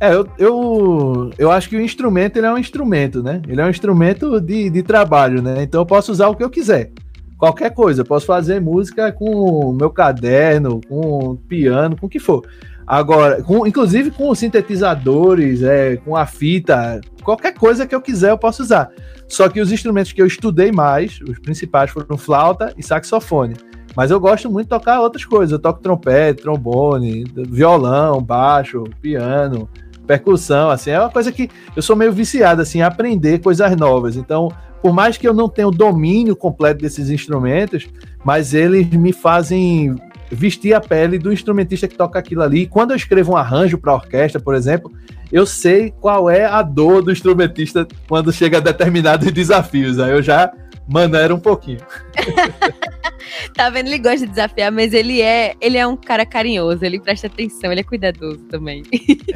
É, 0.00 0.14
eu, 0.14 0.26
eu, 0.38 1.30
eu 1.36 1.50
acho 1.50 1.68
que 1.68 1.76
o 1.76 1.80
instrumento 1.82 2.38
ele 2.38 2.46
é 2.46 2.52
um 2.52 2.56
instrumento, 2.56 3.22
né? 3.22 3.42
Ele 3.46 3.60
é 3.60 3.64
um 3.64 3.70
instrumento 3.70 4.40
de, 4.40 4.70
de 4.70 4.82
trabalho, 4.82 5.42
né? 5.42 5.62
Então 5.62 5.82
eu 5.82 5.86
posso 5.86 6.10
usar 6.10 6.28
o 6.28 6.34
que 6.34 6.42
eu 6.42 6.50
quiser. 6.50 6.90
Qualquer 7.38 7.74
coisa. 7.74 8.00
Eu 8.00 8.06
posso 8.06 8.24
fazer 8.24 8.60
música 8.60 9.12
com 9.12 9.30
o 9.30 9.72
meu 9.72 9.90
caderno, 9.90 10.80
com 10.88 11.36
piano, 11.46 11.96
com 11.96 12.06
o 12.06 12.08
que 12.08 12.18
for. 12.18 12.42
Agora, 12.86 13.42
com, 13.42 13.66
inclusive 13.66 14.10
com 14.10 14.34
sintetizadores, 14.34 15.62
é, 15.62 15.96
com 15.96 16.16
a 16.16 16.26
fita, 16.26 17.00
qualquer 17.22 17.54
coisa 17.54 17.86
que 17.86 17.94
eu 17.94 18.00
quiser 18.00 18.30
eu 18.30 18.38
posso 18.38 18.62
usar. 18.62 18.90
Só 19.28 19.48
que 19.48 19.60
os 19.60 19.72
instrumentos 19.72 20.12
que 20.12 20.20
eu 20.20 20.26
estudei 20.26 20.70
mais, 20.72 21.20
os 21.28 21.38
principais 21.38 21.90
foram 21.90 22.18
flauta 22.18 22.74
e 22.76 22.82
saxofone. 22.82 23.54
Mas 23.96 24.10
eu 24.10 24.18
gosto 24.18 24.50
muito 24.50 24.66
de 24.66 24.70
tocar 24.70 25.00
outras 25.00 25.24
coisas. 25.24 25.52
Eu 25.52 25.58
toco 25.58 25.80
trompete, 25.80 26.42
trombone, 26.42 27.24
violão, 27.48 28.22
baixo, 28.22 28.84
piano, 29.00 29.68
percussão, 30.06 30.70
assim, 30.70 30.90
é 30.90 30.98
uma 30.98 31.10
coisa 31.10 31.30
que 31.30 31.48
eu 31.76 31.82
sou 31.82 31.94
meio 31.94 32.12
viciado 32.12 32.62
assim, 32.62 32.78
em 32.78 32.82
aprender 32.82 33.40
coisas 33.40 33.74
novas. 33.76 34.16
Então, 34.16 34.48
por 34.82 34.92
mais 34.92 35.16
que 35.16 35.26
eu 35.26 35.32
não 35.32 35.48
tenha 35.48 35.68
o 35.68 35.70
domínio 35.70 36.34
completo 36.34 36.80
desses 36.80 37.08
instrumentos, 37.08 37.88
mas 38.24 38.52
eles 38.52 38.88
me 38.90 39.12
fazem 39.12 39.94
vestir 40.32 40.74
a 40.74 40.80
pele 40.80 41.18
do 41.18 41.32
instrumentista 41.32 41.86
que 41.86 41.96
toca 41.96 42.18
aquilo 42.18 42.42
ali. 42.42 42.66
Quando 42.66 42.92
eu 42.92 42.96
escrevo 42.96 43.32
um 43.32 43.36
arranjo 43.36 43.76
para 43.76 43.94
orquestra, 43.94 44.40
por 44.40 44.54
exemplo, 44.54 44.90
eu 45.30 45.44
sei 45.44 45.92
qual 46.00 46.28
é 46.28 46.44
a 46.44 46.62
dor 46.62 47.02
do 47.02 47.12
instrumentista 47.12 47.86
quando 48.08 48.32
chega 48.32 48.56
a 48.56 48.60
determinados 48.60 49.30
desafios. 49.32 49.98
Aí 49.98 50.10
eu 50.10 50.22
já 50.22 50.50
maneiro 50.88 51.34
um 51.34 51.40
pouquinho. 51.40 51.80
tá 53.54 53.70
vendo? 53.70 53.86
Ele 53.88 53.98
gosta 53.98 54.26
de 54.26 54.32
desafiar, 54.32 54.72
mas 54.72 54.92
ele 54.92 55.20
é, 55.20 55.54
ele 55.60 55.78
é 55.78 55.86
um 55.86 55.96
cara 55.96 56.26
carinhoso, 56.26 56.84
ele 56.84 57.00
presta 57.00 57.26
atenção, 57.26 57.70
ele 57.70 57.80
é 57.80 57.84
cuidadoso 57.84 58.40
também. 58.48 58.82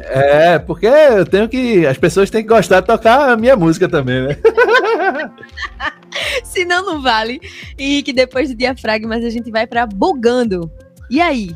É, 0.09 0.57
porque 0.57 0.85
eu 0.85 1.25
tenho 1.25 1.49
que. 1.49 1.85
As 1.85 1.97
pessoas 1.97 2.29
têm 2.29 2.41
que 2.41 2.47
gostar 2.47 2.79
de 2.79 2.87
tocar 2.87 3.29
a 3.29 3.37
minha 3.37 3.55
música 3.55 3.89
também, 3.89 4.27
né? 4.27 4.37
Senão 6.43 6.85
não 6.85 7.01
vale. 7.01 7.41
E 7.77 8.01
que 8.03 8.13
depois 8.13 8.49
do 8.49 8.55
diafragmas 8.55 9.23
a 9.23 9.29
gente 9.29 9.51
vai 9.51 9.67
para 9.67 9.85
bugando. 9.85 10.71
E 11.09 11.21
aí? 11.21 11.55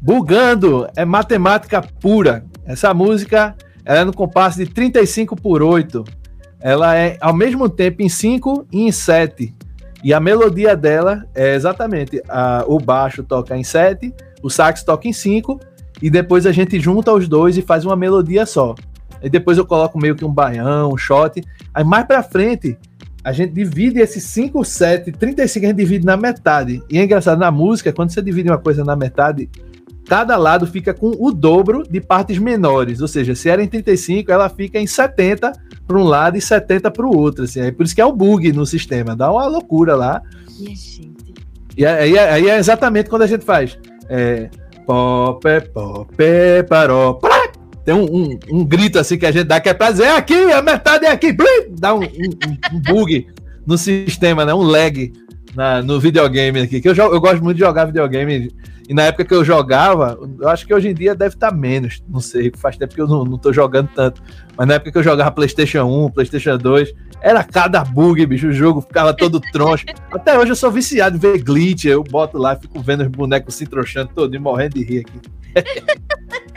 Bugando 0.00 0.86
é 0.96 1.04
matemática 1.04 1.82
pura. 2.00 2.44
Essa 2.64 2.92
música 2.94 3.56
ela 3.84 4.00
é 4.00 4.04
no 4.04 4.12
compasso 4.12 4.58
de 4.58 4.66
35 4.66 5.36
por 5.36 5.62
8. 5.62 6.04
Ela 6.60 6.96
é 6.96 7.18
ao 7.20 7.34
mesmo 7.34 7.68
tempo 7.68 8.02
em 8.02 8.08
5 8.08 8.66
e 8.72 8.82
em 8.82 8.92
7. 8.92 9.54
E 10.02 10.12
a 10.12 10.20
melodia 10.20 10.76
dela 10.76 11.24
é 11.34 11.54
exatamente 11.54 12.22
a, 12.28 12.64
o 12.66 12.78
baixo 12.78 13.22
toca 13.22 13.56
em 13.56 13.64
7, 13.64 14.12
o 14.42 14.50
sax 14.50 14.82
toca 14.82 15.08
em 15.08 15.12
5, 15.12 15.58
e 16.02 16.10
depois 16.10 16.46
a 16.46 16.52
gente 16.52 16.78
junta 16.78 17.12
os 17.12 17.26
dois 17.26 17.56
e 17.56 17.62
faz 17.62 17.84
uma 17.84 17.96
melodia 17.96 18.44
só. 18.44 18.74
E 19.22 19.30
depois 19.30 19.56
eu 19.56 19.64
coloco 19.64 19.98
meio 19.98 20.14
que 20.14 20.24
um 20.24 20.32
baião, 20.32 20.90
um 20.92 20.96
shot. 20.98 21.42
Aí 21.72 21.82
mais 21.82 22.06
pra 22.06 22.22
frente 22.22 22.78
a 23.24 23.32
gente 23.32 23.54
divide 23.54 23.98
esses 24.00 24.22
5, 24.24 24.62
7, 24.62 25.10
35 25.12 25.64
a 25.64 25.68
gente 25.70 25.78
divide 25.78 26.04
na 26.04 26.16
metade. 26.16 26.82
E 26.90 26.98
é 26.98 27.04
engraçado, 27.04 27.38
na 27.38 27.50
música, 27.50 27.90
quando 27.90 28.10
você 28.10 28.20
divide 28.20 28.50
uma 28.50 28.58
coisa 28.58 28.84
na 28.84 28.94
metade, 28.94 29.48
cada 30.06 30.36
lado 30.36 30.66
fica 30.66 30.92
com 30.92 31.10
o 31.18 31.32
dobro 31.32 31.82
de 31.88 32.02
partes 32.02 32.36
menores. 32.36 33.00
Ou 33.00 33.08
seja, 33.08 33.34
se 33.34 33.48
era 33.48 33.62
em 33.62 33.66
35, 33.66 34.30
ela 34.30 34.50
fica 34.50 34.78
em 34.78 34.86
70 34.86 35.52
para 35.86 35.96
um 35.96 36.04
lado 36.04 36.36
e 36.36 36.40
70 36.40 36.90
para 36.90 37.06
o 37.06 37.16
outro. 37.16 37.44
Assim. 37.44 37.60
É 37.60 37.72
por 37.72 37.86
isso 37.86 37.94
que 37.94 38.00
é 38.00 38.04
o 38.04 38.12
bug 38.12 38.52
no 38.52 38.66
sistema, 38.66 39.16
dá 39.16 39.32
uma 39.32 39.46
loucura 39.46 39.96
lá. 39.96 40.22
E, 40.60 40.76
gente... 40.76 41.34
e 41.78 41.86
aí, 41.86 42.18
aí, 42.18 42.48
é 42.50 42.58
exatamente 42.58 43.08
quando 43.08 43.22
a 43.22 43.26
gente 43.26 43.44
faz. 43.44 43.78
É, 44.06 44.50
pop, 44.86 45.42
pop, 45.72 46.14
paró, 46.68 47.14
tem 47.84 47.94
um, 47.94 48.04
um, 48.04 48.38
um, 48.50 48.64
grito 48.64 48.98
assim 48.98 49.18
que 49.18 49.26
a 49.26 49.30
gente 49.30 49.44
dá 49.44 49.60
que 49.60 49.68
é 49.68 49.74
pra 49.74 49.90
dizer, 49.90 50.04
é 50.04 50.16
aqui, 50.16 50.34
a 50.34 50.62
metade 50.62 51.04
é 51.04 51.10
aqui, 51.10 51.32
blim, 51.32 51.74
dá 51.78 51.94
um, 51.94 52.00
um, 52.00 52.80
bug 52.80 53.26
no 53.66 53.76
sistema, 53.76 54.44
né? 54.44 54.54
Um 54.54 54.62
lag 54.62 55.12
na, 55.54 55.82
no 55.82 56.00
videogame 56.00 56.60
aqui. 56.60 56.80
Que 56.80 56.88
eu, 56.88 56.94
eu 56.94 57.20
gosto 57.20 57.42
muito 57.42 57.56
de 57.56 57.62
jogar 57.62 57.84
videogame. 57.84 58.50
E 58.88 58.92
na 58.92 59.04
época 59.04 59.24
que 59.24 59.34
eu 59.34 59.44
jogava, 59.44 60.18
eu 60.40 60.48
acho 60.48 60.66
que 60.66 60.74
hoje 60.74 60.88
em 60.88 60.94
dia 60.94 61.14
deve 61.14 61.34
estar 61.34 61.50
tá 61.50 61.56
menos. 61.56 62.02
Não 62.08 62.20
sei, 62.20 62.50
faz 62.56 62.76
tempo 62.76 62.94
que 62.94 63.00
eu 63.00 63.06
não, 63.06 63.24
não 63.24 63.38
tô 63.38 63.52
jogando 63.52 63.88
tanto. 63.94 64.22
Mas 64.56 64.66
na 64.66 64.74
época 64.74 64.92
que 64.92 64.98
eu 64.98 65.02
jogava 65.02 65.30
PlayStation 65.30 65.84
1, 65.84 66.10
PlayStation 66.10 66.56
2, 66.56 66.92
era 67.20 67.42
cada 67.44 67.84
bug, 67.84 68.24
bicho. 68.26 68.48
O 68.48 68.52
jogo 68.52 68.80
ficava 68.80 69.14
todo 69.14 69.40
troncho. 69.52 69.86
Até 70.10 70.38
hoje 70.38 70.52
eu 70.52 70.56
sou 70.56 70.70
viciado 70.70 71.16
em 71.16 71.20
ver 71.20 71.42
glitch. 71.42 71.84
Eu 71.86 72.02
boto 72.02 72.38
lá, 72.38 72.56
fico 72.56 72.80
vendo 72.80 73.02
os 73.02 73.08
bonecos 73.08 73.54
se 73.54 73.66
tronchando 73.66 74.10
todo 74.14 74.34
e 74.34 74.38
morrendo 74.38 74.74
de 74.74 74.84
rir 74.84 75.00
aqui. 75.00 75.20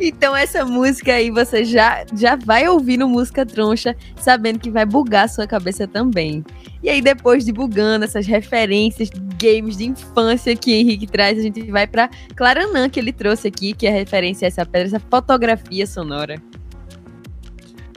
Então 0.00 0.34
essa 0.34 0.64
música 0.64 1.14
aí 1.14 1.30
você 1.30 1.64
já, 1.64 2.04
já 2.14 2.36
vai 2.36 2.68
ouvir 2.68 2.96
no 2.96 3.08
Música 3.08 3.44
Troncha, 3.44 3.96
sabendo 4.16 4.58
que 4.58 4.70
vai 4.70 4.84
bugar 4.84 5.24
a 5.24 5.28
sua 5.28 5.46
cabeça 5.46 5.86
também. 5.86 6.44
E 6.82 6.88
aí 6.88 7.02
depois 7.02 7.44
de 7.44 7.52
bugando 7.52 8.04
essas 8.04 8.26
referências 8.26 9.10
games 9.40 9.76
de 9.76 9.86
infância 9.86 10.54
que 10.54 10.74
Henrique 10.74 11.06
traz, 11.06 11.38
a 11.38 11.42
gente 11.42 11.62
vai 11.70 11.86
para 11.86 12.08
Claranã 12.34 12.88
que 12.88 13.00
ele 13.00 13.12
trouxe 13.12 13.48
aqui, 13.48 13.72
que 13.72 13.86
é 13.86 13.90
referência 13.90 14.46
a 14.46 14.48
essa 14.48 14.64
pedra, 14.64 14.88
essa 14.88 15.00
fotografia 15.00 15.86
sonora. 15.86 16.36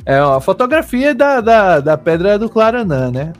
É 0.05 0.17
a 0.17 0.39
fotografia 0.39 1.13
da, 1.13 1.41
da, 1.41 1.79
da 1.79 1.97
pedra 1.97 2.37
do 2.37 2.49
Claranã, 2.49 3.11
né? 3.11 3.33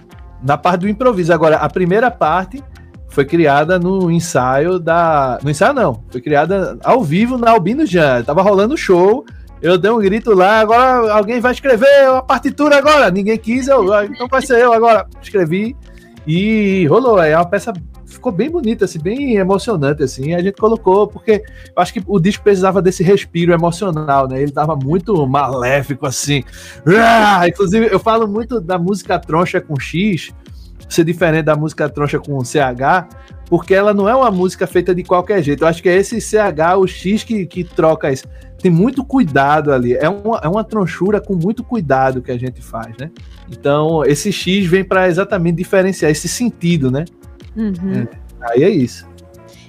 Na 0.44 0.58
parte 0.58 0.82
do 0.82 0.90
improviso. 0.90 1.34
Agora, 1.34 1.58
a 1.58 1.70
primeira 1.70 2.12
parte 2.12 2.64
foi 3.12 3.26
criada 3.26 3.78
no 3.78 4.10
ensaio 4.10 4.80
da. 4.80 5.38
No 5.44 5.52
ensaio 5.52 5.74
não, 5.74 6.02
foi 6.10 6.22
criada 6.22 6.78
ao 6.84 7.04
vivo 7.04 7.38
na 7.38 7.52
Albino 7.52 7.86
Jan. 7.86 8.24
Tava 8.24 8.42
rolando 8.42 8.78
show, 8.78 9.26
eu 9.62 9.78
dei 9.78 9.92
um 9.92 10.00
grito 10.00 10.34
lá, 10.34 10.62
agora 10.62 11.12
alguém 11.14 11.40
vai 11.40 11.52
escrever 11.52 12.08
a 12.08 12.22
partitura 12.22 12.78
agora. 12.78 13.12
Ninguém 13.12 13.38
quis, 13.38 13.68
eu, 13.68 13.94
ah, 13.94 14.06
então 14.06 14.28
vai 14.28 14.42
ser 14.42 14.60
eu 14.60 14.74
agora. 14.74 15.06
Escrevi 15.22 15.76
e 16.26 16.88
rolou. 16.88 17.22
É 17.22 17.36
uma 17.36 17.46
peça 17.46 17.74
ficou 18.06 18.32
bem 18.32 18.50
bonita, 18.50 18.86
assim, 18.86 19.00
bem 19.00 19.36
emocionante, 19.36 20.04
assim. 20.04 20.34
A 20.34 20.42
gente 20.42 20.56
colocou, 20.56 21.08
porque 21.08 21.44
acho 21.76 21.94
que 21.94 22.04
o 22.06 22.20
disco 22.20 22.44
precisava 22.44 22.82
desse 22.82 23.04
respiro 23.04 23.52
emocional, 23.52 24.28
né? 24.28 24.42
Ele 24.42 24.52
tava 24.52 24.76
muito 24.76 25.26
maléfico, 25.28 26.06
assim. 26.06 26.44
Ah, 26.86 27.48
inclusive, 27.48 27.90
eu 27.92 28.00
falo 28.00 28.28
muito 28.28 28.62
da 28.62 28.78
música 28.78 29.18
troncha 29.20 29.60
com 29.60 29.80
X, 29.80 30.32
ser 30.90 31.04
diferente 31.04 31.44
da 31.44 31.56
música 31.56 31.90
troncha 31.90 32.20
com 32.20 32.44
CH, 32.44 33.08
porque 33.48 33.74
ela 33.74 33.94
não 33.94 34.08
é 34.08 34.16
uma 34.16 34.32
música 34.32 34.66
feita 34.66 34.96
de 34.96 35.04
qualquer 35.04 35.44
jeito. 35.44 35.64
Eu 35.64 35.68
acho 35.68 35.82
que 35.82 35.90
é 35.90 35.96
esse 35.96 36.20
CH, 36.22 36.78
o 36.78 36.88
X 36.88 37.24
que, 37.24 37.46
que 37.46 37.64
troca 37.64 38.12
isso. 38.12 38.26
Tem 38.62 38.72
muito 38.72 39.04
cuidado 39.04 39.74
ali. 39.74 39.94
É 39.94 40.08
uma, 40.08 40.40
é 40.44 40.48
uma 40.48 40.64
tronchura 40.64 41.20
com 41.20 41.36
muito 41.36 41.64
cuidado 41.64 42.22
que 42.22 42.32
a 42.32 42.38
gente 42.38 42.62
faz, 42.62 42.96
né? 42.98 43.10
Então, 43.52 44.06
esse 44.06 44.32
X 44.32 44.66
vem 44.68 44.84
para 44.84 45.08
exatamente 45.08 45.58
diferenciar 45.58 46.12
esse 46.12 46.28
sentido, 46.28 46.92
né? 46.92 47.06
Uhum. 47.56 47.94
É, 47.94 48.08
aí 48.42 48.64
é 48.64 48.70
isso. 48.70 49.06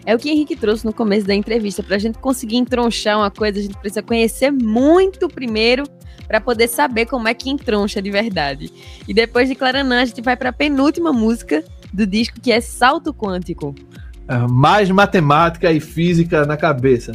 É 0.05 0.15
o 0.15 0.19
que 0.19 0.31
Henrique 0.31 0.57
trouxe 0.57 0.85
no 0.85 0.93
começo 0.93 1.27
da 1.27 1.35
entrevista. 1.35 1.83
Para 1.83 1.97
a 1.97 1.99
gente 1.99 2.19
conseguir 2.19 2.57
entronchar 2.57 3.19
uma 3.19 3.31
coisa, 3.31 3.59
a 3.59 3.63
gente 3.63 3.77
precisa 3.77 4.03
conhecer 4.03 4.51
muito 4.51 5.29
primeiro 5.29 5.85
para 6.27 6.41
poder 6.41 6.69
saber 6.69 7.07
como 7.07 7.29
é 7.29 7.35
que 7.35 7.51
entroncha 7.51 8.01
de 8.01 8.11
verdade. 8.11 8.73
E 9.07 9.15
depois 9.15 9.49
de 9.49 9.55
Claranã, 9.55 10.03
a 10.03 10.05
gente 10.05 10.21
vai 10.21 10.37
para 10.37 10.49
a 10.49 10.53
penúltima 10.53 11.13
música 11.13 11.63
do 11.93 12.07
disco, 12.07 12.41
que 12.41 12.51
é 12.51 12.61
Salto 12.61 13.13
Quântico. 13.13 13.75
É, 14.27 14.39
mais 14.49 14.91
matemática 14.91 15.71
e 15.71 15.79
física 15.79 16.47
na 16.47 16.57
cabeça. 16.57 17.13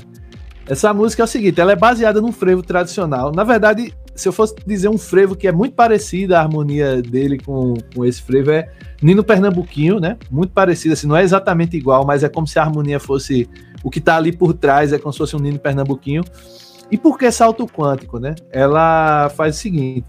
Essa 0.68 0.94
música 0.94 1.24
é 1.24 1.26
o 1.26 1.28
seguinte, 1.28 1.60
ela 1.60 1.72
é 1.72 1.76
baseada 1.76 2.22
num 2.22 2.32
frevo 2.32 2.62
tradicional. 2.62 3.32
Na 3.32 3.44
verdade, 3.44 3.94
se 4.18 4.28
eu 4.28 4.34
fosse 4.34 4.56
dizer 4.66 4.90
um 4.90 4.98
frevo 4.98 5.36
que 5.36 5.48
é 5.48 5.52
muito 5.52 5.76
parecido 5.76 6.36
a 6.36 6.40
harmonia 6.40 7.02
dele 7.02 7.38
com, 7.38 7.76
com 7.96 8.04
esse 8.04 8.22
frevo, 8.22 8.52
é 8.52 8.70
Nino 9.02 9.24
Pernambuquinho, 9.24 10.00
né? 10.00 10.18
Muito 10.30 10.52
parecido, 10.52 10.94
assim, 10.94 11.08
não 11.08 11.16
é 11.16 11.24
exatamente 11.24 11.78
igual, 11.78 12.04
mas 12.06 12.24
é 12.24 12.30
como 12.30 12.48
se 12.48 12.58
a 12.58 12.64
harmonia 12.64 13.00
fosse 13.00 13.48
o 13.84 13.92
que 13.92 14.00
está 14.00 14.18
ali 14.18 14.36
por 14.36 14.54
trás, 14.54 14.92
é 14.92 14.98
como 14.98 15.14
se 15.14 15.20
fosse 15.20 15.36
um 15.36 15.40
Nino 15.40 15.60
Pernambuquinho. 15.60 16.24
E 16.92 16.98
por 16.98 17.18
que 17.18 17.30
salto 17.32 17.68
quântico, 17.68 18.18
né? 18.18 18.34
Ela 18.52 19.30
faz 19.30 19.56
o 19.56 19.60
seguinte: 19.60 20.06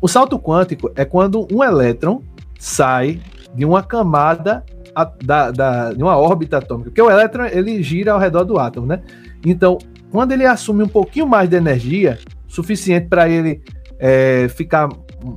o 0.00 0.08
salto 0.08 0.38
quântico 0.38 0.90
é 0.96 1.04
quando 1.04 1.46
um 1.52 1.62
elétron 1.62 2.22
sai 2.58 3.20
de 3.54 3.64
uma 3.64 3.82
camada 3.82 4.64
a, 4.94 5.04
da, 5.04 5.50
da, 5.50 5.92
de 5.92 6.02
uma 6.02 6.16
órbita 6.16 6.58
atômica, 6.58 6.90
porque 6.90 7.02
o 7.02 7.10
elétron 7.10 7.44
ele 7.44 7.82
gira 7.82 8.12
ao 8.12 8.18
redor 8.18 8.44
do 8.44 8.58
átomo, 8.58 8.86
né? 8.86 9.02
Então, 9.44 9.76
quando 10.10 10.32
ele 10.32 10.46
assume 10.46 10.82
um 10.82 10.88
pouquinho 10.88 11.26
mais 11.26 11.48
de 11.48 11.56
energia, 11.56 12.18
suficiente 12.50 13.08
para 13.08 13.28
ele 13.28 13.62
é, 13.98 14.48
ficar 14.48 14.88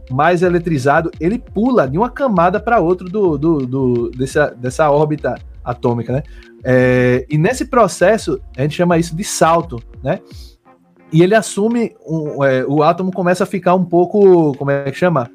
mais 0.10 0.42
eletrizado, 0.42 1.12
ele 1.20 1.38
pula 1.38 1.88
de 1.88 1.98
uma 1.98 2.10
camada 2.10 2.60
para 2.60 2.80
outra 2.80 3.08
do, 3.08 3.38
do, 3.38 3.58
do, 3.66 4.12
dessa, 4.12 4.48
dessa 4.48 4.90
órbita 4.90 5.36
atômica, 5.64 6.14
né? 6.14 6.24
É, 6.64 7.26
e 7.30 7.38
nesse 7.38 7.66
processo, 7.66 8.42
a 8.58 8.62
gente 8.62 8.76
chama 8.76 8.98
isso 8.98 9.16
de 9.16 9.24
salto, 9.24 9.82
né? 10.02 10.20
e 11.14 11.22
ele 11.22 11.36
assume 11.36 11.96
um, 12.06 12.44
é, 12.44 12.66
o 12.66 12.82
átomo 12.82 13.12
começa 13.12 13.44
a 13.44 13.48
ficar 13.48 13.76
um 13.76 13.86
pouco, 13.86 14.58
como 14.58 14.72
é 14.72 14.90
que 14.90 14.98
chama? 14.98 15.30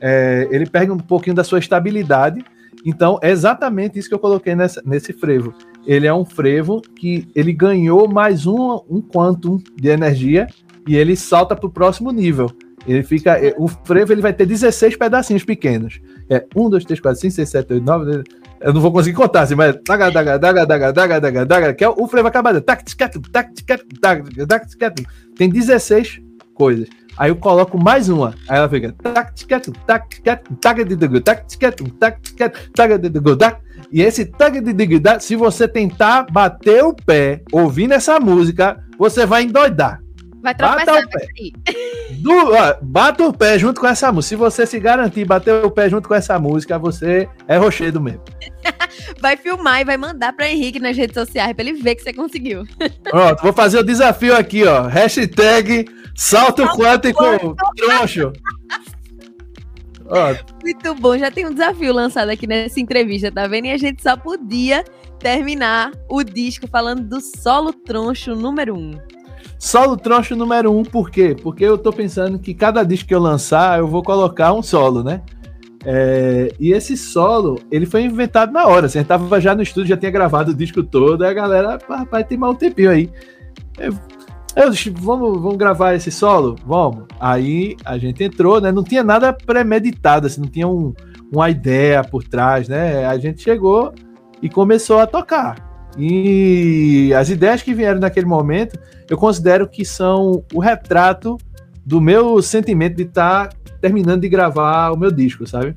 É, 0.00 0.48
ele 0.50 0.64
perde 0.64 0.90
um 0.90 0.96
pouquinho 0.96 1.36
da 1.36 1.44
sua 1.44 1.58
estabilidade. 1.58 2.42
Então 2.84 3.18
é 3.22 3.30
exatamente 3.30 3.98
isso 3.98 4.08
que 4.08 4.14
eu 4.14 4.18
coloquei 4.18 4.54
nessa, 4.54 4.80
nesse 4.86 5.12
frevo. 5.12 5.52
Ele 5.86 6.06
é 6.06 6.14
um 6.14 6.24
frevo 6.24 6.80
que 6.80 7.28
ele 7.34 7.52
ganhou 7.52 8.08
mais 8.08 8.46
um, 8.46 8.80
um 8.88 9.02
quantum 9.02 9.58
de 9.76 9.88
energia 9.88 10.46
e 10.88 10.96
ele 10.96 11.14
salta 11.14 11.54
para 11.54 11.66
o 11.66 11.70
próximo 11.70 12.10
nível. 12.10 12.50
Ele 12.86 13.02
fica. 13.02 13.32
É, 13.32 13.54
o 13.58 13.68
frevo 13.68 14.12
ele 14.12 14.22
vai 14.22 14.32
ter 14.32 14.46
16 14.46 14.96
pedacinhos 14.96 15.44
pequenos. 15.44 16.00
É 16.30 16.44
1, 16.56 16.70
2, 16.70 16.84
3, 16.86 17.00
4, 17.00 17.20
5, 17.20 17.34
6, 17.34 17.48
7, 17.48 17.72
8, 17.74 17.84
9. 17.84 18.24
Eu 18.60 18.72
não 18.72 18.80
vou 18.80 18.90
conseguir 18.90 19.16
contar, 19.16 19.42
assim, 19.42 19.54
mas. 19.54 19.76
Daga, 19.86 20.10
daga, 20.10 20.38
daga, 20.38 20.64
daga, 20.64 20.92
daga, 20.92 21.20
daga, 21.20 21.46
daga, 21.46 21.74
que 21.74 21.84
é 21.84 21.88
o 21.88 22.08
frevo 22.08 22.28
acabado. 22.28 22.64
Tem 25.36 25.50
16 25.50 26.22
coisas. 26.54 26.88
Aí 27.18 27.30
eu 27.30 27.36
coloco 27.36 27.76
mais 27.76 28.08
uma. 28.08 28.34
Aí 28.48 28.56
ela 28.56 28.68
fica. 28.68 28.94
E 33.92 34.00
esse 34.00 34.24
tag 34.24 34.60
de 34.60 35.20
se 35.20 35.36
você 35.36 35.68
tentar 35.68 36.26
bater 36.30 36.82
o 36.82 36.94
pé 36.94 37.42
ouvindo 37.52 37.92
essa 37.92 38.18
música, 38.18 38.82
você 38.98 39.26
vai 39.26 39.42
endoidar. 39.42 40.00
Vai 40.42 40.54
tropeçar 40.54 40.86
bata 40.86 41.06
o 41.06 41.10
pé. 41.10 41.74
Do, 42.18 42.32
ó, 42.32 42.76
bata 42.82 43.24
o 43.24 43.32
pé 43.32 43.58
junto 43.58 43.80
com 43.80 43.86
essa 43.86 44.10
música. 44.12 44.28
Se 44.28 44.36
você 44.36 44.66
se 44.66 44.78
garantir 44.78 45.24
bater 45.24 45.64
o 45.64 45.70
pé 45.70 45.88
junto 45.88 46.08
com 46.08 46.14
essa 46.14 46.38
música, 46.38 46.78
você 46.78 47.28
é 47.46 47.56
rochedo 47.56 48.00
mesmo. 48.00 48.22
vai 49.20 49.36
filmar 49.36 49.80
e 49.80 49.84
vai 49.84 49.96
mandar 49.96 50.32
para 50.32 50.50
Henrique 50.50 50.78
nas 50.78 50.96
redes 50.96 51.14
sociais 51.14 51.52
para 51.52 51.64
ele 51.64 51.80
ver 51.80 51.94
que 51.94 52.02
você 52.02 52.12
conseguiu. 52.12 52.64
Pronto, 53.04 53.42
vou 53.42 53.52
fazer 53.52 53.78
o 53.78 53.84
desafio 53.84 54.36
aqui, 54.36 54.64
ó. 54.64 54.82
Hashtag 54.86 55.86
salto 56.14 56.66
quântico 56.68 57.56
troncho. 57.76 58.32
Muito 60.62 60.94
bom, 60.94 61.18
já 61.18 61.30
tem 61.30 61.46
um 61.46 61.52
desafio 61.52 61.92
lançado 61.92 62.30
aqui 62.30 62.46
nessa 62.46 62.80
entrevista, 62.80 63.30
tá 63.30 63.46
vendo? 63.46 63.66
E 63.66 63.70
a 63.70 63.76
gente 63.76 64.02
só 64.02 64.16
podia 64.16 64.82
terminar 65.18 65.92
o 66.08 66.22
disco 66.22 66.66
falando 66.66 67.02
do 67.02 67.20
solo 67.20 67.72
troncho 67.72 68.34
número 68.34 68.74
1. 68.74 68.78
Um. 68.78 69.17
Solo 69.58 69.96
troncho 69.96 70.36
número 70.36 70.72
um, 70.72 70.84
por 70.84 71.10
quê? 71.10 71.36
Porque 71.40 71.64
eu 71.64 71.76
tô 71.76 71.92
pensando 71.92 72.38
que 72.38 72.54
cada 72.54 72.84
disco 72.84 73.08
que 73.08 73.14
eu 73.14 73.20
lançar, 73.20 73.80
eu 73.80 73.88
vou 73.88 74.02
colocar 74.02 74.52
um 74.52 74.62
solo, 74.62 75.02
né? 75.02 75.20
É, 75.84 76.52
e 76.60 76.72
esse 76.72 76.96
solo, 76.96 77.60
ele 77.70 77.84
foi 77.84 78.02
inventado 78.02 78.52
na 78.52 78.66
hora. 78.66 78.86
Assim, 78.86 78.98
a 78.98 79.02
gente 79.02 79.08
tava 79.08 79.40
já 79.40 79.54
no 79.54 79.62
estúdio, 79.62 79.88
já 79.88 79.96
tinha 79.96 80.12
gravado 80.12 80.52
o 80.52 80.54
disco 80.54 80.82
todo, 80.82 81.24
e 81.24 81.26
a 81.26 81.32
galera, 81.32 81.78
rapaz, 81.88 82.26
tem 82.26 82.38
mal 82.38 82.52
um 82.52 82.54
tempinho 82.54 82.90
aí. 82.90 83.10
Eu, 83.78 83.92
eu 84.54 84.72
vamos, 84.94 85.40
vamos 85.40 85.56
gravar 85.56 85.94
esse 85.94 86.10
solo? 86.10 86.54
Vamos. 86.64 87.06
Aí 87.18 87.76
a 87.84 87.98
gente 87.98 88.22
entrou, 88.22 88.60
né? 88.60 88.70
Não 88.70 88.84
tinha 88.84 89.02
nada 89.02 89.32
premeditado, 89.32 90.28
assim, 90.28 90.40
não 90.40 90.48
tinha 90.48 90.68
um, 90.68 90.94
uma 91.32 91.50
ideia 91.50 92.04
por 92.04 92.22
trás, 92.22 92.68
né? 92.68 93.06
A 93.06 93.18
gente 93.18 93.42
chegou 93.42 93.92
e 94.40 94.48
começou 94.48 95.00
a 95.00 95.06
tocar. 95.06 95.67
E 95.96 97.12
as 97.14 97.30
ideias 97.30 97.62
que 97.62 97.74
vieram 97.74 98.00
naquele 98.00 98.26
momento, 98.26 98.78
eu 99.08 99.16
considero 99.16 99.68
que 99.68 99.84
são 99.84 100.44
o 100.52 100.60
retrato 100.60 101.36
do 101.84 102.00
meu 102.00 102.42
sentimento 102.42 102.96
de 102.96 103.04
estar 103.04 103.48
tá 103.48 103.56
terminando 103.80 104.20
de 104.20 104.28
gravar 104.28 104.92
o 104.92 104.96
meu 104.96 105.10
disco, 105.10 105.46
sabe? 105.46 105.74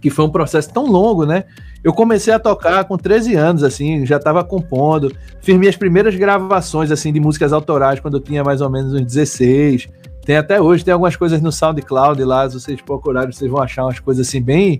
Que 0.00 0.10
foi 0.10 0.24
um 0.24 0.30
processo 0.30 0.72
tão 0.72 0.86
longo, 0.86 1.26
né? 1.26 1.44
Eu 1.82 1.92
comecei 1.92 2.32
a 2.32 2.38
tocar 2.38 2.84
com 2.84 2.96
13 2.96 3.34
anos, 3.34 3.62
assim, 3.62 4.04
já 4.04 4.16
estava 4.16 4.44
compondo. 4.44 5.14
Fiz 5.40 5.56
minhas 5.56 5.76
primeiras 5.76 6.14
gravações, 6.14 6.90
assim, 6.90 7.12
de 7.12 7.20
músicas 7.20 7.52
autorais 7.52 8.00
quando 8.00 8.16
eu 8.16 8.20
tinha 8.20 8.42
mais 8.44 8.60
ou 8.60 8.70
menos 8.70 8.92
uns 8.92 9.04
16. 9.04 9.88
Tem 10.24 10.36
até 10.36 10.60
hoje, 10.60 10.84
tem 10.84 10.92
algumas 10.92 11.16
coisas 11.16 11.40
no 11.40 11.50
SoundCloud 11.50 12.22
lá, 12.24 12.48
se 12.48 12.60
vocês 12.60 12.80
procurarem, 12.82 13.32
vocês 13.32 13.50
vão 13.50 13.62
achar 13.62 13.84
umas 13.84 13.98
coisas 13.98 14.26
assim 14.26 14.42
bem 14.42 14.78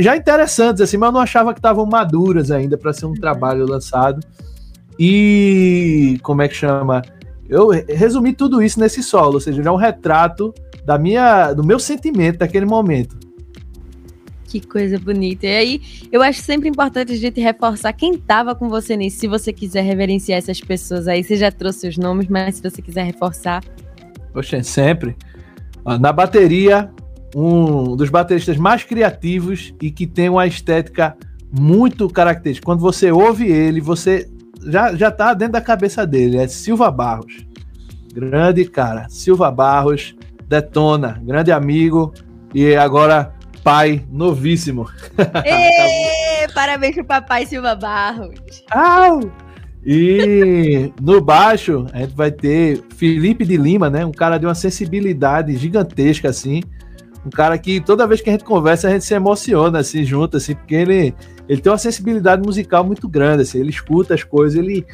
já 0.00 0.16
interessantes, 0.16 0.80
assim, 0.80 0.96
mas 0.96 1.08
eu 1.08 1.12
não 1.12 1.20
achava 1.20 1.52
que 1.52 1.58
estavam 1.58 1.84
maduras 1.84 2.50
ainda 2.50 2.76
para 2.78 2.92
ser 2.92 3.06
um 3.06 3.10
uhum. 3.10 3.14
trabalho 3.14 3.66
lançado. 3.66 4.20
E 4.98 6.18
como 6.22 6.42
é 6.42 6.48
que 6.48 6.54
chama? 6.54 7.02
eu 7.48 7.68
resumi 7.68 8.32
tudo 8.32 8.62
isso 8.62 8.80
nesse 8.80 9.02
solo, 9.02 9.34
ou 9.34 9.40
seja, 9.40 9.60
ele 9.60 9.68
é 9.68 9.70
um 9.70 9.76
retrato 9.76 10.54
da 10.84 10.98
minha, 10.98 11.52
do 11.52 11.64
meu 11.64 11.78
sentimento 11.78 12.38
daquele 12.38 12.66
momento. 12.66 13.16
Que 14.44 14.60
coisa 14.60 14.98
bonita. 14.98 15.46
E 15.46 15.56
aí, 15.56 15.82
eu 16.12 16.22
acho 16.22 16.40
sempre 16.40 16.68
importante 16.68 17.12
a 17.12 17.16
gente 17.16 17.40
reforçar 17.40 17.92
quem 17.92 18.14
estava 18.14 18.54
com 18.54 18.68
você 18.68 18.96
nisso. 18.96 19.18
Se 19.18 19.26
você 19.26 19.52
quiser 19.52 19.82
reverenciar 19.82 20.38
essas 20.38 20.60
pessoas 20.60 21.08
aí, 21.08 21.24
você 21.24 21.36
já 21.36 21.50
trouxe 21.50 21.88
os 21.88 21.98
nomes, 21.98 22.28
mas 22.28 22.56
se 22.56 22.62
você 22.62 22.80
quiser 22.80 23.02
reforçar. 23.02 23.64
Poxa, 24.32 24.62
sempre. 24.62 25.16
Na 26.00 26.12
bateria, 26.12 26.88
um 27.34 27.96
dos 27.96 28.10
bateristas 28.10 28.56
mais 28.56 28.84
criativos 28.84 29.74
e 29.82 29.90
que 29.90 30.06
tem 30.06 30.28
uma 30.28 30.46
estética 30.46 31.16
muito 31.50 32.08
característica. 32.08 32.64
Quando 32.64 32.80
você 32.80 33.10
ouve 33.10 33.46
ele, 33.46 33.80
você 33.80 34.28
já, 34.66 34.94
já 34.94 35.10
tá 35.10 35.34
dentro 35.34 35.54
da 35.54 35.60
cabeça 35.60 36.06
dele. 36.06 36.38
É 36.38 36.46
Silva 36.46 36.90
Barros. 36.90 37.44
Grande 38.12 38.64
cara. 38.64 39.08
Silva 39.08 39.50
Barros 39.50 40.14
detona. 40.48 41.20
Grande 41.22 41.50
amigo. 41.50 42.12
E 42.54 42.74
agora 42.76 43.34
pai 43.62 44.04
novíssimo. 44.10 44.88
Ê, 45.44 46.46
parabéns 46.52 46.94
pro 46.94 47.04
papai 47.04 47.46
Silva 47.46 47.74
Barros. 47.74 48.34
Au! 48.70 49.20
E 49.86 50.92
no 51.00 51.20
baixo, 51.20 51.86
a 51.92 51.98
gente 51.98 52.14
vai 52.14 52.30
ter 52.30 52.82
Felipe 52.96 53.44
de 53.44 53.56
Lima, 53.56 53.90
né? 53.90 54.04
Um 54.04 54.12
cara 54.12 54.38
de 54.38 54.46
uma 54.46 54.54
sensibilidade 54.54 55.56
gigantesca, 55.56 56.30
assim. 56.30 56.62
Um 57.24 57.30
cara 57.30 57.56
que 57.56 57.80
toda 57.80 58.06
vez 58.06 58.20
que 58.20 58.28
a 58.28 58.32
gente 58.32 58.44
conversa, 58.44 58.88
a 58.88 58.90
gente 58.90 59.04
se 59.04 59.14
emociona, 59.14 59.78
assim, 59.78 60.04
junto, 60.04 60.36
assim, 60.36 60.54
porque 60.54 60.74
ele, 60.74 61.14
ele 61.48 61.60
tem 61.60 61.72
uma 61.72 61.78
sensibilidade 61.78 62.42
musical 62.42 62.84
muito 62.84 63.08
grande, 63.08 63.42
assim. 63.42 63.58
Ele 63.58 63.70
escuta 63.70 64.14
as 64.14 64.22
coisas, 64.22 64.58
ele, 64.58 64.86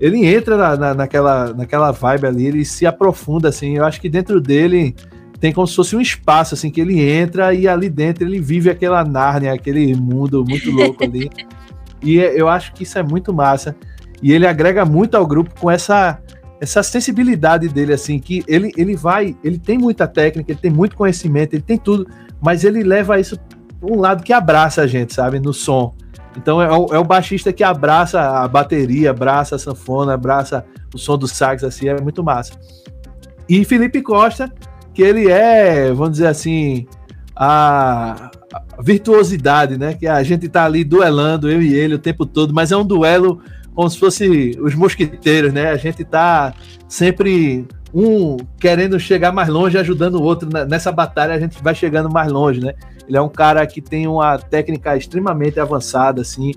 ele 0.00 0.24
entra 0.26 0.56
na, 0.56 0.76
na, 0.76 0.94
naquela, 0.94 1.52
naquela 1.52 1.90
vibe 1.90 2.26
ali, 2.26 2.46
ele 2.46 2.64
se 2.64 2.86
aprofunda, 2.86 3.48
assim. 3.48 3.76
Eu 3.76 3.84
acho 3.84 4.00
que 4.00 4.08
dentro 4.08 4.40
dele 4.40 4.94
tem 5.38 5.52
como 5.52 5.66
se 5.66 5.76
fosse 5.76 5.94
um 5.94 6.00
espaço, 6.00 6.54
assim, 6.54 6.70
que 6.70 6.80
ele 6.80 6.98
entra 7.00 7.52
e 7.52 7.68
ali 7.68 7.90
dentro 7.90 8.24
ele 8.24 8.40
vive 8.40 8.70
aquela 8.70 9.04
Nárnia, 9.04 9.52
aquele 9.52 9.94
mundo 9.94 10.42
muito 10.42 10.70
louco 10.70 11.04
ali. 11.04 11.30
e 12.02 12.18
é, 12.18 12.40
eu 12.40 12.48
acho 12.48 12.72
que 12.72 12.84
isso 12.84 12.98
é 12.98 13.02
muito 13.02 13.32
massa. 13.32 13.76
E 14.22 14.32
ele 14.32 14.46
agrega 14.46 14.86
muito 14.86 15.16
ao 15.16 15.26
grupo 15.26 15.50
com 15.60 15.70
essa 15.70 16.18
essa 16.64 16.82
sensibilidade 16.82 17.68
dele, 17.68 17.92
assim, 17.92 18.18
que 18.18 18.42
ele, 18.48 18.72
ele 18.76 18.96
vai, 18.96 19.36
ele 19.44 19.58
tem 19.58 19.78
muita 19.78 20.06
técnica, 20.08 20.50
ele 20.50 20.58
tem 20.60 20.70
muito 20.70 20.96
conhecimento, 20.96 21.54
ele 21.54 21.62
tem 21.62 21.78
tudo, 21.78 22.06
mas 22.40 22.64
ele 22.64 22.82
leva 22.82 23.20
isso 23.20 23.38
um 23.82 24.00
lado 24.00 24.24
que 24.24 24.32
abraça 24.32 24.82
a 24.82 24.86
gente, 24.86 25.14
sabe, 25.14 25.38
no 25.38 25.52
som. 25.52 25.94
Então 26.36 26.60
é 26.60 26.70
o, 26.70 26.86
é 26.94 26.98
o, 26.98 27.04
baixista 27.04 27.52
que 27.52 27.62
abraça 27.62 28.20
a 28.20 28.48
bateria, 28.48 29.10
abraça 29.10 29.56
a 29.56 29.58
sanfona, 29.58 30.14
abraça 30.14 30.64
o 30.92 30.98
som 30.98 31.16
do 31.16 31.28
sax, 31.28 31.62
assim, 31.62 31.88
é 31.88 32.00
muito 32.00 32.24
massa. 32.24 32.54
E 33.48 33.64
Felipe 33.64 34.00
Costa, 34.02 34.50
que 34.92 35.02
ele 35.02 35.30
é, 35.30 35.92
vamos 35.92 36.12
dizer 36.12 36.28
assim, 36.28 36.86
a 37.36 38.30
virtuosidade, 38.80 39.76
né? 39.76 39.94
Que 39.94 40.06
a 40.06 40.22
gente 40.22 40.48
tá 40.48 40.64
ali 40.64 40.82
duelando, 40.82 41.50
eu 41.50 41.60
e 41.60 41.74
ele, 41.74 41.94
o 41.94 41.98
tempo 41.98 42.24
todo, 42.24 42.54
mas 42.54 42.72
é 42.72 42.76
um 42.76 42.86
duelo 42.86 43.40
como 43.74 43.90
se 43.90 43.98
fosse 43.98 44.56
os 44.60 44.74
mosquiteiros, 44.74 45.52
né? 45.52 45.70
A 45.70 45.76
gente 45.76 46.04
tá 46.04 46.54
sempre 46.88 47.66
um 47.92 48.36
querendo 48.58 48.98
chegar 48.98 49.32
mais 49.32 49.48
longe, 49.48 49.78
ajudando 49.78 50.16
o 50.16 50.22
outro 50.22 50.48
nessa 50.68 50.90
batalha, 50.90 51.34
a 51.34 51.38
gente 51.38 51.62
vai 51.62 51.74
chegando 51.74 52.10
mais 52.10 52.30
longe, 52.30 52.60
né? 52.60 52.74
Ele 53.06 53.16
é 53.16 53.20
um 53.20 53.28
cara 53.28 53.66
que 53.66 53.80
tem 53.80 54.06
uma 54.06 54.38
técnica 54.38 54.96
extremamente 54.96 55.60
avançada, 55.60 56.22
assim, 56.22 56.52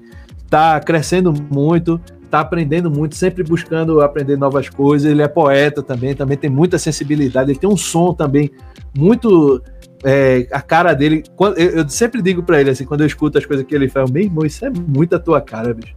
tá 0.50 0.80
crescendo 0.80 1.34
muito, 1.34 2.00
tá 2.30 2.40
aprendendo 2.40 2.90
muito, 2.90 3.16
sempre 3.16 3.44
buscando 3.44 4.02
aprender 4.02 4.38
novas 4.38 4.70
coisas. 4.70 5.10
Ele 5.10 5.22
é 5.22 5.28
poeta 5.28 5.84
também, 5.84 6.16
também 6.16 6.38
tem 6.38 6.50
muita 6.50 6.78
sensibilidade. 6.78 7.52
Ele 7.52 7.60
tem 7.60 7.70
um 7.70 7.78
som 7.78 8.14
também 8.14 8.50
muito 8.98 9.62
é, 10.04 10.48
a 10.52 10.62
cara 10.62 10.94
dele. 10.94 11.24
Eu 11.56 11.88
sempre 11.90 12.22
digo 12.22 12.44
para 12.44 12.62
ele 12.62 12.70
assim, 12.70 12.86
quando 12.86 13.02
eu 13.02 13.08
escuto 13.08 13.38
as 13.38 13.46
coisas 13.46 13.66
que 13.66 13.76
ele 13.76 13.90
faz, 13.90 14.10
meu 14.10 14.24
irmão, 14.24 14.46
isso 14.46 14.66
é 14.66 14.70
muito 14.70 15.16
a 15.16 15.20
tua 15.20 15.42
cara, 15.42 15.74
bicho. 15.74 15.96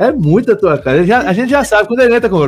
É 0.00 0.10
muito 0.10 0.50
a 0.50 0.56
tua 0.56 0.78
cara. 0.78 1.04
Já, 1.04 1.18
a 1.28 1.32
gente 1.34 1.50
já 1.50 1.62
sabe 1.62 1.86
quando 1.86 2.00
ele 2.00 2.16
entra 2.16 2.30
com. 2.30 2.38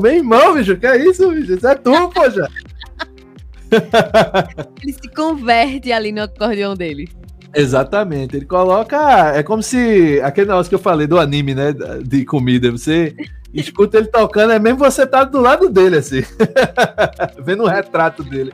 Meu 0.00 0.12
irmão, 0.12 0.54
bicho, 0.54 0.76
que 0.76 0.84
é 0.84 0.96
isso, 1.08 1.30
bicho? 1.30 1.54
Isso 1.54 1.68
é 1.68 1.76
tu, 1.76 1.92
poxa. 2.10 2.48
Ele 4.82 4.92
se 4.92 5.08
converte 5.14 5.92
ali 5.92 6.10
no 6.10 6.22
acordeão 6.22 6.74
dele. 6.74 7.08
Exatamente. 7.54 8.34
Ele 8.36 8.44
coloca. 8.44 9.32
É 9.36 9.44
como 9.44 9.62
se. 9.62 10.20
Aquele 10.20 10.48
negócio 10.48 10.68
que 10.68 10.74
eu 10.74 10.80
falei 10.80 11.06
do 11.06 11.20
anime, 11.20 11.54
né? 11.54 11.72
De 12.04 12.24
comida. 12.24 12.72
Você 12.72 13.14
escuta 13.54 13.98
ele 13.98 14.08
tocando, 14.08 14.52
é 14.52 14.58
mesmo 14.58 14.80
você 14.80 15.06
tá 15.06 15.22
do 15.22 15.40
lado 15.40 15.68
dele, 15.68 15.98
assim. 15.98 16.24
Vendo 17.38 17.62
o 17.62 17.68
retrato 17.68 18.24
dele. 18.24 18.52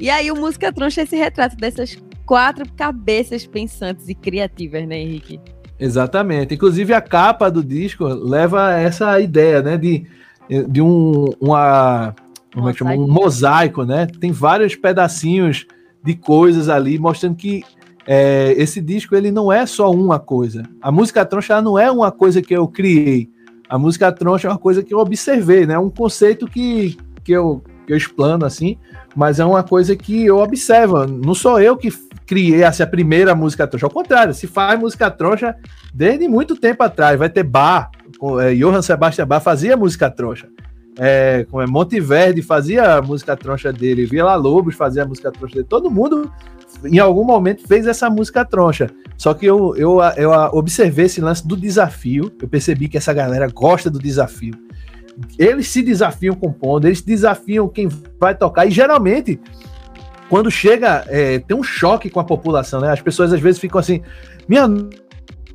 E 0.00 0.08
aí 0.08 0.30
o 0.30 0.36
Música 0.36 0.72
Troncha 0.72 1.02
é 1.02 1.04
esse 1.04 1.16
retrato 1.16 1.56
dessas 1.58 1.98
quatro 2.30 2.64
cabeças 2.76 3.44
pensantes 3.44 4.08
e 4.08 4.14
criativas, 4.14 4.86
né, 4.86 5.00
Henrique? 5.00 5.40
Exatamente. 5.80 6.54
Inclusive 6.54 6.94
a 6.94 7.00
capa 7.00 7.50
do 7.50 7.60
disco 7.60 8.04
leva 8.04 8.72
essa 8.78 9.18
ideia, 9.18 9.60
né, 9.60 9.76
de, 9.76 10.06
de 10.68 10.80
um, 10.80 11.24
uma, 11.40 12.14
como 12.54 12.68
é 12.68 12.72
que 12.72 12.78
chama? 12.78 12.92
um 12.92 13.08
mosaico, 13.08 13.82
né? 13.84 14.06
Tem 14.06 14.30
vários 14.30 14.76
pedacinhos 14.76 15.66
de 16.04 16.14
coisas 16.14 16.68
ali 16.68 17.00
mostrando 17.00 17.34
que 17.34 17.64
é, 18.06 18.54
esse 18.56 18.80
disco 18.80 19.16
ele 19.16 19.32
não 19.32 19.50
é 19.50 19.66
só 19.66 19.90
uma 19.90 20.20
coisa. 20.20 20.62
A 20.80 20.92
música 20.92 21.26
troncha 21.26 21.60
não 21.60 21.76
é 21.76 21.90
uma 21.90 22.12
coisa 22.12 22.40
que 22.40 22.54
eu 22.54 22.68
criei. 22.68 23.28
A 23.68 23.76
música 23.76 24.12
troncha 24.12 24.46
é 24.46 24.52
uma 24.52 24.58
coisa 24.58 24.84
que 24.84 24.94
eu 24.94 25.00
observei, 25.00 25.66
né? 25.66 25.76
Um 25.76 25.90
conceito 25.90 26.46
que, 26.46 26.96
que, 27.24 27.32
eu, 27.32 27.60
que 27.88 27.92
eu 27.92 27.96
explano 27.96 28.46
assim, 28.46 28.78
mas 29.14 29.40
é 29.40 29.44
uma 29.44 29.62
coisa 29.62 29.96
que 29.96 30.26
eu 30.26 30.38
observo. 30.38 31.06
Não 31.06 31.34
sou 31.34 31.60
eu 31.60 31.76
que 31.76 31.90
criei 32.26 32.62
assim, 32.62 32.82
a 32.82 32.86
primeira 32.86 33.34
música 33.34 33.66
troncha. 33.66 33.86
Ao 33.86 33.90
contrário, 33.90 34.32
se 34.32 34.46
faz 34.46 34.78
música 34.78 35.10
troncha 35.10 35.56
desde 35.92 36.28
muito 36.28 36.56
tempo 36.56 36.82
atrás. 36.82 37.18
Vai 37.18 37.28
ter 37.28 37.42
Bar, 37.42 37.90
é, 38.40 38.54
Johann 38.54 38.82
Sebastian 38.82 39.26
Bach 39.26 39.42
fazia 39.42 39.76
música 39.76 40.10
troncha. 40.10 40.48
É, 40.98 41.46
como 41.50 41.62
é, 41.62 41.66
Monteverde 41.66 42.42
fazia 42.42 42.96
a 42.96 43.02
música 43.02 43.36
troncha 43.36 43.72
dele, 43.72 44.04
Vila 44.04 44.34
Lobos 44.34 44.74
fazia 44.74 45.02
a 45.02 45.06
música 45.06 45.32
troncha 45.32 45.54
dele. 45.54 45.66
Todo 45.68 45.90
mundo 45.90 46.30
em 46.84 46.98
algum 46.98 47.24
momento 47.24 47.66
fez 47.66 47.86
essa 47.86 48.08
música 48.08 48.44
troncha. 48.44 48.90
Só 49.16 49.34
que 49.34 49.46
eu, 49.46 49.76
eu, 49.76 49.98
eu 50.16 50.30
observei 50.52 51.06
esse 51.06 51.20
lance 51.20 51.46
do 51.46 51.56
desafio, 51.56 52.32
eu 52.40 52.48
percebi 52.48 52.88
que 52.88 52.96
essa 52.96 53.12
galera 53.12 53.48
gosta 53.48 53.90
do 53.90 53.98
desafio. 53.98 54.54
Eles 55.38 55.68
se 55.68 55.82
desafiam 55.82 56.34
compondo, 56.34 56.86
eles 56.86 57.02
desafiam 57.02 57.68
quem 57.68 57.88
vai 58.18 58.34
tocar, 58.34 58.66
e 58.66 58.70
geralmente, 58.70 59.40
quando 60.28 60.50
chega, 60.50 61.04
é, 61.08 61.38
tem 61.38 61.56
um 61.56 61.62
choque 61.62 62.08
com 62.08 62.20
a 62.20 62.24
população, 62.24 62.80
né? 62.80 62.90
As 62.90 63.00
pessoas 63.00 63.32
às 63.32 63.40
vezes 63.40 63.60
ficam 63.60 63.78
assim, 63.78 64.02
minha 64.48 64.68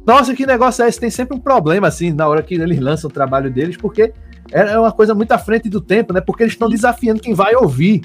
nossa, 0.06 0.36
que 0.36 0.46
negócio 0.46 0.86
é 0.86 0.88
esse? 0.88 1.00
Tem 1.00 1.10
sempre 1.10 1.36
um 1.36 1.40
problema, 1.40 1.88
assim, 1.88 2.12
na 2.12 2.28
hora 2.28 2.44
que 2.44 2.54
eles 2.54 2.80
lançam 2.80 3.10
o 3.10 3.14
trabalho 3.14 3.50
deles, 3.50 3.76
porque 3.76 4.14
é 4.52 4.78
uma 4.78 4.92
coisa 4.92 5.16
muito 5.16 5.32
à 5.32 5.38
frente 5.40 5.68
do 5.68 5.82
tempo, 5.82 6.14
né? 6.14 6.22
Porque 6.22 6.44
eles 6.44 6.54
estão 6.54 6.70
desafiando 6.70 7.20
quem 7.20 7.34
vai 7.34 7.56
ouvir. 7.56 8.04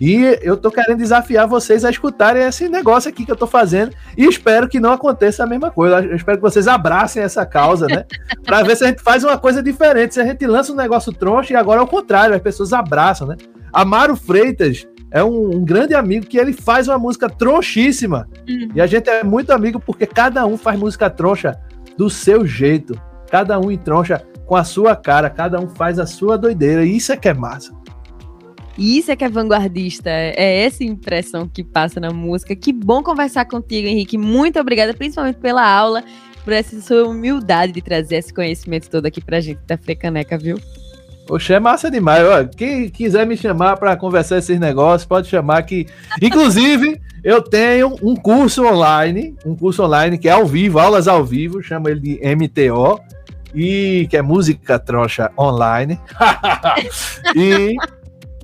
E 0.00 0.38
eu 0.42 0.56
tô 0.56 0.70
querendo 0.70 0.98
desafiar 0.98 1.46
vocês 1.46 1.84
a 1.84 1.90
escutarem 1.90 2.44
esse 2.44 2.68
negócio 2.68 3.08
aqui 3.08 3.24
que 3.24 3.32
eu 3.32 3.36
tô 3.36 3.46
fazendo 3.46 3.92
e 4.16 4.24
espero 4.26 4.68
que 4.68 4.78
não 4.78 4.92
aconteça 4.92 5.42
a 5.42 5.46
mesma 5.46 5.70
coisa. 5.70 6.00
Eu 6.00 6.14
espero 6.14 6.38
que 6.38 6.42
vocês 6.42 6.68
abracem 6.68 7.22
essa 7.22 7.44
causa, 7.44 7.86
né? 7.86 8.04
Para 8.46 8.62
ver 8.62 8.76
se 8.76 8.84
a 8.84 8.86
gente 8.88 9.02
faz 9.02 9.24
uma 9.24 9.36
coisa 9.36 9.62
diferente. 9.62 10.14
Se 10.14 10.20
a 10.20 10.24
gente 10.24 10.46
lança 10.46 10.72
um 10.72 10.76
negócio 10.76 11.12
troncho 11.12 11.52
e 11.52 11.56
agora 11.56 11.80
é 11.80 11.82
o 11.82 11.86
contrário, 11.86 12.34
as 12.34 12.42
pessoas 12.42 12.72
abraçam, 12.72 13.26
né? 13.26 13.36
Amaro 13.72 14.14
Freitas 14.14 14.86
é 15.10 15.24
um, 15.24 15.56
um 15.56 15.64
grande 15.64 15.94
amigo 15.94 16.26
que 16.26 16.38
ele 16.38 16.52
faz 16.52 16.86
uma 16.86 16.98
música 16.98 17.28
tronchíssima. 17.28 18.28
Uhum. 18.48 18.68
E 18.74 18.80
a 18.80 18.86
gente 18.86 19.10
é 19.10 19.24
muito 19.24 19.52
amigo 19.52 19.80
porque 19.80 20.06
cada 20.06 20.46
um 20.46 20.56
faz 20.56 20.78
música 20.78 21.10
troncha 21.10 21.58
do 21.96 22.08
seu 22.08 22.46
jeito. 22.46 22.98
Cada 23.30 23.58
um 23.58 23.70
entroncha 23.70 24.22
com 24.46 24.56
a 24.56 24.64
sua 24.64 24.96
cara, 24.96 25.28
cada 25.28 25.60
um 25.60 25.68
faz 25.68 25.98
a 25.98 26.06
sua 26.06 26.38
doideira. 26.38 26.84
E 26.84 26.96
isso 26.96 27.12
é 27.12 27.16
que 27.16 27.28
é 27.28 27.34
massa. 27.34 27.77
E 28.78 28.96
isso 28.96 29.10
é 29.10 29.16
que 29.16 29.24
é 29.24 29.28
vanguardista, 29.28 30.08
é 30.08 30.62
essa 30.62 30.84
impressão 30.84 31.48
que 31.48 31.64
passa 31.64 31.98
na 31.98 32.10
música. 32.10 32.54
Que 32.54 32.72
bom 32.72 33.02
conversar 33.02 33.44
contigo, 33.44 33.88
Henrique. 33.88 34.16
Muito 34.16 34.60
obrigada, 34.60 34.94
principalmente 34.94 35.40
pela 35.40 35.68
aula, 35.68 36.04
por 36.44 36.52
essa 36.52 36.80
sua 36.80 37.08
humildade 37.08 37.72
de 37.72 37.82
trazer 37.82 38.16
esse 38.16 38.32
conhecimento 38.32 38.88
todo 38.88 39.06
aqui 39.06 39.20
pra 39.20 39.40
gente 39.40 39.58
da 39.66 39.76
Frecaneca, 39.76 40.38
viu? 40.38 40.60
Poxa, 41.26 41.54
é 41.54 41.60
massa 41.60 41.90
demais. 41.90 42.24
Quem 42.56 42.88
quiser 42.88 43.26
me 43.26 43.36
chamar 43.36 43.76
para 43.78 43.96
conversar 43.96 44.38
esses 44.38 44.60
negócios, 44.60 45.04
pode 45.04 45.26
chamar 45.26 45.62
que. 45.64 45.88
Inclusive, 46.22 47.00
eu 47.24 47.42
tenho 47.42 47.96
um 48.00 48.14
curso 48.14 48.64
online, 48.64 49.36
um 49.44 49.56
curso 49.56 49.82
online 49.82 50.16
que 50.18 50.28
é 50.28 50.32
ao 50.32 50.46
vivo, 50.46 50.78
aulas 50.78 51.08
ao 51.08 51.24
vivo, 51.24 51.60
chama 51.60 51.90
ele 51.90 52.00
de 52.00 52.20
MTO, 52.36 53.00
e 53.52 54.06
que 54.08 54.16
é 54.16 54.22
música 54.22 54.78
troncha 54.78 55.30
online. 55.36 55.98
e 57.34 57.74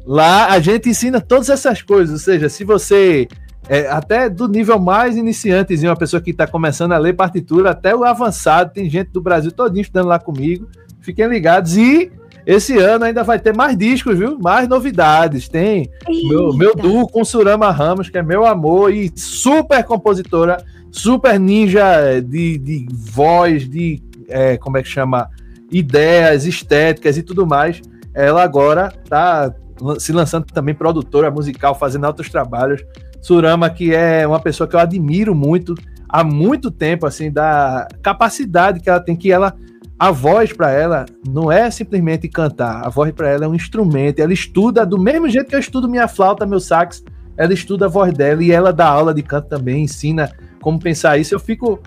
Lá 0.07 0.49
a 0.49 0.61
gente 0.61 0.89
ensina 0.89 1.21
todas 1.21 1.49
essas 1.49 1.81
coisas, 1.81 2.13
ou 2.13 2.19
seja, 2.19 2.49
se 2.49 2.65
você 2.65 3.27
é, 3.69 3.89
até 3.89 4.29
do 4.29 4.47
nível 4.47 4.79
mais 4.79 5.17
iniciantezinho, 5.17 5.91
uma 5.91 5.97
pessoa 5.97 6.21
que 6.21 6.31
está 6.31 6.47
começando 6.47 6.93
a 6.93 6.99
ler 6.99 7.15
partitura, 7.15 7.71
até 7.71 7.95
o 7.95 8.05
avançado, 8.05 8.73
tem 8.73 8.91
gente 8.91 9.11
do 9.11 9.21
Brasil 9.21 9.51
todinho 9.51 9.83
estudando 9.83 10.09
lá 10.09 10.19
comigo. 10.19 10.69
Fiquem 11.01 11.27
ligados. 11.27 11.77
E 11.77 12.13
esse 12.47 12.77
ano 12.77 13.07
ainda 13.07 13.23
vai 13.23 13.39
ter 13.39 13.57
mais 13.57 13.77
discos, 13.77 14.19
viu? 14.19 14.39
Mais 14.39 14.69
novidades. 14.69 15.49
Tem 15.49 15.89
meu, 16.29 16.53
meu 16.53 16.75
duo 16.75 17.09
com 17.09 17.25
Surama 17.25 17.71
Ramos, 17.71 18.11
que 18.11 18.19
é 18.19 18.23
meu 18.23 18.45
amor 18.45 18.93
e 18.93 19.11
super 19.17 19.83
compositora, 19.83 20.63
super 20.91 21.41
ninja 21.41 22.21
de, 22.21 22.59
de 22.59 22.87
voz, 22.93 23.69
de 23.69 24.03
é, 24.29 24.59
como 24.59 24.77
é 24.77 24.83
que 24.83 24.89
chama? 24.89 25.31
Ideias, 25.71 26.45
estéticas 26.45 27.17
e 27.17 27.23
tudo 27.23 27.47
mais. 27.47 27.81
Ela 28.13 28.43
agora 28.43 28.93
tá 29.09 29.53
se 29.99 30.13
lançando 30.13 30.47
também 30.47 30.75
produtora 30.75 31.31
musical, 31.31 31.75
fazendo 31.75 32.07
outros 32.07 32.31
trabalhos. 32.31 32.85
Surama, 33.21 33.71
que 33.71 33.95
é 33.95 34.27
uma 34.27 34.41
pessoa 34.41 34.69
que 34.69 34.77
eu 34.77 34.81
admiro 34.81 35.35
muito 35.35 35.75
há 36.09 36.23
muito 36.23 36.71
tempo, 36.71 37.07
assim, 37.07 37.31
da 37.31 37.89
capacidade 38.03 38.81
que 38.81 38.89
ela 38.89 39.01
tem, 39.01 39.17
que 39.17 39.33
ela 39.33 39.55
a 39.99 40.11
voz 40.11 40.53
para 40.53 40.71
ela 40.71 41.07
não 41.27 41.51
é 41.51 41.71
simplesmente 41.71 42.29
cantar, 42.29 42.85
a 42.85 42.89
voz 42.89 43.13
para 43.13 43.29
ela 43.29 43.45
é 43.45 43.49
um 43.49 43.55
instrumento. 43.55 44.19
Ela 44.19 44.33
estuda 44.33 44.85
do 44.85 44.99
mesmo 44.99 45.29
jeito 45.29 45.49
que 45.49 45.55
eu 45.55 45.61
estudo 45.61 45.89
minha 45.89 46.09
flauta, 46.09 46.45
meu 46.45 46.61
sax, 46.61 47.03
ela 47.37 47.53
estuda 47.53 47.87
a 47.87 47.89
voz 47.89 48.13
dela 48.13 48.43
e 48.43 48.51
ela 48.51 48.73
dá 48.73 48.87
aula 48.87 49.15
de 49.15 49.23
canto 49.23 49.49
também, 49.49 49.85
ensina 49.85 50.31
como 50.61 50.79
pensar 50.79 51.19
isso. 51.19 51.35
Eu 51.35 51.41
fico 51.41 51.81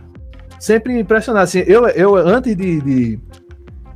sempre 0.60 1.00
impressionado. 1.00 1.44
Assim, 1.44 1.60
eu, 1.60 1.88
eu 1.90 2.16
antes 2.16 2.56
de, 2.56 2.82
de, 2.82 3.20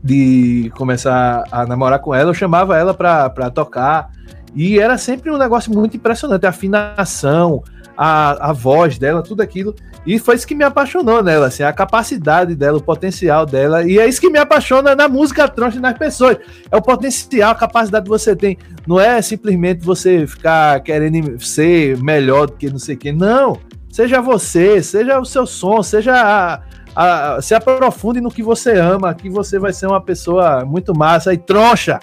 de 0.04 0.72
começar 0.76 1.44
a 1.52 1.66
namorar 1.66 2.00
com 2.00 2.14
ela, 2.14 2.32
eu 2.32 2.34
chamava 2.34 2.78
ela 2.78 2.94
para 2.94 3.50
tocar 3.52 4.10
e 4.56 4.80
era 4.80 4.98
sempre 4.98 5.32
um 5.32 5.38
negócio 5.38 5.72
muito 5.74 5.96
impressionante, 5.96 6.46
a 6.46 6.50
afinação, 6.50 7.64
a, 7.96 8.50
a 8.50 8.54
voz 8.54 8.98
dela, 8.98 9.22
tudo 9.22 9.42
aquilo. 9.42 9.76
E 10.06 10.18
foi 10.18 10.36
isso 10.36 10.48
que 10.48 10.56
me 10.56 10.64
apaixonou 10.64 11.24
nela, 11.24 11.48
assim, 11.48 11.62
a 11.62 11.72
capacidade 11.72 12.56
dela, 12.56 12.80
o 12.80 12.84
potencial 12.84 13.46
dela. 13.46 13.84
E 13.84 14.00
é 14.00 14.08
isso 14.08 14.20
que 14.20 14.30
me 14.30 14.40
apaixona 14.40 14.96
na 14.96 15.08
música 15.08 15.48
troncha 15.48 15.80
nas 15.80 15.98
pessoas. 15.98 16.38
É 16.72 16.76
o 16.76 16.82
potencial, 16.82 17.52
a 17.52 17.56
capacidade 17.56 18.06
que 18.06 18.10
você 18.10 18.36
tem. 18.36 18.58
Não 18.88 19.00
é 19.00 19.22
simplesmente 19.22 19.86
você 19.86 20.26
ficar 20.26 20.80
querendo 20.82 21.40
ser 21.40 21.98
melhor 22.02 22.48
do 22.48 22.54
que 22.54 22.70
não 22.70 22.80
sei 22.80 22.96
quem. 22.96 23.14
Não. 23.14 23.60
Seja 23.92 24.22
você, 24.22 24.82
seja 24.82 25.20
o 25.20 25.26
seu 25.26 25.46
som, 25.46 25.84
seja 25.84 26.16
a, 26.16 26.62
a, 26.96 27.42
se 27.42 27.54
aprofunde 27.54 28.22
no 28.22 28.32
que 28.32 28.44
você 28.44 28.78
ama, 28.78 29.14
que 29.14 29.30
você 29.30 29.60
vai 29.60 29.74
ser 29.74 29.88
uma 29.88 30.02
pessoa 30.02 30.66
muito 30.66 30.98
massa 30.98 31.34
e 31.34 31.38
troncha 31.38 32.00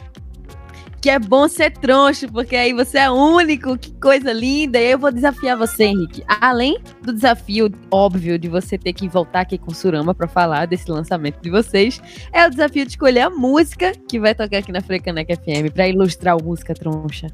que 1.00 1.08
é 1.08 1.18
bom 1.18 1.48
ser 1.48 1.70
troncho, 1.70 2.30
porque 2.30 2.56
aí 2.56 2.72
você 2.72 2.98
é 2.98 3.10
único, 3.10 3.78
que 3.78 3.92
coisa 3.92 4.32
linda. 4.32 4.78
E 4.78 4.92
eu 4.92 4.98
vou 4.98 5.12
desafiar 5.12 5.56
você, 5.56 5.84
Henrique. 5.84 6.24
Além 6.40 6.78
do 7.02 7.12
desafio 7.12 7.70
óbvio 7.90 8.38
de 8.38 8.48
você 8.48 8.76
ter 8.76 8.92
que 8.92 9.08
voltar 9.08 9.40
aqui 9.40 9.58
com 9.58 9.70
o 9.70 9.74
Surama 9.74 10.14
para 10.14 10.26
falar 10.26 10.66
desse 10.66 10.90
lançamento 10.90 11.40
de 11.40 11.50
vocês, 11.50 12.00
é 12.32 12.46
o 12.46 12.50
desafio 12.50 12.84
de 12.84 12.92
escolher 12.92 13.20
a 13.20 13.30
música 13.30 13.92
que 14.08 14.18
vai 14.18 14.34
tocar 14.34 14.58
aqui 14.58 14.72
na 14.72 14.80
Frecaneca 14.80 15.36
FM 15.36 15.72
para 15.72 15.88
ilustrar 15.88 16.36
o 16.36 16.42
música 16.42 16.74
troncha. 16.74 17.28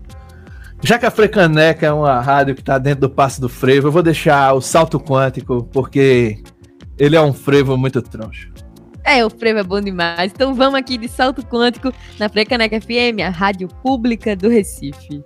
Já 0.83 0.99
que 0.99 1.07
a 1.07 1.11
Frecaneca 1.11 1.87
é 1.87 1.93
uma 1.93 2.21
rádio 2.21 2.55
que 2.55 2.61
está 2.61 2.77
dentro 2.77 3.03
do 3.03 3.11
passo 3.11 3.41
do 3.41 3.49
frevo, 3.49 3.89
eu 3.89 3.93
vou 3.93 4.03
deixar 4.03 4.53
o 4.53 4.61
salto 4.61 5.01
quântico, 5.01 5.67
porque 5.73 6.43
ele 6.99 7.17
é 7.17 7.21
um 7.21 7.33
frevo 7.33 7.77
muito 7.77 8.01
troncho. 8.03 8.53
É, 9.05 9.25
o 9.25 9.29
frevo 9.29 9.59
é 9.59 9.63
bom 9.63 9.81
demais. 9.81 10.33
Então 10.35 10.55
vamos 10.55 10.79
aqui 10.79 10.97
de 10.97 11.09
salto 11.09 11.45
quântico 11.45 11.93
na 12.19 12.29
Frecaneca 12.29 12.81
FM, 12.81 13.21
a 13.25 13.29
rádio 13.29 13.69
pública 13.83 14.35
do 14.35 14.49
Recife. 14.49 15.23